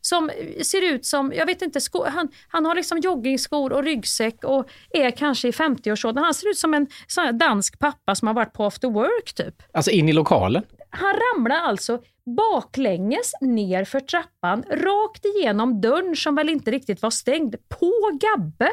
som 0.00 0.30
eh, 0.30 0.62
ser 0.62 0.82
ut 0.82 1.06
som, 1.06 1.32
jag 1.36 1.46
vet 1.46 1.62
inte, 1.62 1.80
sko, 1.80 2.04
han, 2.04 2.28
han 2.48 2.64
har 2.64 2.74
liksom 2.74 2.98
joggingskor 2.98 3.72
och 3.72 3.84
ryggsäck 3.84 4.44
och 4.44 4.70
är 4.90 5.10
kanske 5.10 5.48
i 5.48 5.50
50-årsåldern. 5.50 6.24
Han 6.24 6.34
ser 6.34 6.50
ut 6.50 6.58
som 6.58 6.74
en 6.74 6.86
sån 7.06 7.38
dansk 7.38 7.78
pappa 7.78 8.14
som 8.14 8.28
har 8.28 8.34
varit 8.34 8.52
på 8.52 8.64
after 8.64 8.88
work 8.88 9.34
typ. 9.34 9.62
Alltså 9.72 9.90
in 9.90 10.08
i 10.08 10.12
lokalen? 10.12 10.62
Han 10.90 11.14
ramlade 11.14 11.60
alltså 11.60 12.02
baklänges 12.36 13.32
ner 13.40 13.84
för 13.84 14.00
trappan, 14.00 14.62
rakt 14.70 15.24
igenom 15.24 15.80
dörren 15.80 16.16
som 16.16 16.34
väl 16.34 16.48
inte 16.48 16.70
riktigt 16.70 17.02
var 17.02 17.10
stängd, 17.10 17.56
på 17.68 18.18
Gabbe. 18.20 18.72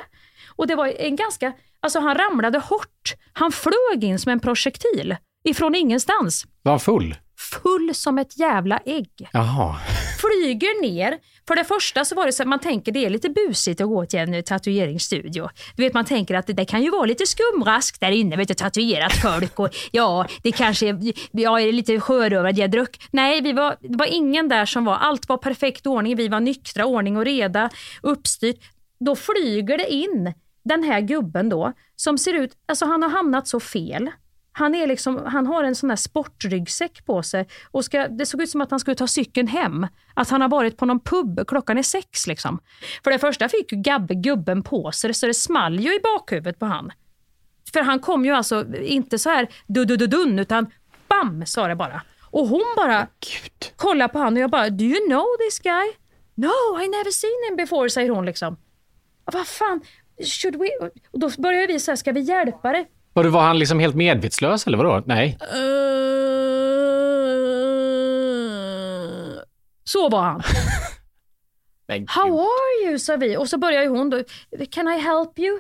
Och 0.56 0.68
det 0.68 0.76
var 0.76 0.88
en 0.88 1.16
ganska, 1.16 1.54
alltså 1.80 2.00
han 2.00 2.16
ramlade 2.16 2.60
hårt. 2.60 3.14
Han 3.34 3.52
flög 3.52 4.04
in 4.04 4.20
som 4.20 4.32
en 4.32 4.40
projektil 4.40 5.16
ifrån 5.50 5.76
ingenstans. 5.76 6.46
Var 6.62 6.72
han 6.72 6.80
full? 6.80 7.16
Full 7.38 7.96
som 7.96 8.18
ett 8.18 8.40
jävla 8.40 8.80
ägg. 8.86 9.30
Jaha. 9.32 9.76
flyger 10.18 10.82
ner. 10.82 11.18
För 11.48 11.56
det 11.56 11.64
första 11.64 12.06
så 12.06 12.16
var 12.16 12.26
det 12.26 12.34
så 12.34 12.44
att 12.44 12.50
man 12.50 12.60
tänker 12.60 12.92
det 12.92 13.06
är 13.06 13.10
lite 13.10 13.30
busigt 13.30 13.82
att 13.82 13.88
gå 13.88 14.06
till 14.06 14.20
en 14.20 14.44
tatueringsstudio. 14.44 15.50
Du 15.76 15.84
vet 15.84 15.94
man 15.94 16.06
tänker 16.06 16.36
att 16.36 16.48
det, 16.48 16.54
det 16.54 16.66
kan 16.66 16.84
ju 16.84 16.90
vara 16.90 17.06
lite 17.06 17.26
skumrask 17.26 18.00
där 18.00 18.12
inne, 18.12 18.36
vet 18.36 18.48
du, 18.48 18.54
tatuerat 18.54 19.14
folk 19.14 19.60
och 19.60 19.70
ja, 19.92 20.28
det 20.44 20.52
kanske 20.52 20.90
är, 20.90 21.14
jag 21.32 21.62
är 21.62 21.72
lite 21.72 22.00
sjörövad, 22.00 22.58
jag 22.58 22.72
druck. 22.72 23.02
Nej, 23.12 23.42
vi 23.42 23.54
var, 23.54 23.76
det 23.80 23.98
var 23.98 24.06
ingen 24.06 24.50
där 24.50 24.66
som 24.66 24.86
var, 24.86 24.96
allt 24.96 25.30
var 25.30 25.38
perfekt 25.38 25.88
ordning, 25.88 26.16
vi 26.16 26.28
var 26.28 26.40
nyktra, 26.40 26.86
ordning 26.86 27.18
och 27.18 27.26
reda, 27.26 27.70
uppstyrt. 28.02 28.60
Då 29.00 29.16
flyger 29.16 29.78
det 29.78 29.94
in 29.94 30.34
den 30.64 30.84
här 30.84 31.02
gubben 31.02 31.50
då, 31.50 31.74
som 31.96 32.18
ser 32.18 32.34
ut, 32.34 32.52
alltså 32.66 32.86
han 32.86 33.04
har 33.04 33.10
hamnat 33.10 33.48
så 33.48 33.60
fel. 33.60 34.12
Han, 34.58 34.76
är 34.76 34.88
liksom, 34.88 35.26
han 35.26 35.48
har 35.48 35.64
en 35.64 35.76
sån 35.76 35.90
där 35.90 35.96
sportryggsäck 35.96 37.06
på 37.06 37.24
sig 37.24 37.48
och 37.72 37.86
ska, 37.86 38.08
det 38.08 38.26
såg 38.26 38.42
ut 38.42 38.50
som 38.50 38.62
att 38.62 38.72
han 38.72 38.80
skulle 38.80 38.96
ta 38.96 39.08
cykeln 39.08 39.48
hem. 39.48 39.88
Att 40.14 40.30
han 40.30 40.42
har 40.42 40.50
varit 40.50 40.78
på 40.78 40.86
någon 40.86 41.00
pub, 41.00 41.48
klockan 41.48 41.78
är 41.78 41.84
sex 41.84 42.28
liksom. 42.28 42.60
För 43.04 43.12
det 43.12 43.20
första 43.20 43.50
fick 43.50 43.70
Gabbe 43.70 44.16
gubben 44.16 44.64
på 44.64 44.92
sig 44.92 45.14
så 45.14 45.28
det 45.28 45.34
small 45.34 45.80
ju 45.80 45.96
i 45.96 46.00
bakhuvudet 46.00 46.60
på 46.60 46.66
han. 46.66 46.92
För 47.74 47.82
han 47.82 48.00
kom 48.00 48.26
ju 48.26 48.32
alltså 48.32 48.66
inte 48.76 49.20
så 49.20 49.30
här 49.30 49.48
du-du-du-dun 49.68 50.40
utan 50.40 50.72
bam 51.08 51.46
sa 51.46 51.68
det 51.68 51.76
bara. 51.76 52.02
Och 52.22 52.48
hon 52.48 52.74
bara 52.76 53.08
kollar 53.76 54.08
på 54.08 54.20
han 54.20 54.34
och 54.34 54.40
jag 54.40 54.50
bara, 54.50 54.70
do 54.70 54.84
you 54.84 55.08
know 55.08 55.26
this 55.40 55.60
guy? 55.60 55.92
No, 56.36 56.82
I 56.82 56.88
never 56.88 57.12
seen 57.12 57.50
him 57.50 57.56
before, 57.56 57.90
säger 57.90 58.10
hon 58.10 58.26
liksom. 58.26 58.58
Vad 59.26 59.48
fan, 59.48 59.82
should 60.42 60.56
we? 60.56 60.70
Och 61.12 61.20
då 61.20 61.30
börjar 61.38 61.68
vi 61.68 61.80
säga, 61.80 61.98
ska 61.98 62.12
vi 62.12 62.22
hjälpa 62.22 62.72
dig? 62.72 62.88
Var, 63.16 63.24
det, 63.24 63.30
var 63.30 63.42
han 63.42 63.60
liksom 63.60 63.80
helt 63.80 63.96
medvetslös 63.96 64.68
eller 64.68 64.78
vadå? 64.78 65.04
Nej. 65.06 65.38
Eh, 65.42 65.48
Så 69.84 70.10
var 70.10 70.22
han. 70.22 70.42
How 72.08 72.40
are 72.40 72.86
you? 72.90 73.00
sa 73.00 73.16
vi. 73.16 73.38
Och 73.38 73.50
så 73.50 73.58
börjar 73.58 73.82
ju 73.84 73.90
hon 73.90 74.10
då. 74.10 74.24
Can 74.72 74.88
I 74.88 75.00
help 75.00 75.40
you? 75.40 75.60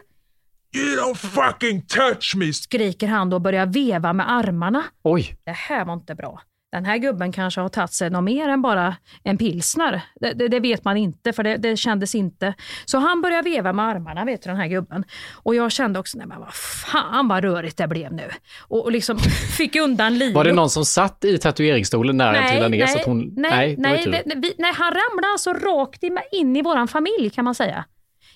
You 0.76 0.95
don't 0.99 1.16
fucking 1.16 1.82
touch 1.88 2.34
me! 2.36 2.53
Skriker 2.53 3.08
han 3.08 3.30
då 3.30 3.36
och 3.38 3.41
börjar 3.41 3.66
veva 3.66 4.14
med 4.14 4.32
armarna. 4.32 4.84
Oj. 5.03 5.36
Det 5.45 5.51
här 5.51 5.86
var 5.86 5.93
inte 5.93 6.16
bra. 6.16 6.41
Den 6.76 6.86
här 6.86 6.97
gubben 6.97 7.32
kanske 7.32 7.61
har 7.61 7.69
tagit 7.69 7.93
sig 7.93 8.09
något 8.09 8.23
mer 8.23 8.49
än 8.49 8.61
bara 8.61 8.95
en 9.23 9.38
pilsner. 9.38 10.01
Det, 10.15 10.34
det, 10.34 10.47
det 10.47 10.59
vet 10.59 10.84
man 10.84 10.97
inte, 10.97 11.34
för 11.34 11.43
det, 11.43 11.57
det 11.57 11.78
kändes 11.78 12.15
inte. 12.15 12.53
Så 12.86 12.97
han 12.97 13.21
började 13.21 13.49
veva 13.49 13.73
med 13.73 13.86
armarna, 13.86 14.26
vet 14.26 14.43
du, 14.43 14.49
den 14.49 14.59
här 14.59 14.67
gubben. 14.67 15.03
Och 15.34 15.55
jag 15.55 15.71
kände 15.71 15.99
också, 15.99 16.17
nej 16.17 16.28
men 16.28 16.39
vad 16.39 16.53
fan 16.53 17.28
vad 17.28 17.43
rörigt 17.43 17.78
det 17.78 17.88
blev 17.88 18.13
nu. 18.13 18.30
Och, 18.61 18.84
och 18.84 18.91
liksom 18.91 19.19
fick 19.57 19.76
undan 19.76 20.17
livet. 20.17 20.36
Var 20.36 20.43
det 20.43 20.53
någon 20.53 20.69
som 20.69 20.86
satt 20.86 21.26
i 21.26 21.38
tatueringsstolen 21.38 22.17
när 22.17 22.34
han 22.34 22.49
trillade 22.49 22.69
ner? 22.69 22.78
nej, 22.78 22.88
så 22.88 22.99
att 22.99 23.05
hon... 23.05 23.34
nej, 23.36 23.76
nej, 23.78 24.23
det, 24.26 24.36
vi, 24.36 24.53
nej, 24.57 24.73
han 24.76 24.93
ramlade 24.93 25.32
alltså 25.32 25.53
rakt 25.53 26.03
in, 26.32 26.55
i 26.55 26.61
våran 26.61 26.88
familj 26.88 27.30
kan 27.30 27.45
man 27.45 27.55
säga. 27.55 27.86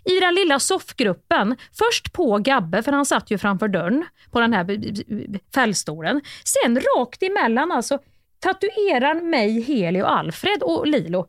I 0.05 0.19
den 0.19 0.35
lilla 0.35 0.59
soffgruppen. 0.59 1.55
Först 1.77 2.13
på 2.13 2.37
Gabbe, 2.37 2.83
för 2.83 2.91
han 2.91 3.05
satt 3.05 3.31
ju 3.31 3.37
framför 3.37 3.67
dörren 3.67 4.05
på 4.31 4.39
den 4.39 4.53
här 4.53 4.79
fällstolen. 5.53 6.21
Sen 6.43 6.79
rakt 6.79 7.23
emellan 7.23 7.71
alltså 7.71 7.99
tatuerar 8.39 9.21
mig, 9.21 9.61
Heli 9.61 10.01
och 10.01 10.11
Alfred 10.11 10.63
och 10.63 10.87
Lilo 10.87 11.27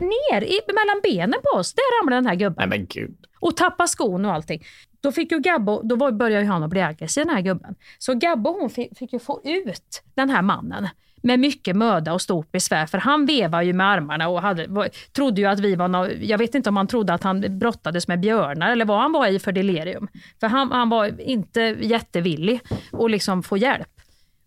ner 0.00 0.42
i, 0.44 0.60
mellan 0.66 1.00
benen 1.02 1.40
på 1.52 1.58
oss. 1.58 1.74
Där 1.74 2.00
ramlade 2.02 2.16
den 2.16 2.26
här 2.26 2.34
gubben. 2.34 2.68
Nej 2.68 2.78
men 2.78 2.86
gud. 2.86 3.16
Och 3.40 3.56
tappa 3.56 3.86
skon 3.86 4.24
och 4.24 4.32
allting. 4.32 4.62
Då 5.00 5.12
fick 5.12 5.32
ju 5.32 5.38
Gabbo, 5.38 5.82
då 5.82 5.96
var- 5.96 6.12
började 6.12 6.46
han 6.46 6.62
att 6.62 6.70
bli 6.70 6.80
aggressiv 6.80 7.24
den 7.26 7.34
här 7.34 7.42
gubben. 7.42 7.74
Så 7.98 8.14
Gabbo 8.14 8.60
hon 8.60 8.70
fick, 8.70 8.98
fick 8.98 9.12
ju 9.12 9.18
få 9.18 9.40
ut 9.44 10.02
den 10.14 10.30
här 10.30 10.42
mannen 10.42 10.88
med 11.22 11.40
mycket 11.40 11.76
möda 11.76 12.12
och 12.12 12.22
stort 12.22 12.52
besvär 12.52 12.86
för 12.86 12.98
han 12.98 13.26
vevar 13.26 13.62
ju 13.62 13.72
med 13.72 13.86
armarna 13.86 14.28
och 14.28 14.42
hade, 14.42 14.66
var, 14.66 14.88
trodde 15.12 15.40
ju 15.40 15.46
att 15.46 15.60
vi 15.60 15.74
var 15.74 15.88
nå, 15.88 16.08
jag 16.20 16.38
vet 16.38 16.54
inte 16.54 16.68
om 16.68 16.76
han 16.76 16.86
trodde 16.86 17.14
att 17.14 17.22
han 17.22 17.58
brottades 17.58 18.08
med 18.08 18.20
björnar 18.20 18.72
eller 18.72 18.84
vad 18.84 19.00
han 19.00 19.12
var 19.12 19.26
i 19.26 19.38
för 19.38 19.52
delirium. 19.52 20.08
För 20.40 20.46
han, 20.46 20.72
han 20.72 20.88
var 20.88 21.20
inte 21.20 21.60
jättevillig 21.80 22.60
att 22.92 23.10
liksom 23.10 23.42
få 23.42 23.56
hjälp 23.56 23.99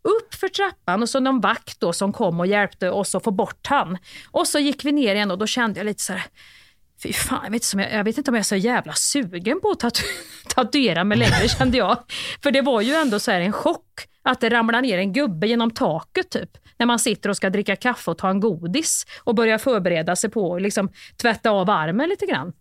upp 0.03 0.33
för 0.33 0.47
trappan 0.47 1.01
och 1.01 1.09
så 1.09 1.19
någon 1.19 1.41
vakt 1.41 1.79
då 1.79 1.93
som 1.93 2.13
kom 2.13 2.39
och 2.39 2.47
hjälpte 2.47 2.89
oss 2.89 3.15
att 3.15 3.23
få 3.23 3.31
bort 3.31 3.67
han. 3.67 3.97
Och 4.31 4.47
så 4.47 4.59
gick 4.59 4.85
vi 4.85 4.91
ner 4.91 5.15
igen 5.15 5.31
och 5.31 5.37
då 5.37 5.47
kände 5.47 5.79
jag 5.79 5.85
lite 5.85 6.03
så 6.03 6.13
här, 6.13 6.23
fy 7.03 7.13
fan, 7.13 7.41
jag 7.43 7.51
vet, 7.51 7.73
jag, 7.73 7.93
jag 7.93 8.03
vet 8.03 8.17
inte 8.17 8.31
om 8.31 8.35
jag 8.35 8.39
är 8.39 8.43
så 8.43 8.55
jävla 8.55 8.93
sugen 8.93 9.61
på 9.61 9.69
att 9.69 9.79
tatu 9.79 10.03
tatuera 10.47 11.03
mig 11.03 11.17
längre 11.17 11.47
kände 11.57 11.77
jag. 11.77 11.97
För 12.43 12.51
det 12.51 12.61
var 12.61 12.81
ju 12.81 12.93
ändå 12.93 13.19
så 13.19 13.31
här 13.31 13.41
en 13.41 13.53
chock 13.53 14.07
att 14.23 14.41
det 14.41 14.49
ramlar 14.49 14.81
ner 14.81 14.97
en 14.97 15.13
gubbe 15.13 15.47
genom 15.47 15.71
taket 15.71 16.29
typ. 16.29 16.49
När 16.77 16.85
man 16.85 16.99
sitter 16.99 17.29
och 17.29 17.37
ska 17.37 17.49
dricka 17.49 17.75
kaffe 17.75 18.11
och 18.11 18.17
ta 18.17 18.29
en 18.29 18.39
godis 18.39 19.05
och 19.23 19.35
börja 19.35 19.59
förbereda 19.59 20.15
sig 20.15 20.29
på 20.29 20.55
att 20.55 20.61
liksom, 20.61 20.89
tvätta 21.21 21.49
av 21.49 21.69
armen 21.69 22.09
lite 22.09 22.25
grann. 22.25 22.53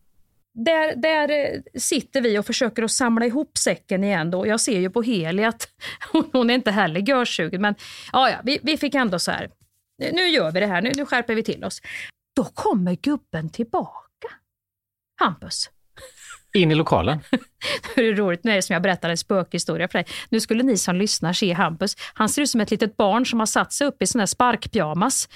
Där, 0.55 0.96
där 0.96 1.30
eh, 1.30 1.61
sitter 1.80 2.20
vi 2.20 2.38
och 2.38 2.46
försöker 2.46 2.82
att 2.82 2.90
samla 2.90 3.26
ihop 3.26 3.59
säcken 3.59 4.05
igen. 4.05 4.30
Då. 4.30 4.46
Jag 4.46 4.61
ser 4.61 4.80
ju 4.80 4.90
på 4.90 5.03
Heli 5.03 5.44
att 5.44 5.68
hon, 6.12 6.30
hon 6.32 6.50
är 6.50 6.55
inte 6.55 6.70
heller 6.70 7.00
görsugen. 7.00 7.61
Men 7.61 7.74
ja, 8.12 8.30
ja, 8.30 8.36
vi, 8.44 8.59
vi 8.62 8.76
fick 8.76 8.94
ändå 8.94 9.18
så 9.18 9.30
här, 9.30 9.50
nu 10.12 10.28
gör 10.28 10.53
vi 10.53 10.61
det 10.61 10.66
här, 10.66 10.82
nu, 10.82 10.92
nu 10.96 11.07
skärper 11.07 11.34
vi 11.34 11.42
till 11.42 11.64
oss. 11.64 11.82
Då 12.36 12.44
kommer 12.44 12.94
gubben 12.94 13.50
tillbaka. 13.50 14.28
Hampus. 15.20 15.70
In 16.55 16.72
i 16.72 16.74
lokalen. 16.74 17.20
Hur 17.94 18.05
är 18.12 18.16
roligt, 18.16 18.44
nu 18.44 18.50
är 18.50 18.57
det 18.57 18.62
som 18.62 18.72
jag 18.74 18.82
berättade 18.82 19.11
en 19.12 19.16
spökhistoria 19.18 19.88
för 19.88 19.98
dig. 19.98 20.07
Nu 20.28 20.40
skulle 20.40 20.62
ni 20.62 20.76
som 20.76 20.96
lyssnar 20.96 21.32
se 21.32 21.53
Hampus. 21.53 21.96
Han 22.14 22.28
ser 22.28 22.42
ut 22.42 22.50
som 22.50 22.61
ett 22.61 22.70
litet 22.70 22.96
barn 22.96 23.26
som 23.26 23.38
har 23.38 23.46
satt 23.46 23.72
sig 23.72 23.86
upp 23.86 24.03
i 24.03 24.07
sån 24.07 24.18
här 24.18 24.26
sparkpyjamas. 24.26 25.28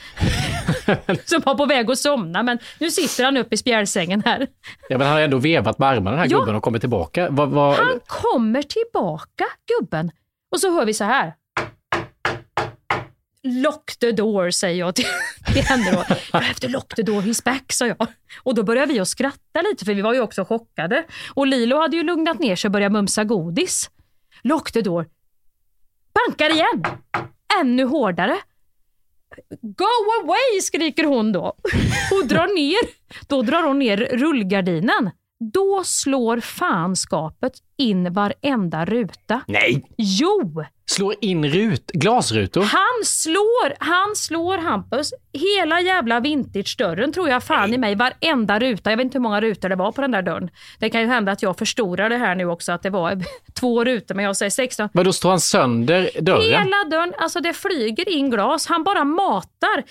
som 1.25 1.43
var 1.45 1.55
på 1.55 1.67
väg 1.67 1.91
att 1.91 1.99
somna, 1.99 2.43
men 2.43 2.59
nu 2.81 2.91
sitter 2.91 3.25
han 3.25 3.37
upp 3.37 3.53
i 3.53 3.57
spjälsängen 3.57 4.23
här. 4.27 4.47
Ja, 4.89 4.99
men 4.99 5.07
han 5.07 5.17
har 5.17 5.23
ändå 5.23 5.39
vevat 5.39 5.79
med 5.79 5.89
armarna 5.89 6.11
den 6.11 6.19
här 6.19 6.27
Ja. 6.31 6.39
gubben 6.39 6.55
och 6.55 6.63
kommit 6.63 6.83
tillbaka. 6.83 7.29
Vad, 7.31 7.49
vad... 7.49 7.75
Han 7.77 8.01
kommer 8.07 8.63
tillbaka, 8.63 9.45
gubben. 9.81 10.11
Och 10.53 10.61
så 10.61 10.75
hör 10.75 10.85
vi 10.85 10.95
så 10.95 11.05
här. 11.05 11.35
Lock 13.43 13.97
the 14.01 14.13
door, 14.13 14.51
säger 14.51 14.79
jag 14.79 14.95
till, 14.95 15.05
till 15.53 15.63
henne 15.63 15.91
då. 15.93 15.99
You 15.99 16.45
have 16.45 16.55
to 16.55 16.69
lock 16.69 16.95
the 16.95 17.03
door, 17.03 17.23
he's 17.23 17.45
back, 17.45 17.73
sa 17.73 17.87
jag. 17.87 18.07
Och 18.43 18.55
då 18.55 18.63
började 18.63 18.93
vi 18.93 19.01
att 19.01 19.09
skratta 19.09 19.63
lite, 19.71 19.85
för 19.85 19.95
vi 19.95 20.03
var 20.03 20.15
ju 20.15 20.21
också 20.21 20.45
chockade. 20.45 21.05
Och 21.35 21.47
Lilo 21.47 21.81
hade 21.81 21.97
ju 21.97 22.03
lugnat 22.03 22.39
ner 22.39 22.57
sig 22.57 22.69
och 22.69 22.73
börjat 22.73 22.93
mumsa 22.93 23.25
godis. 23.25 23.91
Lock 24.43 24.73
the 24.73 24.81
door. 24.83 25.09
Bankar 26.15 26.51
igen. 26.51 26.85
Ännu 27.61 27.85
hårdare. 27.85 28.37
Go 29.63 30.23
away, 30.23 30.61
skriker 30.63 31.05
hon 31.05 31.33
då. 31.33 31.57
Och 32.13 32.27
drar 32.29 32.55
ner. 32.55 32.79
Då 33.29 33.43
drar 33.43 33.63
hon 33.63 33.79
ner 33.79 33.97
rullgardinen. 33.97 35.11
Då 35.39 35.83
slår 35.85 36.41
fanskapet 36.41 37.53
in 37.79 38.13
varenda 38.13 38.85
ruta. 38.85 39.41
Nej! 39.47 39.85
Jo! 39.97 40.65
Slår 40.89 41.15
in 41.21 41.45
rut, 41.49 41.87
glasrutor. 41.87 42.63
Han 42.63 43.05
slår, 43.05 43.75
han 43.85 44.17
slår 44.17 44.59
Hampus, 44.59 45.11
hela 45.33 45.81
jävla 45.81 46.21
vintage-dörren 46.21 47.13
tror 47.13 47.29
jag 47.29 47.43
fan 47.45 47.75
i 47.75 47.79
mig, 47.79 47.95
varenda 47.95 48.59
ruta. 48.59 48.91
Jag 48.91 48.97
vet 48.97 49.05
inte 49.05 49.19
hur 49.19 49.23
många 49.23 49.41
rutor 49.41 49.69
det 49.69 49.77
var 49.77 49.93
på 49.93 50.01
den 50.01 50.11
där 50.11 50.23
dörren. 50.23 50.51
Det 50.79 50.91
kan 50.91 51.01
ju 51.01 51.07
hända 51.07 51.33
att 51.33 51.43
jag 51.43 51.59
förstorar 51.59 52.11
det 52.11 52.17
här 52.17 52.35
nu 52.35 52.47
också, 52.47 52.73
att 52.73 52.83
det 52.83 52.91
var 52.91 53.23
två 53.61 53.85
rutor, 53.85 54.15
men 54.15 54.25
jag 54.25 54.37
säger 54.37 54.51
16. 54.51 54.89
Vad 54.93 55.05
då 55.05 55.13
står 55.13 55.31
han 55.31 55.41
sönder 55.41 56.11
dörren? 56.21 56.43
Hela 56.43 56.85
dörren, 56.91 57.13
alltså 57.19 57.41
det 57.41 57.53
flyger 57.53 58.09
in 58.09 58.31
glas. 58.31 58.67
Han 58.67 58.85
bara 58.85 59.05
matar. 59.05 59.85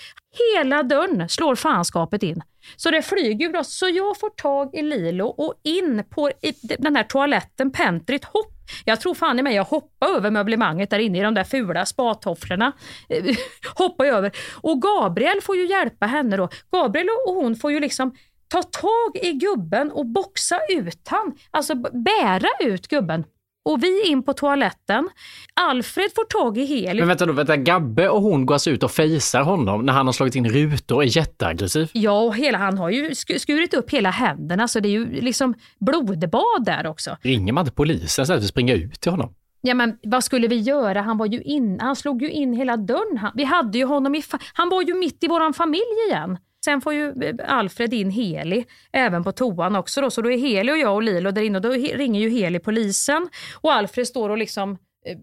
Hela 0.54 0.82
dörren 0.82 1.28
slår 1.28 1.54
fanskapet 1.54 2.22
in. 2.22 2.42
Så 2.76 2.90
det 2.90 3.02
flyger 3.02 3.48
ju. 3.48 3.64
Så 3.64 3.88
jag 3.88 4.18
får 4.18 4.30
tag 4.30 4.74
i 4.74 4.82
Lilo 4.82 5.26
och 5.26 5.54
in 5.62 6.04
på 6.10 6.30
i 6.30 6.52
den 6.78 6.96
här 6.96 7.04
toaletten, 7.04 7.72
pentryt, 7.72 8.24
hopp. 8.24 8.52
Jag 8.84 9.00
tror 9.00 9.14
fan 9.14 9.38
i 9.38 9.42
mig 9.42 9.54
jag 9.54 9.64
hoppar 9.64 10.08
över 10.08 10.30
möblemanget 10.30 10.90
där 10.90 10.98
inne 10.98 11.18
i 11.18 11.22
de 11.22 11.34
där 11.34 11.44
fula 11.44 11.86
spatofflorna. 11.86 12.72
Hoppar 13.74 14.04
jag 14.04 14.16
över. 14.16 14.32
Och 14.54 14.82
Gabriel 14.82 15.40
får 15.40 15.56
ju 15.56 15.66
hjälpa 15.66 16.06
henne 16.06 16.36
då. 16.36 16.48
Gabriel 16.72 17.08
och 17.26 17.34
hon 17.34 17.56
får 17.56 17.72
ju 17.72 17.80
liksom 17.80 18.14
ta 18.48 18.62
tag 18.62 19.16
i 19.22 19.32
gubben 19.32 19.92
och 19.92 20.06
boxa 20.06 20.60
ut 20.68 21.08
han. 21.08 21.34
Alltså 21.50 21.74
bära 21.74 22.48
ut 22.60 22.88
gubben. 22.88 23.24
Och 23.66 23.82
vi 23.82 24.06
in 24.06 24.22
på 24.22 24.32
toaletten. 24.32 25.08
Alfred 25.54 26.10
får 26.14 26.24
tag 26.24 26.58
i 26.58 26.64
Heli. 26.64 27.00
Men 27.00 27.08
vänta 27.08 27.26
då, 27.26 27.32
vänta. 27.32 27.56
Gabbe 27.56 28.08
och 28.08 28.22
hon 28.22 28.46
går 28.46 28.54
alltså 28.54 28.70
ut 28.70 28.82
och 28.82 28.90
fejsar 28.90 29.42
honom 29.42 29.86
när 29.86 29.92
han 29.92 30.06
har 30.06 30.12
slagit 30.12 30.34
in 30.34 30.48
rutor 30.48 30.94
och 30.96 31.02
är 31.02 31.16
jätteaggressiv. 31.16 31.90
Ja, 31.92 32.20
och 32.20 32.36
hela, 32.36 32.58
han 32.58 32.78
har 32.78 32.90
ju 32.90 33.10
sk- 33.10 33.38
skurit 33.38 33.74
upp 33.74 33.90
hela 33.90 34.10
händerna 34.10 34.68
så 34.68 34.80
det 34.80 34.88
är 34.88 34.90
ju 34.90 35.20
liksom 35.20 35.54
blodbad 35.80 36.64
där 36.64 36.86
också. 36.86 37.16
Ringer 37.22 37.52
man 37.52 37.62
inte 37.62 37.72
polisen 37.74 38.26
så 38.26 38.32
att 38.32 38.42
vi 38.42 38.46
springer 38.46 38.74
ut 38.76 39.00
till 39.00 39.10
honom? 39.10 39.34
Ja 39.60 39.74
men 39.74 39.96
vad 40.02 40.24
skulle 40.24 40.48
vi 40.48 40.56
göra? 40.58 41.00
Han 41.00 41.18
var 41.18 41.26
ju 41.26 41.42
in, 41.42 41.80
han 41.80 41.96
slog 41.96 42.22
ju 42.22 42.30
in 42.30 42.52
hela 42.52 42.76
dörren. 42.76 43.18
Han, 43.18 43.32
vi 43.34 43.44
hade 43.44 43.78
ju 43.78 43.84
honom 43.84 44.14
i, 44.14 44.22
han 44.54 44.68
var 44.68 44.82
ju 44.82 44.94
mitt 44.94 45.24
i 45.24 45.28
våran 45.28 45.52
familj 45.54 45.82
igen. 46.08 46.38
Sen 46.66 46.80
får 46.80 46.94
ju 46.94 47.22
eh, 47.22 47.34
Alfred 47.56 47.94
in 47.94 48.10
Heli, 48.10 48.64
även 48.92 49.24
på 49.24 49.32
toan 49.32 49.76
också 49.76 50.00
då. 50.00 50.10
Så 50.10 50.22
då 50.22 50.30
är 50.30 50.38
Heli 50.38 50.72
och 50.72 50.78
jag 50.78 50.94
och 50.94 51.02
Lilo 51.02 51.30
där 51.30 51.42
inne 51.42 51.58
och 51.58 51.62
då 51.62 51.70
ringer 51.70 52.20
ju 52.20 52.28
Heli 52.28 52.58
polisen. 52.58 53.28
Och 53.60 53.72
Alfred 53.72 54.06
står 54.06 54.30
och 54.30 54.38
liksom 54.38 54.78
eh, 55.06 55.16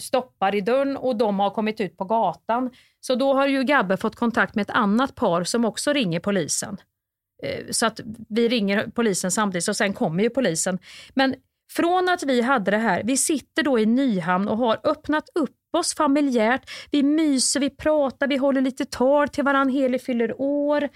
stoppar 0.00 0.54
i 0.54 0.60
dörren 0.60 0.96
och 0.96 1.16
de 1.16 1.38
har 1.38 1.50
kommit 1.50 1.80
ut 1.80 1.96
på 1.96 2.04
gatan. 2.04 2.70
Så 3.00 3.14
då 3.14 3.34
har 3.34 3.46
ju 3.46 3.62
Gabbe 3.62 3.96
fått 3.96 4.16
kontakt 4.16 4.54
med 4.54 4.62
ett 4.62 4.76
annat 4.76 5.14
par 5.14 5.44
som 5.44 5.64
också 5.64 5.92
ringer 5.92 6.20
polisen. 6.20 6.76
Eh, 7.42 7.64
så 7.70 7.86
att 7.86 8.00
vi 8.28 8.48
ringer 8.48 8.86
polisen 8.94 9.30
samtidigt 9.30 9.68
och 9.68 9.76
sen 9.76 9.92
kommer 9.92 10.22
ju 10.22 10.30
polisen. 10.30 10.78
Men 11.14 11.34
från 11.70 12.08
att 12.08 12.22
vi 12.22 12.40
hade 12.40 12.70
det 12.70 12.78
här, 12.78 13.02
vi 13.04 13.16
sitter 13.16 13.62
då 13.62 13.78
i 13.78 13.86
Nyhamn 13.86 14.48
och 14.48 14.58
har 14.58 14.80
öppnat 14.84 15.24
upp 15.34 15.61
oss 15.78 15.94
familjärt. 15.94 16.70
Vi 16.90 17.02
myser, 17.02 17.60
vi 17.60 17.70
pratar, 17.70 18.26
vi 18.26 18.36
håller 18.36 18.60
lite 18.60 18.84
tal 18.84 19.28
till 19.28 19.44
varandra. 19.44 19.72
Heli 19.72 19.98
fyller 19.98 20.40
år. 20.40 20.88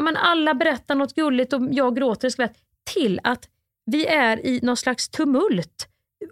Men 0.00 0.16
alla 0.16 0.54
berättar 0.54 0.94
något 0.94 1.14
gulligt 1.14 1.52
och 1.52 1.60
jag 1.70 1.96
gråter 1.96 2.30
skratt. 2.30 2.52
Till 2.94 3.20
att 3.24 3.48
vi 3.86 4.06
är 4.06 4.46
i 4.46 4.60
någon 4.62 4.76
slags 4.76 5.08
tumult 5.08 5.88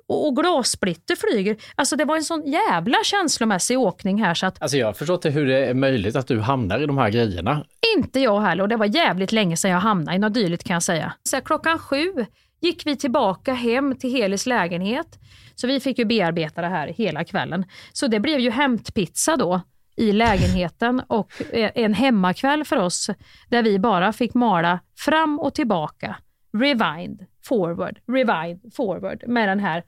och, 0.09 0.27
och 0.29 0.37
glassplitter 0.37 1.17
flyger. 1.17 1.57
Alltså 1.75 1.97
det 1.97 2.05
var 2.05 2.17
en 2.17 2.25
sån 2.25 2.47
jävla 2.47 2.97
känslomässig 3.05 3.79
åkning 3.79 4.23
här 4.23 4.35
så 4.35 4.47
att 4.47 4.63
Alltså 4.63 4.77
jag 4.77 4.97
förstår 4.97 5.15
inte 5.15 5.31
hur 5.31 5.47
det 5.47 5.67
är 5.67 5.75
möjligt 5.75 6.17
att 6.17 6.27
du 6.27 6.41
hamnar 6.41 6.83
i 6.83 6.87
de 6.87 6.99
här 6.99 7.11
grejerna. 7.11 7.65
inte 7.97 8.21
jag 8.21 8.41
heller 8.41 8.63
och 8.63 8.69
det 8.69 8.77
var 8.77 8.87
jävligt 8.87 9.33
länge 9.33 9.57
sedan 9.57 9.71
jag 9.71 9.81
hamnade 9.81 10.17
i 10.17 10.19
något 10.19 10.35
dylikt 10.35 10.65
kan 10.65 10.75
jag 10.75 10.83
säga. 10.83 11.13
Så 11.23 11.37
här, 11.37 11.41
klockan 11.41 11.79
sju 11.79 12.27
gick 12.61 12.87
vi 12.87 12.97
tillbaka 12.97 13.53
hem 13.53 13.97
till 13.97 14.11
Helis 14.11 14.47
lägenhet. 14.47 15.19
Så 15.55 15.67
vi 15.67 15.81
fick 15.81 15.99
ju 15.99 16.05
bearbeta 16.05 16.61
det 16.61 16.69
här 16.69 16.89
hela 16.89 17.25
kvällen. 17.25 17.65
Så 17.93 18.07
det 18.07 18.21
blev 18.21 18.41
ju 18.41 18.51
hämtpizza 18.51 19.37
då 19.37 19.61
i 19.97 20.13
lägenheten 20.13 21.03
och 21.07 21.33
eh, 21.53 21.71
en 21.75 21.95
hemmakväll 21.95 22.65
för 22.65 22.77
oss 22.77 23.11
där 23.49 23.63
vi 23.63 23.79
bara 23.79 24.13
fick 24.13 24.35
mala 24.35 24.81
fram 24.99 25.41
och 25.41 25.55
tillbaka. 25.55 26.17
Rewind, 26.59 27.27
forward, 27.45 27.99
rewind, 28.07 28.75
forward 28.75 29.25
med 29.27 29.49
den 29.49 29.61
här. 29.61 29.85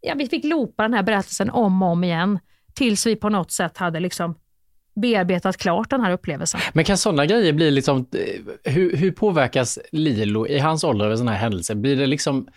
Ja, 0.00 0.14
vi 0.16 0.26
fick 0.26 0.44
loopa 0.44 0.82
den 0.82 0.94
här 0.94 1.02
berättelsen 1.02 1.50
om 1.50 1.82
och 1.82 1.88
om 1.88 2.04
igen 2.04 2.38
tills 2.74 3.06
vi 3.06 3.16
på 3.16 3.28
något 3.28 3.50
sätt 3.50 3.78
hade 3.78 4.00
liksom 4.00 4.34
bearbetat 5.00 5.56
klart 5.56 5.90
den 5.90 6.00
här 6.00 6.12
upplevelsen. 6.12 6.60
Men 6.72 6.84
kan 6.84 6.98
sådana 6.98 7.26
grejer 7.26 7.52
bli 7.52 7.70
liksom, 7.70 7.98
eh, 7.98 8.72
hur, 8.72 8.96
hur 8.96 9.10
påverkas 9.10 9.78
Lilo 9.92 10.46
i 10.46 10.58
hans 10.58 10.84
ålder 10.84 11.04
av 11.04 11.12
en 11.12 11.18
sån 11.18 11.28
här 11.28 11.36
händelse? 11.36 11.74
Blir 11.74 11.96
det 11.96 12.06
liksom, 12.06 12.48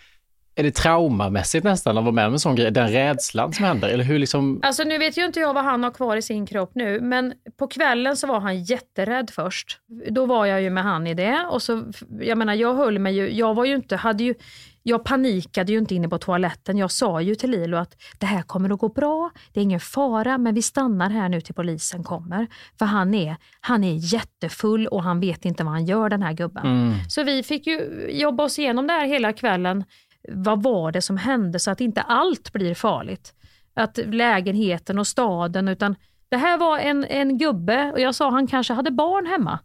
är 0.56 0.62
det 0.62 0.70
traumamässigt 0.70 1.64
nästan 1.64 1.98
att 1.98 2.04
vara 2.04 2.12
med 2.12 2.26
om 2.26 2.32
en 2.32 2.38
sån 2.38 2.54
grej, 2.54 2.70
den 2.70 2.88
rädslan 2.88 3.52
som 3.52 3.64
händer? 3.64 3.88
Eller 3.88 4.04
hur 4.04 4.18
liksom, 4.18 4.60
Alltså 4.62 4.84
nu 4.84 4.98
vet 4.98 5.18
ju 5.18 5.24
inte 5.24 5.40
jag 5.40 5.54
vad 5.54 5.64
han 5.64 5.84
har 5.84 5.90
kvar 5.90 6.16
i 6.16 6.22
sin 6.22 6.46
kropp 6.46 6.70
nu, 6.74 7.00
men 7.00 7.32
på 7.58 7.66
kvällen 7.66 8.16
så 8.16 8.26
var 8.26 8.40
han 8.40 8.64
jätterädd 8.64 9.30
först. 9.30 9.78
Då 10.10 10.26
var 10.26 10.46
jag 10.46 10.62
ju 10.62 10.70
med 10.70 10.84
han 10.84 11.06
i 11.06 11.14
det 11.14 11.46
och 11.50 11.62
så, 11.62 11.84
jag 12.20 12.38
menar 12.38 12.54
jag 12.54 12.74
höll 12.74 12.98
mig 12.98 13.14
ju, 13.14 13.32
jag 13.32 13.54
var 13.54 13.64
ju 13.64 13.74
inte, 13.74 13.96
hade 13.96 14.24
ju, 14.24 14.34
jag 14.82 15.04
panikade 15.04 15.72
ju 15.72 15.78
inte 15.78 15.94
inne 15.94 16.08
på 16.08 16.18
toaletten. 16.18 16.78
Jag 16.78 16.90
sa 16.90 17.20
ju 17.20 17.34
till 17.34 17.50
Lilo 17.50 17.76
att 17.76 17.96
det 18.18 18.26
här 18.26 18.42
kommer 18.42 18.70
att 18.70 18.80
gå 18.80 18.88
bra, 18.88 19.30
det 19.52 19.60
är 19.60 19.64
ingen 19.64 19.80
fara, 19.80 20.38
men 20.38 20.54
vi 20.54 20.62
stannar 20.62 21.10
här 21.10 21.28
nu 21.28 21.40
till 21.40 21.54
polisen 21.54 22.04
kommer. 22.04 22.46
För 22.78 22.86
han 22.86 23.14
är, 23.14 23.36
han 23.60 23.84
är 23.84 24.14
jättefull 24.14 24.86
och 24.86 25.02
han 25.02 25.20
vet 25.20 25.44
inte 25.44 25.64
vad 25.64 25.72
han 25.72 25.84
gör 25.84 26.08
den 26.08 26.22
här 26.22 26.32
gubben. 26.32 26.66
Mm. 26.66 26.94
Så 27.08 27.22
vi 27.22 27.42
fick 27.42 27.66
ju 27.66 28.08
jobba 28.10 28.44
oss 28.44 28.58
igenom 28.58 28.86
det 28.86 28.92
här 28.92 29.06
hela 29.06 29.32
kvällen. 29.32 29.84
Vad 30.28 30.62
var 30.62 30.92
det 30.92 31.02
som 31.02 31.16
hände 31.16 31.58
så 31.58 31.70
att 31.70 31.80
inte 31.80 32.02
allt 32.02 32.52
blir 32.52 32.74
farligt? 32.74 33.34
Att 33.74 33.98
lägenheten 34.06 34.98
och 34.98 35.06
staden, 35.06 35.68
utan 35.68 35.96
det 36.28 36.36
här 36.36 36.58
var 36.58 36.78
en, 36.78 37.04
en 37.04 37.38
gubbe 37.38 37.92
och 37.92 38.00
jag 38.00 38.14
sa 38.14 38.30
han 38.30 38.46
kanske 38.46 38.72
hade 38.74 38.90
barn 38.90 39.26
hemma. 39.26 39.58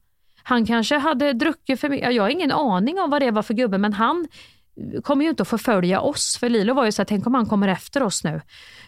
Han 0.44 0.66
kanske 0.66 0.98
hade 0.98 1.34
druckit 1.34 1.80
för 1.80 1.90
mycket. 1.90 2.14
Jag 2.14 2.24
har 2.24 2.30
ingen 2.30 2.52
aning 2.52 3.00
om 3.00 3.10
vad 3.10 3.22
det 3.22 3.32
var 3.32 3.42
för 3.42 3.54
gubbe, 3.54 3.78
men 3.78 3.94
han 3.94 4.28
kommer 5.04 5.24
ju 5.24 5.30
inte 5.30 5.42
att 5.42 5.50
förfölja 5.50 6.02
oss. 6.02 6.38
För 6.38 6.50
Lilo 6.50 6.74
var 6.74 6.86
ju 6.86 6.92
så 6.92 7.02
här, 7.02 7.06
tänk 7.06 7.28
om 7.28 7.34
han 7.34 7.46
kommer 7.46 7.68
efter 7.68 8.04
oss 8.04 8.24
nu. 8.24 8.42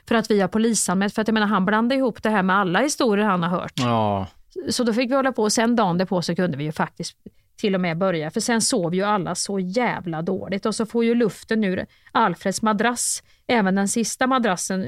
För 0.07 0.15
att 0.15 0.31
vi 0.31 0.41
har 0.41 0.47
polisanmält. 0.47 1.15
För 1.15 1.21
att 1.21 1.27
jag 1.27 1.33
menar, 1.33 1.47
han 1.47 1.65
blandade 1.65 1.95
ihop 1.95 2.23
det 2.23 2.29
här 2.29 2.43
med 2.43 2.55
alla 2.55 2.79
historier 2.79 3.25
han 3.25 3.43
har 3.43 3.49
hört. 3.49 3.73
ja. 3.75 4.27
Så 4.69 4.83
då 4.83 4.93
fick 4.93 5.11
vi 5.11 5.15
hålla 5.15 5.31
på 5.31 5.43
och 5.43 5.53
sen 5.53 5.75
dagen 5.75 5.97
därpå 5.97 6.21
så 6.21 6.35
kunde 6.35 6.57
vi 6.57 6.63
ju 6.63 6.71
faktiskt 6.71 7.17
till 7.61 7.75
och 7.75 7.81
med 7.81 7.97
börja. 7.97 8.31
För 8.31 8.39
sen 8.39 8.61
sov 8.61 8.95
ju 8.95 9.03
alla 9.03 9.35
så 9.35 9.59
jävla 9.59 10.21
dåligt 10.21 10.65
och 10.65 10.75
så 10.75 10.85
får 10.85 11.05
ju 11.05 11.15
luften 11.15 11.63
ur 11.63 11.85
Alfreds 12.11 12.61
madrass, 12.61 13.23
även 13.47 13.75
den 13.75 13.87
sista 13.87 14.27
madrassen 14.27 14.85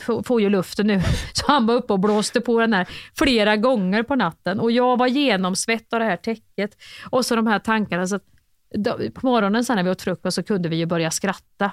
får 0.00 0.22
får 0.22 0.40
ju 0.40 0.48
luften 0.48 0.86
nu. 0.86 1.00
Så 1.32 1.44
han 1.46 1.66
var 1.66 1.74
uppe 1.74 1.92
och 1.92 2.00
blåste 2.00 2.40
på 2.40 2.60
den 2.60 2.72
här 2.72 2.88
flera 3.18 3.56
gånger 3.56 4.02
på 4.02 4.14
natten 4.14 4.60
och 4.60 4.70
jag 4.70 4.96
var 4.96 5.06
genomsvett 5.06 5.92
av 5.92 6.00
det 6.00 6.04
här 6.04 6.16
täcket 6.16 6.76
och 7.10 7.26
så 7.26 7.36
de 7.36 7.46
här 7.46 7.58
tankarna. 7.58 8.06
Så 8.06 8.16
att, 8.16 8.24
då, 8.74 8.98
på 9.14 9.26
morgonen 9.26 9.64
sen 9.64 9.76
när 9.76 9.82
vi 9.82 9.90
åt 9.90 10.02
frukost 10.02 10.34
så 10.34 10.42
kunde 10.42 10.68
vi 10.68 10.76
ju 10.76 10.86
börja 10.86 11.10
skratta. 11.10 11.72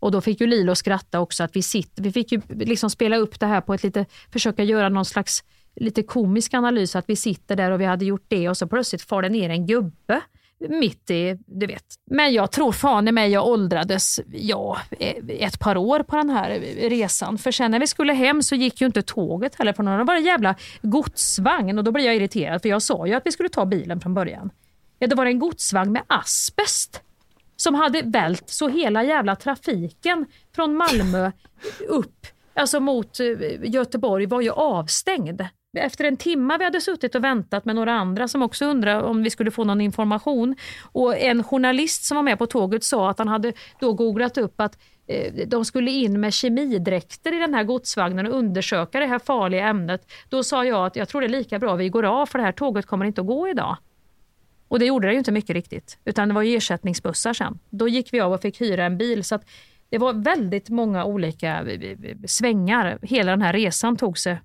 Och 0.00 0.10
då 0.12 0.20
fick 0.20 0.40
ju 0.40 0.46
Lilo 0.46 0.74
skratta 0.74 1.20
också, 1.20 1.44
att 1.44 1.56
vi 1.56 1.62
sitter, 1.62 2.02
vi 2.02 2.12
fick 2.12 2.32
ju 2.32 2.40
liksom 2.48 2.90
spela 2.90 3.16
upp 3.16 3.40
det 3.40 3.46
här 3.46 3.60
på 3.60 3.74
ett 3.74 3.82
lite, 3.82 4.06
försöka 4.32 4.64
göra 4.64 4.88
någon 4.88 5.04
slags 5.04 5.44
lite 5.80 6.02
komisk 6.02 6.54
analys, 6.54 6.96
att 6.96 7.04
vi 7.08 7.16
sitter 7.16 7.56
där 7.56 7.70
och 7.70 7.80
vi 7.80 7.84
hade 7.84 8.04
gjort 8.04 8.24
det 8.28 8.48
och 8.48 8.56
så 8.56 8.66
plötsligt 8.66 9.02
far 9.02 9.22
det 9.22 9.28
ner 9.28 9.50
en 9.50 9.66
gubbe 9.66 10.20
mitt 10.60 11.10
i, 11.10 11.38
du 11.46 11.66
vet. 11.66 11.84
Men 12.10 12.32
jag 12.32 12.52
tror 12.52 12.72
fan 12.72 13.08
i 13.08 13.12
mig 13.12 13.30
jag 13.30 13.46
åldrades, 13.46 14.20
ja, 14.32 14.78
eh, 14.98 15.16
ett 15.28 15.60
par 15.60 15.76
år 15.76 16.02
på 16.02 16.16
den 16.16 16.30
här 16.30 16.50
resan. 16.90 17.38
För 17.38 17.50
sen 17.50 17.70
när 17.70 17.78
vi 17.78 17.86
skulle 17.86 18.12
hem 18.12 18.42
så 18.42 18.54
gick 18.54 18.80
ju 18.80 18.86
inte 18.86 19.02
tåget 19.02 19.54
heller 19.54 19.72
på 19.72 19.82
någon, 19.82 19.98
det 19.98 20.04
var 20.04 20.16
en 20.16 20.24
jävla 20.24 20.54
godsvagn 20.82 21.78
och 21.78 21.84
då 21.84 21.92
blev 21.92 22.06
jag 22.06 22.16
irriterad 22.16 22.62
för 22.62 22.68
jag 22.68 22.82
sa 22.82 23.06
ju 23.06 23.14
att 23.14 23.26
vi 23.26 23.32
skulle 23.32 23.48
ta 23.48 23.66
bilen 23.66 24.00
från 24.00 24.14
början. 24.14 24.50
Ja, 24.98 25.06
det 25.06 25.14
var 25.14 25.26
en 25.26 25.38
godsvagn 25.38 25.92
med 25.92 26.02
asbest 26.06 27.02
som 27.56 27.74
hade 27.74 28.02
vält 28.02 28.50
så 28.50 28.68
hela 28.68 29.04
jävla 29.04 29.36
trafiken 29.36 30.26
från 30.54 30.76
Malmö 30.76 31.32
upp, 31.88 32.26
alltså 32.54 32.80
mot 32.80 33.20
eh, 33.20 33.26
Göteborg 33.62 34.26
var 34.26 34.40
ju 34.40 34.50
avstängd. 34.50 35.42
Efter 35.76 36.04
en 36.04 36.16
timme 36.16 36.58
vi 36.58 36.64
hade 36.64 36.80
suttit 36.80 37.14
och 37.14 37.24
väntat 37.24 37.64
med 37.64 37.74
några 37.74 37.92
andra 37.92 38.28
som 38.28 38.42
också 38.42 38.64
undrade 38.64 39.02
om 39.02 39.22
vi 39.22 39.30
skulle 39.30 39.50
få 39.50 39.64
någon 39.64 39.80
information 39.80 40.56
och 40.92 41.16
en 41.18 41.44
journalist 41.44 42.04
som 42.04 42.14
var 42.14 42.22
med 42.22 42.38
på 42.38 42.46
tåget 42.46 42.84
sa 42.84 43.10
att 43.10 43.18
han 43.18 43.28
hade 43.28 43.52
då 43.80 43.92
googlat 43.92 44.38
upp 44.38 44.60
att 44.60 44.78
eh, 45.06 45.32
de 45.46 45.64
skulle 45.64 45.90
in 45.90 46.20
med 46.20 46.32
kemidräkter 46.34 47.34
i 47.34 47.38
den 47.38 47.54
här 47.54 47.64
godsvagnen 47.64 48.26
och 48.26 48.34
undersöka 48.34 49.00
det 49.00 49.06
här 49.06 49.18
farliga 49.18 49.68
ämnet. 49.68 50.12
Då 50.28 50.44
sa 50.44 50.64
jag 50.64 50.86
att 50.86 50.96
jag 50.96 51.08
tror 51.08 51.20
det 51.20 51.26
är 51.26 51.28
lika 51.28 51.58
bra 51.58 51.74
vi 51.74 51.88
går 51.88 52.02
av 52.02 52.26
för 52.26 52.38
det 52.38 52.44
här 52.44 52.52
tåget 52.52 52.86
kommer 52.86 53.04
inte 53.04 53.20
att 53.20 53.26
gå 53.26 53.48
idag. 53.48 53.76
Och 54.68 54.78
det 54.78 54.86
gjorde 54.86 55.06
det 55.06 55.12
ju 55.12 55.18
inte 55.18 55.32
mycket 55.32 55.54
riktigt, 55.54 55.98
utan 56.04 56.28
det 56.28 56.34
var 56.34 56.42
ju 56.42 56.56
ersättningsbussar 56.56 57.32
sen. 57.32 57.58
Då 57.70 57.88
gick 57.88 58.12
vi 58.12 58.20
av 58.20 58.32
och 58.32 58.40
fick 58.40 58.60
hyra 58.60 58.84
en 58.84 58.98
bil. 58.98 59.24
så 59.24 59.34
att 59.34 59.44
Det 59.90 59.98
var 59.98 60.12
väldigt 60.12 60.68
många 60.68 61.04
olika 61.04 61.48
eh, 61.48 61.66
eh, 61.66 61.90
eh, 61.90 62.16
svängar. 62.26 62.98
Hela 63.02 63.30
den 63.30 63.42
här 63.42 63.52
resan 63.52 63.96
tog 63.96 64.18
sig 64.18 64.40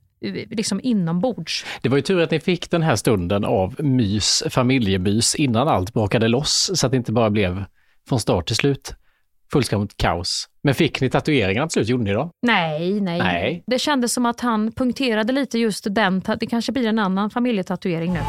liksom 0.50 0.80
inombords. 0.84 1.66
Det 1.82 1.90
var 1.90 1.98
ju 1.98 2.02
tur 2.02 2.22
att 2.22 2.32
ni 2.32 2.40
fick 2.40 2.72
den 2.72 2.82
här 2.82 2.96
stunden 2.96 3.46
av 3.46 3.76
mys, 3.80 4.44
familjemys, 4.50 5.36
innan 5.36 5.68
allt 5.68 5.94
brakade 5.94 6.28
loss, 6.28 6.72
så 6.76 6.86
att 6.86 6.92
det 6.92 6.98
inte 6.98 7.12
bara 7.12 7.30
blev 7.30 7.64
från 8.10 8.20
start 8.20 8.48
till 8.48 8.56
slut 8.56 8.96
fullständigt 9.52 9.98
kaos. 9.98 10.50
Men 10.64 10.76
fick 10.76 11.02
ni 11.02 11.10
tatueringarna 11.10 11.68
till 11.68 11.74
slut? 11.74 11.90
Gjorde 11.90 12.04
ni 12.04 12.12
då? 12.12 12.32
Nej, 12.42 13.02
nej, 13.02 13.20
Nej. 13.20 13.64
Det 13.68 13.80
kändes 13.80 14.14
som 14.14 14.26
att 14.26 14.42
han 14.42 14.72
punkterade 14.72 15.34
lite 15.34 15.60
just 15.60 15.88
den. 15.90 16.22
Det 16.40 16.46
kanske 16.46 16.72
blir 16.72 16.88
en 16.88 17.00
annan 17.00 17.30
familjetatuering 17.30 18.14
nu. 18.14 18.20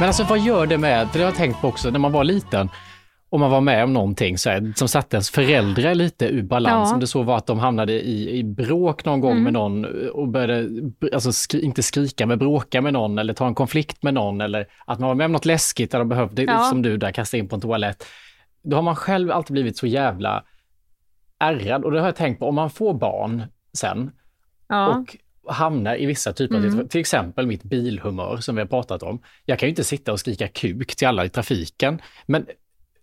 Men 0.00 0.06
alltså 0.06 0.24
vad 0.24 0.38
gör 0.38 0.66
det 0.66 0.78
med, 0.78 1.08
för 1.10 1.18
det 1.18 1.24
har 1.24 1.30
jag 1.30 1.36
tänkt 1.36 1.60
på 1.60 1.68
också 1.68 1.90
när 1.90 1.98
man 1.98 2.12
var 2.12 2.24
liten, 2.24 2.68
och 3.30 3.40
man 3.40 3.50
var 3.50 3.60
med 3.60 3.84
om 3.84 3.92
någonting 3.92 4.38
så 4.38 4.50
här, 4.50 4.72
som 4.76 4.88
satte 4.88 5.16
ens 5.16 5.30
föräldrar 5.30 5.94
lite 5.94 6.26
ur 6.26 6.42
balans. 6.42 6.88
Ja. 6.88 6.94
Om 6.94 7.00
det 7.00 7.06
så 7.06 7.22
var 7.22 7.36
att 7.36 7.46
de 7.46 7.58
hamnade 7.58 7.92
i, 7.92 8.38
i 8.38 8.44
bråk 8.44 9.04
någon 9.04 9.20
gång 9.20 9.30
Mm. 9.32 9.42
med 9.44 9.52
någon 9.52 9.84
och 10.10 10.28
började, 10.28 10.68
alltså 11.12 11.32
skri, 11.32 11.60
inte 11.64 11.82
skrika 11.82 12.26
men 12.26 12.38
bråka 12.38 12.80
med 12.80 12.92
någon 12.92 13.18
eller 13.18 13.34
ta 13.34 13.46
en 13.46 13.54
konflikt 13.54 14.02
med 14.02 14.14
någon 14.14 14.40
eller 14.40 14.66
att 14.86 14.98
man 14.98 15.08
var 15.08 15.14
med 15.14 15.24
om 15.24 15.32
något 15.32 15.44
läskigt 15.44 15.90
där 15.90 15.98
de 15.98 16.08
behövde, 16.08 16.42
Ja. 16.42 16.58
som 16.58 16.82
du 16.82 16.96
där, 16.96 17.10
kasta 17.12 17.36
in 17.36 17.48
på 17.48 17.54
en 17.54 17.60
toalett. 17.60 18.04
Då 18.62 18.76
har 18.76 18.82
man 18.82 18.96
själv 18.96 19.30
alltid 19.30 19.52
blivit 19.52 19.78
så 19.78 19.86
jävla 19.86 20.44
ärrad 21.38 21.84
och 21.84 21.90
det 21.90 21.98
har 22.00 22.06
jag 22.06 22.16
tänkt 22.16 22.38
på, 22.38 22.48
om 22.48 22.54
man 22.54 22.70
får 22.70 22.94
barn 22.94 23.42
sen 23.72 24.10
Ja. 24.68 24.88
och 24.96 25.16
hamnar 25.54 25.96
i 26.00 26.06
vissa 26.06 26.32
typer 26.32 26.54
av 26.54 26.58
Mm. 26.60 26.70
situationer, 26.70 26.88
till 26.90 27.00
exempel 27.00 27.46
mitt 27.46 27.62
bilhumör 27.62 28.36
som 28.36 28.54
vi 28.54 28.60
har 28.60 28.68
pratat 28.68 29.02
om. 29.02 29.22
Jag 29.44 29.58
kan 29.58 29.66
ju 29.66 29.70
inte 29.70 29.84
sitta 29.84 30.12
och 30.12 30.20
skrika 30.20 30.48
kuk 30.48 30.96
till 30.96 31.08
alla 31.08 31.24
i 31.24 31.28
trafiken, 31.28 32.02
men 32.26 32.46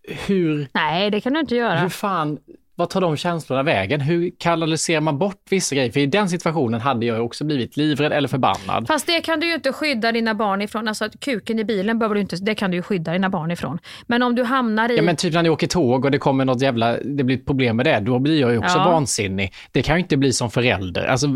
hur, 0.08 0.68
Nej, 0.74 1.12
det 1.12 1.22
kan 1.22 1.34
du 1.34 1.40
inte 1.40 1.56
göra. 1.56 1.80
hur 1.80 1.90
fan 1.90 2.40
vad 2.80 2.90
tar 2.90 3.02
de 3.02 3.18
känslorna 3.18 3.64
vägen? 3.64 4.02
Hur 4.02 4.32
kanaliserar 4.40 5.02
man 5.02 5.18
bort 5.18 5.42
vissa 5.50 5.76
grejer? 5.76 5.92
För 5.92 6.00
i 6.00 6.06
den 6.06 6.30
situationen 6.30 6.82
hade 6.82 7.06
jag 7.06 7.26
också 7.26 7.44
blivit 7.46 7.78
livrädd 7.78 8.12
eller 8.14 8.28
förbannad. 8.28 8.88
Fast 8.88 9.08
det 9.08 9.22
kan 9.22 9.40
du 9.40 9.48
ju 9.48 9.54
inte 9.56 9.72
skydda 9.74 10.12
dina 10.12 10.34
barn 10.36 10.62
ifrån. 10.62 10.88
Alltså 10.88 11.10
kuken 11.20 11.60
i 11.60 11.64
bilen 11.64 12.00
behöver 12.00 12.16
du 12.16 12.22
inte, 12.22 12.36
det 12.36 12.56
kan 12.56 12.72
du 12.72 12.78
ju 12.78 12.84
skydda 12.84 13.12
dina 13.14 13.30
barn 13.30 13.52
ifrån. 13.52 13.80
Men 14.08 14.24
om 14.24 14.36
du 14.36 14.44
hamnar 14.44 14.92
i... 14.92 14.96
Ja 14.96 15.02
men 15.02 15.16
typ 15.16 15.34
när 15.34 15.44
ni 15.44 15.50
åker 15.50 15.68
tåg 15.68 16.06
och 16.06 16.12
det 16.12 16.18
kommer 16.18 16.46
något 16.46 16.62
jävla, 16.62 16.98
det 16.98 17.24
blir 17.24 17.38
ett 17.38 17.46
problem 17.46 17.76
med 17.78 17.86
det, 17.86 18.00
då 18.00 18.20
blir 18.20 18.42
jag 18.42 18.52
ju 18.52 18.58
också 18.58 18.78
Ja. 18.78 18.84
vansinnig. 18.92 19.54
Det 19.72 19.82
kan 19.82 19.96
ju 19.96 20.02
inte 20.02 20.18
bli 20.18 20.34
som 20.34 20.52
förälder. 20.52 21.06
Alltså 21.06 21.28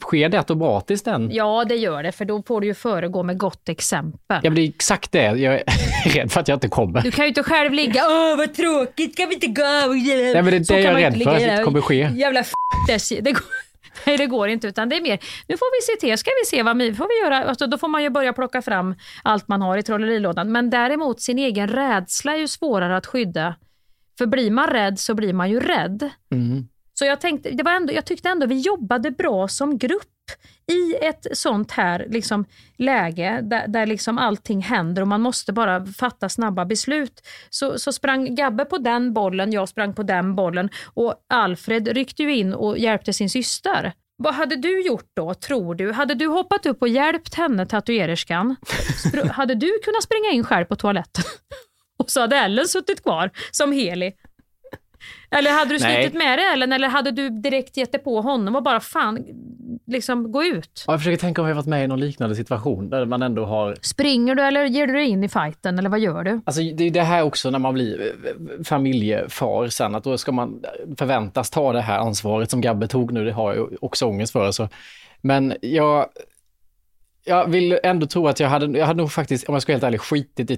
sker 0.00 0.28
det 0.28 0.38
automatiskt 0.38 1.06
än? 1.06 1.30
Ja, 1.32 1.64
det 1.68 1.76
gör 1.76 2.02
det, 2.02 2.12
för 2.12 2.24
då 2.24 2.42
får 2.46 2.60
du 2.60 2.66
ju 2.66 2.74
föregå 2.74 3.22
med 3.22 3.38
gott 3.38 3.68
exempel. 3.68 4.18
Ja 4.28 4.40
men 4.50 4.54
det 4.54 4.60
är 4.60 4.68
exakt 4.68 5.12
det, 5.12 5.22
jag 5.24 5.54
är 5.54 5.62
rädd 6.14 6.32
för 6.32 6.40
att 6.40 6.48
jag 6.48 6.56
inte 6.56 6.68
kommer. 6.68 7.00
Du 7.02 7.10
kan 7.10 7.24
ju 7.24 7.28
inte 7.28 7.42
själv 7.42 7.72
ligga 7.72 8.00
åh 8.06 8.36
vad 8.36 8.54
tråkigt, 8.54 9.12
ska 9.12 9.26
vi 9.26 9.34
inte 9.34 9.46
gå? 9.46 9.62
Nej 10.32 10.42
men 10.42 10.44
det 10.44 10.79
är 10.80 10.94
det 10.94 11.00
jag 11.00 11.02
är 11.02 11.10
rädd 11.10 11.22
för, 11.22 11.50
att 11.50 11.56
det 11.56 11.64
kommer 11.64 11.80
ske. 11.80 12.10
Jävla 12.14 12.40
f 12.40 12.52
det 13.20 13.32
går, 13.32 13.42
Nej 14.06 14.16
det 14.16 14.26
går 14.26 14.48
inte 14.48 14.66
utan 14.66 14.88
det 14.88 14.96
är 14.96 15.00
mer, 15.00 15.18
nu 15.48 15.56
får 15.56 15.80
vi 15.80 15.94
se 15.94 16.06
till, 16.06 16.18
ska 16.18 16.30
vi 16.42 16.46
se 16.46 16.62
vad 16.62 16.78
vi 16.78 16.94
får 16.94 17.08
vi 17.08 17.24
göra? 17.24 17.44
Alltså, 17.44 17.66
då 17.66 17.78
får 17.78 17.88
man 17.88 18.02
ju 18.02 18.10
börja 18.10 18.32
plocka 18.32 18.62
fram 18.62 18.94
allt 19.22 19.48
man 19.48 19.62
har 19.62 19.78
i 19.78 19.82
trollerilådan. 19.82 20.52
Men 20.52 20.70
däremot 20.70 21.20
sin 21.20 21.38
egen 21.38 21.68
rädsla 21.68 22.34
är 22.34 22.38
ju 22.38 22.48
svårare 22.48 22.96
att 22.96 23.06
skydda. 23.06 23.54
För 24.18 24.26
blir 24.26 24.50
man 24.50 24.66
rädd 24.66 24.98
så 24.98 25.14
blir 25.14 25.32
man 25.32 25.50
ju 25.50 25.60
rädd. 25.60 26.10
Mm. 26.32 26.68
Så 26.94 27.04
jag, 27.04 27.20
tänkte, 27.20 27.50
det 27.50 27.62
var 27.62 27.72
ändå, 27.72 27.92
jag 27.92 28.04
tyckte 28.04 28.28
ändå 28.28 28.46
vi 28.46 28.60
jobbade 28.60 29.10
bra 29.10 29.48
som 29.48 29.78
grupp 29.78 30.02
i 30.72 30.94
ett 30.94 31.26
sånt 31.32 31.72
här 31.72 32.06
liksom, 32.08 32.44
läge 32.76 33.40
där, 33.42 33.68
där 33.68 33.86
liksom 33.86 34.18
allting 34.18 34.62
händer 34.62 35.02
och 35.02 35.08
man 35.08 35.20
måste 35.20 35.52
bara 35.52 35.86
fatta 35.86 36.28
snabba 36.28 36.64
beslut. 36.64 37.26
Så, 37.50 37.78
så 37.78 37.92
sprang 37.92 38.34
Gabbe 38.34 38.64
på 38.64 38.78
den 38.78 39.12
bollen, 39.12 39.52
jag 39.52 39.68
sprang 39.68 39.94
på 39.94 40.02
den 40.02 40.34
bollen 40.34 40.70
och 40.94 41.14
Alfred 41.28 41.88
ryckte 41.88 42.22
ju 42.22 42.36
in 42.36 42.54
och 42.54 42.78
hjälpte 42.78 43.12
sin 43.12 43.30
syster. 43.30 43.92
Vad 44.22 44.34
hade 44.34 44.56
du 44.56 44.82
gjort 44.82 45.10
då, 45.16 45.34
tror 45.34 45.74
du? 45.74 45.92
Hade 45.92 46.14
du 46.14 46.26
hoppat 46.26 46.66
upp 46.66 46.82
och 46.82 46.88
hjälpt 46.88 47.34
henne, 47.34 47.66
tatuererskan? 47.66 48.56
Spr- 49.04 49.28
hade 49.32 49.54
du 49.54 49.78
kunnat 49.84 50.02
springa 50.02 50.30
in 50.30 50.44
själv 50.44 50.64
på 50.64 50.76
toaletten? 50.76 51.24
Och 51.98 52.10
så 52.10 52.20
hade 52.20 52.36
Ellen 52.36 52.68
suttit 52.68 53.02
kvar 53.02 53.30
som 53.50 53.72
helig. 53.72 54.16
Eller 55.30 55.50
hade 55.50 55.74
du 55.74 55.78
slitit 55.78 56.14
med 56.14 56.38
dig 56.38 56.46
Ellen 56.52 56.72
eller 56.72 56.88
hade 56.88 57.10
du 57.10 57.30
direkt 57.30 57.76
gett 57.76 57.92
dig 57.92 58.00
på 58.00 58.20
honom 58.20 58.56
och 58.56 58.62
bara 58.62 58.80
fan, 58.80 59.24
liksom 59.86 60.32
gå 60.32 60.44
ut? 60.44 60.84
Ja, 60.86 60.92
Jag 60.92 61.00
försöker 61.00 61.16
tänka 61.16 61.42
om 61.42 61.48
jag 61.48 61.54
varit 61.54 61.66
med 61.66 61.84
i 61.84 61.86
någon 61.86 62.00
liknande 62.00 62.36
situation 62.36 62.90
där 62.90 63.06
man 63.06 63.22
ändå 63.22 63.44
har 63.44 63.76
Springer 63.80 64.34
du 64.34 64.42
eller 64.42 64.64
ger 64.64 64.86
du 64.86 64.92
dig 64.92 65.08
in 65.08 65.24
i 65.24 65.28
fighten 65.28 65.78
eller 65.78 65.90
vad 65.90 66.00
gör 66.00 66.24
du? 66.24 66.40
Alltså 66.44 66.62
det 66.62 66.84
är 66.84 66.90
det 66.90 67.02
här 67.02 67.22
också 67.22 67.50
när 67.50 67.58
man 67.58 67.74
blir 67.74 68.00
eh, 68.00 68.64
familjefar 68.64 69.68
sen, 69.68 69.94
att 69.94 70.04
då 70.04 70.18
ska 70.18 70.32
man 70.32 70.64
förväntas 70.98 71.50
ta 71.50 71.72
det 71.72 71.80
här 71.80 71.98
ansvaret 71.98 72.50
som 72.50 72.60
Gabbe 72.60 72.88
tog 72.88 73.12
nu, 73.12 73.24
det 73.24 73.32
har 73.32 73.54
jag 73.54 73.76
också 73.80 74.06
ångest 74.06 74.32
för. 74.32 74.50
Så. 74.50 74.68
Men 75.20 75.54
jag, 75.62 76.06
jag 77.24 77.50
vill 77.50 77.78
ändå 77.82 78.06
tro 78.06 78.28
att 78.28 78.40
jag 78.40 78.48
hade, 78.48 78.78
jag 78.78 78.86
hade 78.86 78.98
nog 78.98 79.12
faktiskt, 79.12 79.48
om 79.48 79.54
jag 79.54 79.62
ska 79.62 79.72
vara 79.72 79.76
helt 79.76 79.84
ärlig, 79.84 80.00
skitit 80.00 80.50
i 80.50 80.56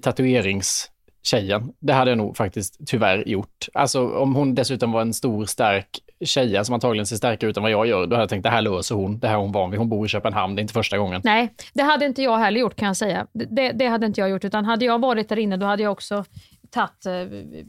tatueringstjejen. 1.22 1.72
Det 1.80 1.92
hade 1.92 2.10
jag 2.10 2.18
nog 2.18 2.36
faktiskt 2.36 2.80
tyvärr 2.86 3.28
gjort. 3.28 3.68
Alltså 3.74 4.16
om 4.16 4.34
hon 4.34 4.54
dessutom 4.54 4.92
var 4.92 5.00
en 5.00 5.14
stor, 5.14 5.46
stark 5.46 5.88
tjej 6.24 6.64
som 6.64 6.74
antagligen 6.74 7.06
ser 7.06 7.16
starkare 7.16 7.50
ut 7.50 7.56
än 7.56 7.62
vad 7.62 7.72
jag 7.72 7.86
gör, 7.86 8.06
då 8.06 8.14
hade 8.16 8.22
jag 8.22 8.28
tänkt 8.28 8.42
det 8.42 8.50
här 8.50 8.62
löser 8.62 8.94
hon, 8.94 9.18
det 9.18 9.28
här 9.28 9.34
är 9.34 9.38
hon 9.38 9.52
van 9.52 9.70
vid, 9.70 9.78
hon 9.78 9.88
bor 9.88 10.06
i 10.06 10.08
Köpenhamn, 10.08 10.54
det 10.54 10.60
är 10.60 10.62
inte 10.62 10.74
första 10.74 10.98
gången. 10.98 11.20
Nej, 11.24 11.54
det 11.74 11.82
hade 11.82 12.06
inte 12.06 12.22
jag 12.22 12.38
heller 12.38 12.60
gjort 12.60 12.76
kan 12.76 12.86
jag 12.86 12.96
säga. 12.96 13.26
Det, 13.32 13.72
det 13.72 13.86
hade 13.86 14.06
inte 14.06 14.20
jag 14.20 14.30
gjort 14.30 14.44
utan 14.44 14.64
hade 14.64 14.84
jag 14.84 15.00
varit 15.00 15.28
där 15.28 15.38
inne 15.38 15.56
då 15.56 15.66
hade 15.66 15.82
jag 15.82 15.92
också 15.92 16.24
tagit, 16.70 17.06
eh, 17.06 17.12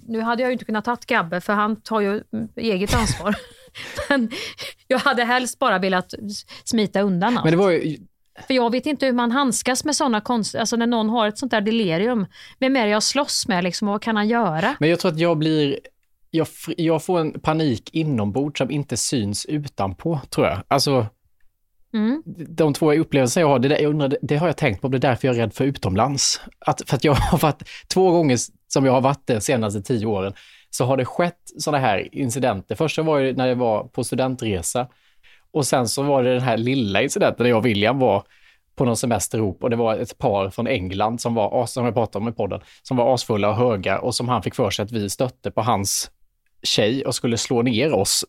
nu 0.07 0.21
hade 0.21 0.41
jag 0.41 0.49
ju 0.49 0.53
inte 0.53 0.65
kunnat 0.65 0.85
tagit 0.85 1.05
Gabbe 1.05 1.41
för 1.41 1.53
han 1.53 1.81
tar 1.81 2.01
ju 2.01 2.23
eget 2.55 2.95
ansvar. 2.95 3.35
Men 4.09 4.31
jag 4.87 4.99
hade 4.99 5.23
helst 5.23 5.59
bara 5.59 5.79
velat 5.79 6.13
smita 6.63 7.01
undan 7.01 7.37
allt. 7.37 7.45
Men 7.45 7.51
det 7.51 7.57
var 7.57 7.71
ju, 7.71 7.97
För 8.47 8.53
jag 8.53 8.71
vet 8.71 8.85
inte 8.85 9.05
hur 9.05 9.13
man 9.13 9.31
handskas 9.31 9.85
med 9.85 9.95
sådana 9.95 10.21
konst... 10.21 10.55
Alltså 10.55 10.75
när 10.75 10.87
någon 10.87 11.09
har 11.09 11.27
ett 11.27 11.37
sånt 11.37 11.51
där 11.51 11.61
delirium. 11.61 12.25
Vem 12.59 12.75
är 12.75 12.85
det 12.85 12.91
jag 12.91 13.03
slåss 13.03 13.47
med 13.47 13.63
liksom 13.63 13.87
och 13.87 13.91
vad 13.91 14.01
kan 14.01 14.15
han 14.15 14.27
göra? 14.27 14.75
Men 14.79 14.89
jag 14.89 14.99
tror 14.99 15.11
att 15.11 15.19
jag 15.19 15.37
blir, 15.37 15.79
jag, 16.31 16.47
jag 16.77 17.03
får 17.03 17.19
en 17.19 17.39
panik 17.39 17.89
inombords 17.93 18.57
som 18.57 18.71
inte 18.71 18.97
syns 18.97 19.45
utanpå, 19.45 20.19
tror 20.29 20.47
jag. 20.47 20.63
Alltså, 20.67 21.07
Mm. 21.93 22.23
de 22.49 22.73
två 22.73 22.93
upplevelser 22.93 23.41
jag 23.41 23.47
har, 23.47 23.59
det, 23.59 23.67
där, 23.67 23.79
jag 23.81 23.89
undrar, 23.89 24.17
det 24.21 24.37
har 24.37 24.47
jag 24.47 24.57
tänkt 24.57 24.81
på, 24.81 24.87
det 24.87 24.97
är 24.97 24.99
därför 24.99 25.27
jag 25.27 25.35
är 25.37 25.39
rädd 25.41 25.53
för 25.53 25.65
utomlands. 25.65 26.41
Att, 26.59 26.81
för 26.89 26.95
att 26.95 27.03
jag 27.03 27.13
har 27.13 27.37
varit, 27.37 27.63
två 27.87 28.11
gånger 28.11 28.37
som 28.67 28.85
jag 28.85 28.93
har 28.93 29.01
varit 29.01 29.27
de 29.27 29.41
senaste 29.41 29.81
tio 29.81 30.05
åren, 30.05 30.33
så 30.69 30.85
har 30.85 30.97
det 30.97 31.05
skett 31.05 31.39
sådana 31.59 31.85
här 31.87 32.15
incidenter. 32.15 32.75
Första 32.75 33.01
var 33.01 33.19
ju 33.19 33.35
när 33.35 33.47
jag 33.47 33.55
var 33.55 33.83
på 33.83 34.03
studentresa 34.03 34.87
och 35.53 35.65
sen 35.65 35.87
så 35.87 36.03
var 36.03 36.23
det 36.23 36.33
den 36.33 36.41
här 36.41 36.57
lilla 36.57 37.01
incidenten 37.01 37.43
där 37.43 37.49
jag 37.49 37.57
och 37.57 37.65
William 37.65 37.99
var 37.99 38.23
på 38.75 38.85
någon 38.85 38.97
semester 38.97 39.37
ihop 39.37 39.63
och 39.63 39.69
det 39.69 39.75
var 39.75 39.95
ett 39.95 40.17
par 40.17 40.49
från 40.49 40.67
England 40.67 41.21
som 41.21 41.35
var, 41.35 41.65
som 41.65 41.85
jag 41.85 41.93
pratade 41.93 42.23
om 42.23 42.29
i 42.29 42.31
podden, 42.31 42.61
som 42.83 42.97
var 42.97 43.13
asfulla 43.13 43.49
och 43.49 43.55
höga 43.55 43.99
och 43.99 44.15
som 44.15 44.29
han 44.29 44.43
fick 44.43 44.55
för 44.55 44.69
sig 44.69 44.83
att 44.83 44.91
vi 44.91 45.09
stötte 45.09 45.51
på 45.51 45.61
hans 45.61 46.11
tjej 46.63 47.05
och 47.05 47.15
skulle 47.15 47.37
slå 47.37 47.61
ner 47.61 47.93
oss. 47.93 48.25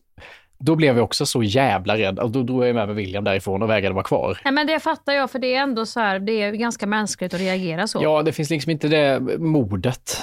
Då 0.57 0.75
blev 0.75 0.97
jag 0.97 1.03
också 1.03 1.25
så 1.25 1.43
jävla 1.43 1.97
rädd 1.97 2.19
och 2.19 2.31
då 2.31 2.43
drog 2.43 2.65
jag 2.65 2.75
med 2.75 2.87
mig 2.87 2.95
William 2.95 3.23
därifrån 3.23 3.63
och 3.63 3.69
vägrade 3.69 3.95
vara 3.95 4.03
kvar. 4.03 4.41
Nej, 4.43 4.53
men 4.53 4.67
det 4.67 4.79
fattar 4.79 5.13
jag 5.13 5.31
för 5.31 5.39
det 5.39 5.55
är 5.55 5.61
ändå 5.61 5.85
så 5.85 5.99
här, 5.99 6.19
det 6.19 6.31
är 6.31 6.51
ganska 6.51 6.87
mänskligt 6.87 7.33
att 7.33 7.39
reagera 7.39 7.87
så. 7.87 7.99
Ja, 8.03 8.23
det 8.23 8.31
finns 8.31 8.49
liksom 8.49 8.71
inte 8.71 8.87
det 8.87 9.19
modet 9.39 10.21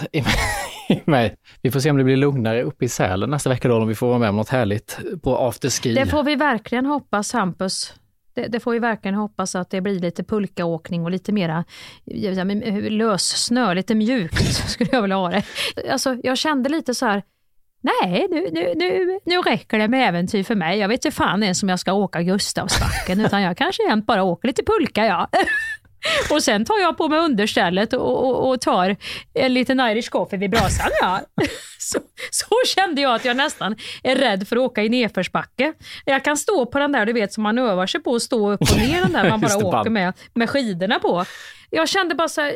mig. 1.05 1.36
Vi 1.62 1.70
får 1.70 1.80
se 1.80 1.90
om 1.90 1.97
det 1.97 2.05
blir 2.05 2.16
lugnare 2.16 2.62
uppe 2.62 2.84
i 2.84 2.88
Sälen 2.88 3.30
nästa 3.30 3.51
vecka 3.51 3.68
då, 3.68 3.76
om 3.76 3.88
vi 3.88 3.95
får 3.95 4.09
vara 4.09 4.18
med 4.18 4.28
om 4.28 4.36
något 4.36 4.49
härligt 4.49 4.99
på 5.22 5.38
afterski. 5.38 5.95
Det 5.95 6.07
får 6.07 6.22
vi 6.22 6.36
verkligen 6.36 6.86
hoppas 6.86 7.32
Hampus. 7.32 7.95
Det, 8.34 8.47
det 8.47 8.61
får 8.61 8.72
vi 8.72 8.78
verkligen 8.78 9.14
hoppas 9.14 9.55
att 9.55 9.70
det 9.70 9.80
blir 9.80 10.01
lite 10.01 10.24
pulkaåkning 10.24 11.05
och 11.05 11.11
lite 11.11 11.32
mera 11.32 11.64
inte, 12.05 12.90
lössnö, 12.90 13.74
lite 13.74 13.95
mjukt 13.95 14.55
skulle 14.68 14.90
jag 14.93 15.03
vilja 15.03 15.16
ha 15.16 15.30
det. 15.30 15.43
Alltså, 15.90 16.16
jag 16.22 16.38
kände 16.38 16.68
lite 16.68 16.95
så 16.95 17.07
här, 17.07 17.22
nej 17.80 18.26
nu, 18.30 18.49
nu, 18.53 18.72
nu, 18.76 19.18
nu 19.24 19.36
räcker 19.36 19.78
det 19.78 19.88
med 19.88 20.09
äventyr 20.09 20.43
för 20.43 20.55
mig. 20.55 20.78
Jag 20.78 20.88
vet 20.88 21.05
inte 21.05 21.16
fan 21.16 21.43
ens 21.43 21.62
om 21.62 21.68
jag 21.68 21.78
ska 21.78 21.93
åka 21.93 22.22
Gustavsbacken 22.22 23.20
utan 23.26 23.43
jag 23.43 23.57
kanske 23.57 23.82
jämt 23.82 24.07
bara 24.07 24.22
åker 24.22 24.49
lite 24.49 24.62
pulka 24.62 25.07
ja. 25.07 25.28
Och 26.30 26.42
sen 26.42 26.64
tar 26.64 26.78
jag 26.78 26.96
på 26.98 27.09
mig 27.09 27.18
understället 27.18 27.92
och, 27.92 28.24
och, 28.24 28.48
och 28.48 28.61
tar 28.61 28.96
en 29.34 29.55
liten 29.55 29.80
Irish 29.80 30.09
coffee 30.09 30.36
vid 30.36 30.50
brasan. 30.50 30.88
Ja. 31.00 31.20
Så, 31.78 31.98
så 32.30 32.55
kände 32.74 33.00
jag 33.00 33.14
att 33.14 33.24
jag 33.24 33.36
nästan 33.36 33.76
är 34.03 34.16
rädd 34.16 34.48
för 34.48 34.57
att 34.57 34.62
åka 34.62 34.82
i 34.82 34.88
nedförsbacke. 34.88 35.72
Jag 36.05 36.24
kan 36.24 36.36
stå 36.36 36.66
på 36.66 36.78
den 36.78 36.92
där 36.92 37.07
du 37.07 37.12
vet 37.12 37.32
som 37.32 37.42
man 37.42 37.59
övar 37.59 37.86
sig 37.86 38.03
på 38.03 38.14
att 38.14 38.22
stå 38.22 38.53
upp 38.53 38.61
och 38.61 38.76
ner 38.76 39.00
den 39.00 39.12
där 39.12 39.30
man 39.30 39.40
bara 39.61 39.66
åker 39.66 39.90
med, 39.90 40.12
med 40.34 40.50
skidorna 40.50 40.98
på. 40.98 41.24
Jag 41.70 41.88
kände 41.88 42.14
bara 42.14 42.28
så 42.28 42.40
här, 42.40 42.53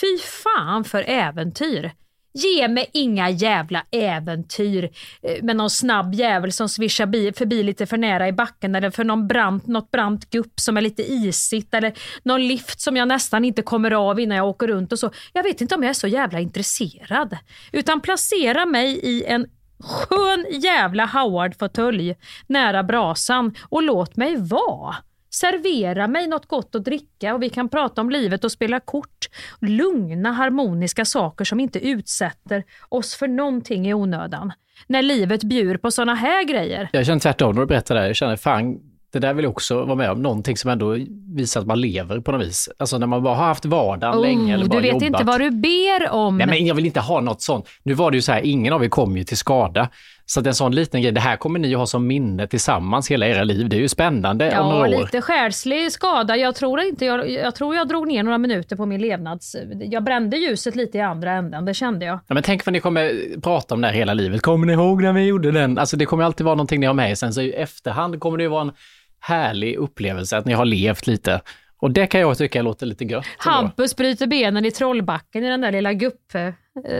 fy 0.00 0.18
fan 0.18 0.84
för 0.84 1.04
äventyr. 1.08 1.92
Ge 2.36 2.68
mig 2.68 2.90
inga 2.92 3.30
jävla 3.30 3.82
äventyr 3.90 4.90
eh, 5.22 5.42
med 5.42 5.56
någon 5.56 5.70
snabb 5.70 6.14
jävel 6.14 6.52
som 6.52 6.68
svischar 6.68 7.32
förbi 7.32 7.62
lite 7.62 7.86
för 7.86 7.96
nära 7.96 8.28
i 8.28 8.32
backen 8.32 8.74
eller 8.74 8.90
för 8.90 9.04
någon 9.04 9.26
brant, 9.26 9.66
något 9.66 9.90
brant 9.90 10.30
gupp 10.30 10.60
som 10.60 10.76
är 10.76 10.80
lite 10.80 11.02
isigt 11.02 11.74
eller 11.74 11.92
någon 12.22 12.46
lift 12.46 12.80
som 12.80 12.96
jag 12.96 13.08
nästan 13.08 13.44
inte 13.44 13.62
kommer 13.62 13.90
av 13.90 14.20
innan 14.20 14.36
jag 14.36 14.48
åker 14.48 14.66
runt 14.66 14.92
och 14.92 14.98
så. 14.98 15.10
Jag 15.32 15.42
vet 15.42 15.60
inte 15.60 15.74
om 15.74 15.82
jag 15.82 15.90
är 15.90 15.94
så 15.94 16.06
jävla 16.06 16.40
intresserad. 16.40 17.36
Utan 17.72 18.00
placera 18.00 18.66
mig 18.66 19.00
i 19.02 19.24
en 19.24 19.46
skön 19.80 20.46
jävla 20.50 21.06
Howard-fåtölj 21.06 22.14
nära 22.46 22.82
brasan 22.82 23.54
och 23.68 23.82
låt 23.82 24.16
mig 24.16 24.36
vara. 24.36 24.96
Servera 25.40 26.08
mig 26.08 26.26
något 26.26 26.46
gott 26.46 26.74
att 26.74 26.84
dricka 26.84 27.34
och 27.34 27.42
vi 27.42 27.50
kan 27.50 27.68
prata 27.68 28.00
om 28.00 28.10
livet 28.10 28.44
och 28.44 28.52
spela 28.52 28.80
kort. 28.80 29.26
Lugna 29.60 30.32
harmoniska 30.32 31.04
saker 31.04 31.44
som 31.44 31.60
inte 31.60 31.78
utsätter 31.78 32.64
oss 32.88 33.14
för 33.14 33.28
någonting 33.28 33.88
i 33.88 33.94
onödan. 33.94 34.52
När 34.86 35.02
livet 35.02 35.44
bjuder 35.44 35.76
på 35.76 35.90
såna 35.90 36.14
här 36.14 36.44
grejer. 36.44 36.88
Jag 36.92 37.06
känner 37.06 37.20
tvärtom 37.20 37.54
när 37.54 37.60
du 37.60 37.66
berättar 37.66 37.94
det 37.94 38.00
här. 38.00 38.06
Jag 38.06 38.16
känner 38.16 38.36
fan, 38.36 38.78
det 39.12 39.18
där 39.18 39.34
vill 39.34 39.42
jag 39.44 39.50
också 39.50 39.84
vara 39.84 39.94
med 39.94 40.10
om. 40.10 40.22
Någonting 40.22 40.56
som 40.56 40.70
ändå 40.70 40.96
visar 41.36 41.60
att 41.60 41.66
man 41.66 41.80
lever 41.80 42.20
på 42.20 42.32
något 42.32 42.46
vis. 42.46 42.68
Alltså 42.78 42.98
när 42.98 43.06
man 43.06 43.22
bara 43.22 43.34
har 43.34 43.44
haft 43.44 43.64
vardagen 43.64 44.22
länge 44.22 44.54
eller 44.54 44.64
Oh, 44.64 44.68
bara 44.68 44.80
du 44.80 44.82
vet 44.82 44.92
jobbat. 44.92 45.06
inte 45.06 45.24
vad 45.24 45.40
du 45.40 45.50
ber 45.50 46.10
om. 46.10 46.38
Nej, 46.38 46.46
men 46.46 46.66
jag 46.66 46.74
vill 46.74 46.86
inte 46.86 47.00
ha 47.00 47.20
något 47.20 47.42
sånt. 47.42 47.68
Nu 47.82 47.94
var 47.94 48.10
det 48.10 48.16
ju 48.16 48.22
så 48.22 48.32
här, 48.32 48.40
ingen 48.40 48.72
av 48.72 48.84
er 48.84 48.88
kom 48.88 49.16
ju 49.16 49.24
till 49.24 49.36
skada. 49.36 49.88
Så 50.28 50.40
att 50.40 50.46
en 50.46 50.54
sån 50.54 50.74
liten 50.74 51.02
grej, 51.02 51.12
det 51.12 51.20
här 51.20 51.36
kommer 51.36 51.58
ni 51.58 51.74
ha 51.74 51.86
som 51.86 52.06
minne 52.06 52.46
tillsammans 52.46 53.10
hela 53.10 53.26
era 53.26 53.44
liv. 53.44 53.68
Det 53.68 53.76
är 53.76 53.80
ju 53.80 53.88
spännande 53.88 54.46
om 54.46 54.52
Ja, 54.52 54.62
några 54.72 54.96
år. 54.96 55.02
lite 55.02 55.20
själslig 55.22 55.92
skada. 55.92 56.36
Jag 56.36 56.54
tror, 56.54 56.80
inte, 56.80 57.04
jag, 57.04 57.30
jag 57.30 57.54
tror 57.54 57.74
jag 57.76 57.88
drog 57.88 58.08
ner 58.08 58.22
några 58.22 58.38
minuter 58.38 58.76
på 58.76 58.86
min 58.86 59.00
levnads... 59.00 59.56
Jag 59.80 60.04
brände 60.04 60.36
ljuset 60.36 60.76
lite 60.76 60.98
i 60.98 61.00
andra 61.00 61.32
änden, 61.32 61.64
det 61.64 61.74
kände 61.74 62.06
jag. 62.06 62.18
Ja, 62.26 62.34
men 62.34 62.42
tänk 62.42 62.66
vad 62.66 62.72
ni 62.72 62.80
kommer 62.80 63.12
prata 63.40 63.74
om 63.74 63.80
det 63.80 63.86
här 63.88 63.94
hela 63.94 64.14
livet. 64.14 64.42
Kommer 64.42 64.66
ni 64.66 64.72
ihåg 64.72 65.02
när 65.02 65.12
vi 65.12 65.24
gjorde 65.24 65.50
den? 65.52 65.78
Alltså 65.78 65.96
det 65.96 66.06
kommer 66.06 66.24
alltid 66.24 66.44
vara 66.44 66.54
någonting 66.54 66.80
ni 66.80 66.86
har 66.86 66.94
med 66.94 67.10
er. 67.10 67.14
Sen 67.14 67.32
så 67.34 67.40
i 67.40 67.52
efterhand 67.52 68.20
kommer 68.20 68.38
det 68.38 68.42
ju 68.44 68.50
vara 68.50 68.62
en 68.62 68.72
härlig 69.20 69.76
upplevelse 69.76 70.36
att 70.36 70.44
ni 70.46 70.52
har 70.52 70.64
levt 70.64 71.06
lite. 71.06 71.40
Och 71.80 71.90
det 71.90 72.06
kan 72.06 72.20
jag 72.20 72.38
tycka 72.38 72.62
låter 72.62 72.86
lite 72.86 73.04
gött. 73.04 73.24
Hampus 73.38 73.96
bryter 73.96 74.26
benen 74.26 74.64
i 74.64 74.70
Trollbacken 74.70 75.44
i 75.44 75.48
den 75.48 75.60
där 75.60 75.72
lilla 75.72 75.92
gupp, 75.92 76.32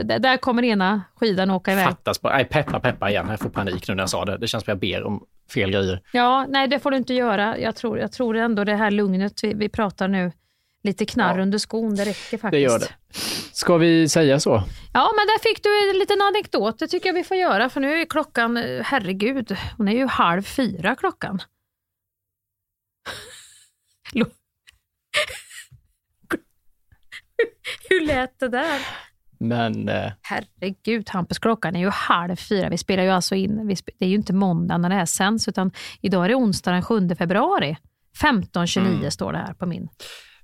Där 0.03 0.37
kommer 0.37 0.63
ena 0.63 1.01
skidan 1.15 1.51
åka 1.51 1.71
iväg. 1.73 1.85
Fattas 1.85 2.21
bara. 2.21 2.33
Nej, 2.35 2.45
peppa, 2.45 2.79
peppa 2.79 3.09
igen. 3.09 3.27
Jag 3.29 3.39
får 3.39 3.49
panik 3.49 3.87
nu 3.87 3.95
när 3.95 4.03
jag 4.03 4.09
sa 4.09 4.25
det. 4.25 4.37
Det 4.37 4.47
känns 4.47 4.63
som 4.63 4.71
jag 4.71 4.79
ber 4.79 5.03
om 5.03 5.25
fel 5.53 5.71
grejer. 5.71 6.01
Ja, 6.11 6.45
nej 6.49 6.67
det 6.67 6.79
får 6.79 6.91
du 6.91 6.97
inte 6.97 7.13
göra. 7.13 7.57
Jag 7.57 7.75
tror, 7.75 7.99
jag 7.99 8.11
tror 8.11 8.37
ändå 8.37 8.63
det 8.63 8.75
här 8.75 8.91
lugnet 8.91 9.33
vi, 9.43 9.53
vi 9.53 9.69
pratar 9.69 10.07
nu, 10.07 10.31
lite 10.83 11.05
knarr 11.05 11.39
under 11.39 11.57
skon, 11.57 11.95
det 11.95 12.05
räcker 12.05 12.37
faktiskt. 12.37 12.51
Det 12.51 12.59
gör 12.59 12.79
det. 12.79 12.89
Ska 13.53 13.77
vi 13.77 14.09
säga 14.09 14.39
så? 14.39 14.63
Ja, 14.93 15.11
men 15.15 15.27
där 15.27 15.39
fick 15.49 15.63
du 15.63 15.89
en 15.93 15.99
liten 15.99 16.21
anekdot. 16.21 16.79
Det 16.79 16.87
tycker 16.87 17.09
jag 17.09 17.13
vi 17.13 17.23
får 17.23 17.37
göra, 17.37 17.69
för 17.69 17.81
nu 17.81 18.01
är 18.01 18.05
klockan, 18.05 18.57
eh, 18.57 18.81
herregud, 18.83 19.57
hon 19.77 19.87
är 19.87 19.91
ju 19.93 20.05
halv 20.07 20.41
fyra 20.41 20.95
klockan. 20.95 21.39
Lo- 24.13 24.25
Hur 27.89 28.01
lät 28.01 28.39
det 28.39 28.47
där? 28.49 28.79
Men 29.39 29.89
eh, 29.89 30.11
Herregud, 30.21 31.09
Hampus, 31.09 31.39
klockan 31.39 31.75
är 31.75 31.79
ju 31.79 31.89
halv 31.89 32.35
fyra. 32.35 32.69
Vi 32.69 32.77
spelar 32.77 33.03
ju 33.03 33.09
alltså 33.09 33.35
in, 33.35 33.59
sp- 33.71 33.89
det 33.99 34.05
är 34.05 34.09
ju 34.09 34.15
inte 34.15 34.33
måndag 34.33 34.77
när 34.77 34.89
det 34.89 34.95
här 34.95 35.05
sänds, 35.05 35.47
utan 35.47 35.71
idag 36.01 36.25
är 36.25 36.29
det 36.29 36.35
onsdag 36.35 36.71
den 36.71 36.81
7 36.81 37.09
februari. 37.15 37.77
15.29 38.21 38.87
Mm. 38.87 39.11
står 39.11 39.31
det 39.31 39.37
här 39.37 39.53
på 39.53 39.65
min. 39.65 39.89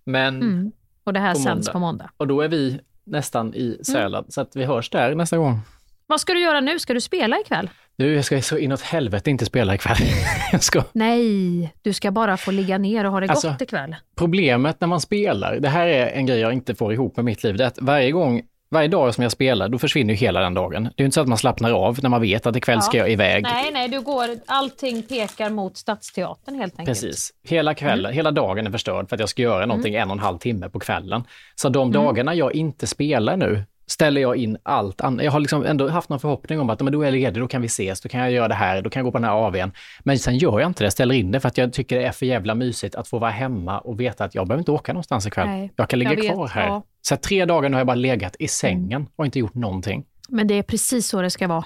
Men, 0.04 0.36
Mm. 0.42 0.72
Och 1.04 1.14
det 1.14 1.20
här 1.20 1.34
på 1.34 1.40
sänds 1.40 1.48
måndag. 1.68 1.72
på 1.74 1.80
måndag. 1.80 2.10
och 2.18 2.28
då 2.28 2.42
är 2.42 2.48
vi 2.48 2.80
nästan 3.04 3.54
i 3.54 3.80
Sälen, 3.84 4.26
så 4.30 4.42
att 4.42 4.56
vi 4.56 4.66
hörs 4.66 4.90
där 4.90 5.16
nästa 5.16 5.38
gång. 5.38 5.60
Vad 6.08 6.22
ska 6.22 6.34
du 6.34 6.40
göra 6.40 6.60
nu? 6.62 6.80
Ska 6.80 6.94
du 6.94 7.02
spela 7.02 7.40
ikväll? 7.40 7.70
Du, 7.96 8.16
jag 8.16 8.26
ska 8.26 8.42
så 8.42 8.58
inåt 8.58 8.82
helvete 8.82 9.30
inte 9.30 9.46
spela 9.46 9.76
ikväll. 9.76 9.98
jag 10.52 10.64
ska. 10.64 10.84
Nej, 10.94 11.74
du 11.82 11.94
ska 11.94 12.12
bara 12.12 12.38
få 12.38 12.52
ligga 12.52 12.78
ner 12.78 13.06
och 13.06 13.12
ha 13.12 13.20
det 13.20 13.28
Alltså- 13.30 13.50
gott 13.52 13.62
ikväll. 13.62 13.96
Problemet 14.18 14.82
när 14.82 14.88
man 14.88 15.02
spelar, 15.02 15.60
det 15.60 15.70
här 15.70 15.88
är 15.88 16.08
en 16.08 16.26
grej 16.26 16.40
jag 16.40 16.54
inte 16.54 16.76
får 16.76 16.94
ihop 16.94 17.16
med 17.16 17.26
mitt 17.26 17.44
liv, 17.44 17.58
det 17.58 17.64
är 17.64 17.68
att 17.68 17.80
varje 17.82 18.12
gång, 18.12 18.42
varje 18.74 18.88
dag 18.88 19.16
som 19.16 19.22
jag 19.22 19.32
spelar, 19.32 19.70
då 19.70 19.80
försvinner 19.80 20.14
ju 20.14 20.18
hela 20.18 20.40
den 20.40 20.54
dagen. 20.54 20.84
Det 20.84 20.90
är 20.90 21.04
ju 21.04 21.06
inte 21.06 21.16
så 21.16 21.22
att 21.22 21.28
man 21.28 21.38
slappnar 21.38 21.72
av 21.72 22.00
när 22.02 22.10
man 22.10 22.22
vet 22.22 22.46
att 22.46 22.56
ikväll 22.56 22.82
ska 22.82 22.98
jag 22.98 23.12
iväg. 23.12 23.44
Nej, 23.44 23.72
nej, 23.74 23.88
du 23.88 24.02
går, 24.02 24.30
allting 24.46 25.04
pekar 25.04 25.50
mot 25.50 25.78
Stadsteatern 25.78 26.56
helt 26.56 26.80
enkelt. 26.80 27.02
Precis. 27.02 27.32
Hela 27.48 27.74
kvällen, 27.74 28.14
hela 28.14 28.32
dagen 28.32 28.68
är 28.68 28.72
förstörd 28.72 29.10
för 29.10 29.16
att 29.16 29.20
jag 29.20 29.30
ska 29.30 29.42
göra 29.42 29.66
någonting 29.66 29.96
en 29.96 30.10
och 30.10 30.14
en 30.14 30.20
halv 30.20 30.38
timme 30.38 30.70
på 30.70 30.80
kvällen. 30.80 31.24
Så 31.56 31.70
de 31.70 31.92
dagarna 31.92 32.36
jag 32.36 32.56
inte 32.56 32.88
spelar 32.88 33.38
nu 33.38 33.64
ställer 33.94 34.22
jag 34.22 34.36
in 34.36 34.58
allt 34.64 35.02
annat. 35.02 35.26
Jag 35.26 35.32
har 35.32 35.40
liksom 35.40 35.66
ändå 35.66 35.88
haft 35.88 36.10
någon 36.10 36.20
förhoppning 36.20 36.60
om 36.60 36.70
att 36.70 36.82
men 36.82 36.94
då 36.94 37.02
är 37.02 37.06
jag 37.06 37.14
ledig, 37.14 37.44
då 37.44 37.48
kan 37.48 37.62
vi 37.62 37.66
ses, 37.66 38.02
då 38.02 38.10
kan 38.10 38.20
jag 38.20 38.32
göra 38.32 38.48
det 38.48 38.54
här, 38.54 38.82
då 38.82 38.90
kan 38.90 39.00
jag 39.00 39.06
gå 39.06 39.12
på 39.12 39.18
den 39.18 39.30
här 39.30 39.48
AWn. 39.48 39.72
Men 40.00 40.20
sen 40.20 40.38
gör 40.38 40.60
jag 40.60 40.70
inte 40.70 40.84
det, 40.84 40.92
ställer 40.92 41.16
in 41.16 41.32
det 41.32 41.40
för 41.40 41.48
att 41.48 41.58
jag 41.58 41.74
tycker 41.74 42.00
det 42.00 42.06
är 42.06 42.12
för 42.12 42.26
jävla 42.26 42.56
mysigt 42.56 42.96
att 42.96 43.08
få 43.08 43.20
vara 43.20 43.32
hemma 43.32 43.80
och 43.80 44.00
veta 44.00 44.24
att 44.24 44.36
jag 44.36 44.48
behöver 44.48 44.62
inte 44.62 44.72
åka 44.72 44.94
någonstans 44.94 45.28
ikväll. 45.28 45.48
Nej, 45.48 45.72
jag 45.76 45.90
kan 45.90 46.00
ligga 46.00 46.12
jag 46.12 46.22
vet, 46.22 46.34
kvar 46.34 46.48
här. 46.48 46.68
ja. 46.68 46.84
Så 47.02 47.14
att 47.14 47.22
tre 47.22 47.46
dagar 47.46 47.70
nu 47.70 47.76
har 47.76 47.80
jag 47.80 47.88
bara 47.88 47.96
legat 47.96 48.36
i 48.40 48.48
sängen 48.48 49.08
och 49.16 49.26
inte 49.26 49.40
gjort 49.40 49.56
någonting. 49.56 50.06
Men 50.30 50.48
det 50.48 50.54
är 50.54 50.64
precis 50.64 51.08
så 51.08 51.22
det 51.22 51.30
ska 51.30 51.48
vara. 51.48 51.66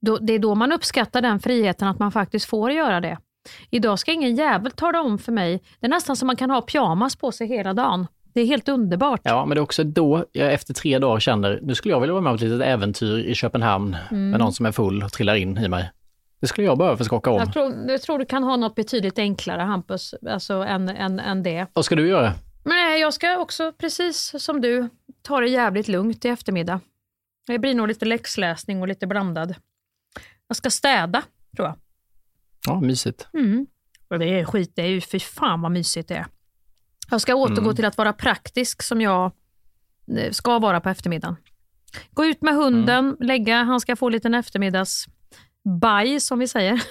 Då, 0.00 0.18
det 0.18 0.32
är 0.32 0.38
då 0.38 0.54
man 0.54 0.72
uppskattar 0.72 1.20
den 1.20 1.40
friheten 1.40 1.88
att 1.88 1.98
man 1.98 2.12
faktiskt 2.12 2.46
får 2.46 2.72
göra 2.72 3.00
det. 3.00 3.18
Idag 3.70 3.98
ska 3.98 4.12
ingen 4.12 4.36
jävel 4.36 4.72
tala 4.72 5.00
om 5.00 5.18
för 5.18 5.32
mig. 5.32 5.62
Det 5.80 5.86
är 5.86 5.90
nästan 5.90 6.16
som 6.16 6.26
man 6.26 6.36
kan 6.36 6.50
ha 6.50 6.60
pyjamas 6.60 7.16
på 7.16 7.32
sig 7.32 7.46
hela 7.46 7.74
dagen. 7.74 8.06
Det 8.34 8.40
är 8.40 8.46
helt 8.46 8.68
underbart. 8.68 9.20
Ja, 9.24 9.46
men 9.46 9.54
det 9.54 9.58
är 9.58 9.62
också 9.62 9.84
då 9.84 10.24
jag 10.32 10.52
efter 10.52 10.74
tre 10.74 10.98
dagar 10.98 11.20
känner, 11.20 11.60
nu 11.62 11.74
skulle 11.74 11.94
jag 11.94 12.00
vilja 12.00 12.12
vara 12.12 12.22
med 12.22 12.30
om 12.30 12.34
ett 12.36 12.42
litet 12.42 12.60
äventyr 12.62 13.18
i 13.18 13.34
Köpenhamn 13.34 13.96
Mm. 14.10 14.30
med 14.30 14.40
någon 14.40 14.52
som 14.52 14.66
är 14.66 14.72
full 14.72 15.02
och 15.02 15.12
trillar 15.12 15.34
in 15.34 15.58
i 15.58 15.68
mig. 15.68 15.90
Det 16.40 16.46
skulle 16.46 16.66
jag 16.66 16.78
behöva 16.78 16.96
för 16.96 17.02
att 17.04 17.06
skaka 17.06 17.30
om. 17.30 17.38
Jag, 17.38 17.52
tror, 17.52 17.74
jag 17.88 18.02
tror 18.02 18.18
du 18.18 18.24
kan 18.24 18.42
ha 18.42 18.56
något 18.56 18.74
betydligt 18.74 19.18
enklare, 19.18 19.62
Hampus, 19.62 20.14
alltså, 20.30 20.54
än, 20.54 20.88
än, 20.88 21.20
än 21.20 21.42
det. 21.42 21.66
Vad 21.72 21.84
ska 21.84 21.94
du 21.94 22.08
göra? 22.08 22.32
Men 22.64 22.74
nej, 22.76 23.00
jag 23.00 23.14
ska 23.14 23.38
också, 23.38 23.72
precis 23.72 24.34
som 24.38 24.60
du, 24.60 24.88
ta 25.22 25.40
det 25.40 25.48
jävligt 25.48 25.88
lugnt 25.88 26.24
i 26.24 26.28
eftermiddag. 26.28 26.80
Det 27.46 27.58
blir 27.58 27.74
nog 27.74 27.88
lite 27.88 28.04
läxläsning 28.04 28.80
och 28.82 28.88
lite 28.88 29.06
blandad. 29.06 29.54
Jag 30.48 30.56
ska 30.56 30.70
städa, 30.70 31.22
tror 31.56 31.68
jag. 31.68 31.76
Ja, 32.66 32.80
mysigt. 32.80 33.28
Mm. 33.34 33.66
Och 34.08 34.18
det 34.18 34.26
är 34.40 34.44
skit, 34.44 34.72
det 34.76 34.82
är 34.82 34.86
ju 34.88 35.00
fy 35.00 35.18
fan 35.20 35.60
vad 35.62 35.72
mysigt 35.72 36.08
det 36.08 36.14
är. 36.14 36.26
Jag 37.14 37.20
ska 37.20 37.34
återgå 37.34 37.60
Mm. 37.62 37.76
till 37.76 37.84
att 37.84 37.96
vara 37.98 38.12
praktisk 38.12 38.82
som 38.82 39.00
jag 39.00 39.32
eh, 40.18 40.30
ska 40.30 40.58
vara 40.58 40.80
på 40.80 40.88
eftermiddagen. 40.88 41.36
Gå 42.10 42.24
ut 42.24 42.42
med 42.42 42.54
hunden, 42.54 43.04
Mm. 43.04 43.16
lägga, 43.20 43.62
han 43.62 43.80
ska 43.80 43.96
få 43.96 44.06
en 44.06 44.12
liten 44.12 44.34
eftermiddagsbaj 44.34 46.20
som 46.20 46.38
vi 46.38 46.48
säger. 46.48 46.82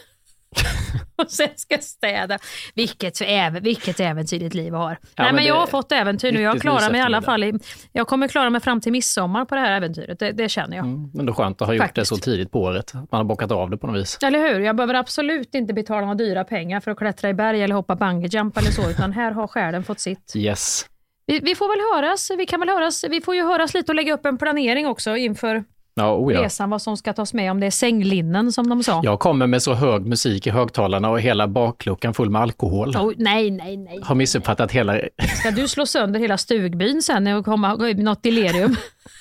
och 1.15 1.31
sen 1.31 1.49
ska 1.55 1.77
städa. 1.77 2.39
Vilket, 2.75 3.21
vilket 3.61 3.99
äventyrligt 3.99 4.53
liv 4.55 4.73
jag 4.73 4.79
har. 4.79 4.97
Nej, 5.17 5.33
men 5.33 5.45
jag 5.45 5.55
det- 5.55 5.59
har 5.59 5.67
fått 5.67 5.91
äventyr 5.91 6.31
nu. 6.31 6.41
Jag 6.41 6.61
klarar 6.61 6.91
mig 6.91 6.99
i 6.99 7.03
alla 7.03 7.21
fall. 7.21 7.43
I, 7.43 7.53
jag 7.91 8.07
kommer 8.07 8.27
klara 8.27 8.49
mig 8.49 8.61
fram 8.61 8.81
till 8.81 8.91
midsommar 8.91 9.45
på 9.45 9.55
det 9.55 9.61
här 9.61 9.71
äventyret. 9.71 10.19
Det, 10.19 10.31
det 10.31 10.49
känner 10.49 10.77
jag. 10.77 10.85
Mm, 10.85 11.09
men 11.13 11.25
då 11.25 11.33
skönt 11.33 11.61
att 11.61 11.67
ha 11.67 11.73
gjort 11.75 11.83
Faktiskt. 11.83 12.09
det 12.11 12.15
så 12.15 12.21
tidigt 12.21 12.51
på 12.51 12.61
året. 12.61 12.93
Man 12.93 13.05
har 13.11 13.23
bockat 13.23 13.51
av 13.51 13.69
det 13.69 13.77
på 13.77 13.87
något 13.87 14.01
vis. 14.01 14.17
Eller 14.23 14.39
hur? 14.39 14.59
Jag 14.59 14.75
behöver 14.75 14.93
absolut 14.93 15.55
inte 15.55 15.73
betala 15.73 16.01
några 16.01 16.15
dyra 16.15 16.43
pengar 16.43 16.79
för 16.79 16.91
att 16.91 16.97
klättra 16.97 17.29
i 17.29 17.33
berg 17.33 17.63
eller 17.63 17.75
hoppa 17.75 17.95
bungyjump 17.95 18.57
eller 18.57 18.71
så, 18.71 18.89
utan 18.89 19.11
här 19.13 19.31
har 19.31 19.47
själen 19.47 19.83
fått 19.83 19.99
sitt. 19.99 20.33
Yes. 20.35 20.85
Vi, 21.25 21.39
vi 21.39 21.55
får 21.55 21.67
väl 21.67 22.03
höras, 22.03 22.31
vi 22.37 22.45
kan 22.45 22.59
väl 22.59 22.69
höras, 22.69 23.03
vi 23.09 23.21
får 23.21 23.35
ju 23.35 23.43
höras 23.43 23.73
lite 23.73 23.91
och 23.91 23.95
lägga 23.95 24.13
upp 24.13 24.25
en 24.25 24.37
planering 24.37 24.87
också 24.87 25.15
inför 25.17 25.63
Ja, 25.93 26.13
oh 26.15 26.33
ja. 26.33 26.43
resan, 26.43 26.69
vad 26.69 26.81
som 26.81 26.97
ska 26.97 27.13
tas 27.13 27.33
med, 27.33 27.51
om 27.51 27.59
det 27.59 27.65
är 27.65 27.71
sänglinnen 27.71 28.51
som 28.51 28.69
de 28.69 28.83
sa. 28.83 29.01
Jag 29.03 29.19
kommer 29.19 29.47
med 29.47 29.63
så 29.63 29.73
hög 29.73 30.05
musik 30.05 30.47
i 30.47 30.49
högtalarna 30.49 31.09
och 31.09 31.21
hela 31.21 31.47
bakluckan 31.47 32.13
full 32.13 32.29
med 32.29 32.41
alkohol. 32.41 32.95
Oh, 32.95 33.13
nej, 33.17 33.51
nej, 33.51 33.77
nej. 33.77 33.99
Har 34.03 34.15
missuppfattat 34.15 34.71
hela... 34.71 34.99
Ska 35.39 35.51
du 35.51 35.67
slå 35.67 35.85
sönder 35.85 36.19
hela 36.19 36.37
stugbyn 36.37 37.01
sen 37.01 37.27
och 37.27 37.45
komma 37.45 37.75
gå 37.75 37.87
i 37.87 37.93
något 37.93 38.23
delirium? 38.23 38.75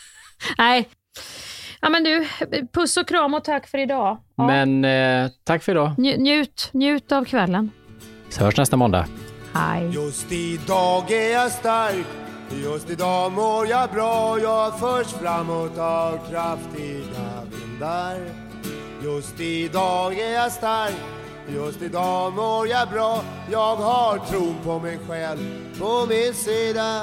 nej. 0.58 0.88
Ja 1.80 1.88
men 1.88 2.04
du, 2.04 2.26
puss 2.72 2.96
och 2.96 3.08
kram 3.08 3.34
och 3.34 3.44
tack 3.44 3.66
för 3.66 3.78
idag. 3.78 4.18
Ja. 4.36 4.46
Men 4.46 4.84
eh, 4.84 5.30
tack 5.44 5.62
för 5.62 5.72
idag. 5.72 5.90
Nj- 5.98 6.18
njut, 6.18 6.68
njut 6.72 7.12
av 7.12 7.24
kvällen. 7.24 7.70
Så 8.28 8.44
hörs 8.44 8.56
nästa 8.56 8.76
måndag. 8.76 9.06
Hej. 9.54 9.90
Just 9.94 10.32
idag 10.32 11.10
är 11.10 11.32
jag 11.32 11.50
stark 11.52 12.06
Just 12.52 12.90
idag 12.90 13.32
mår 13.32 13.66
jag 13.66 13.90
bra 13.90 14.38
Jag 14.40 14.78
förs 14.78 15.06
framåt 15.06 15.78
av 15.78 16.18
kraftiga 16.30 17.42
vindar 17.50 18.18
Just 19.04 19.40
idag 19.40 20.18
är 20.18 20.32
jag 20.32 20.52
stark 20.52 20.94
Just 21.48 21.82
idag 21.82 22.32
mår 22.32 22.68
jag 22.68 22.88
bra 22.88 23.22
Jag 23.50 23.76
har 23.76 24.18
tron 24.18 24.56
på 24.64 24.78
mig 24.78 24.98
själv 25.08 25.38
på 25.78 26.06
min 26.08 26.34
sida 26.34 27.02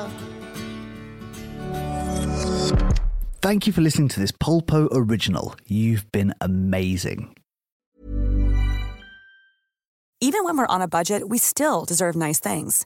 Thank 3.42 3.68
you 3.68 3.74
for 3.74 3.82
listening 3.82 4.10
to 4.10 4.20
this 4.20 4.32
Polpo 4.32 4.90
original. 4.92 5.54
You've 5.68 6.12
been 6.12 6.34
amazing. 6.42 7.30
Even 10.20 10.44
when 10.44 10.58
we're 10.58 10.76
on 10.76 10.82
a 10.82 10.88
budget, 10.88 11.30
we 11.30 11.38
still 11.38 11.86
deserve 11.86 12.16
nice 12.16 12.42
things. 12.42 12.86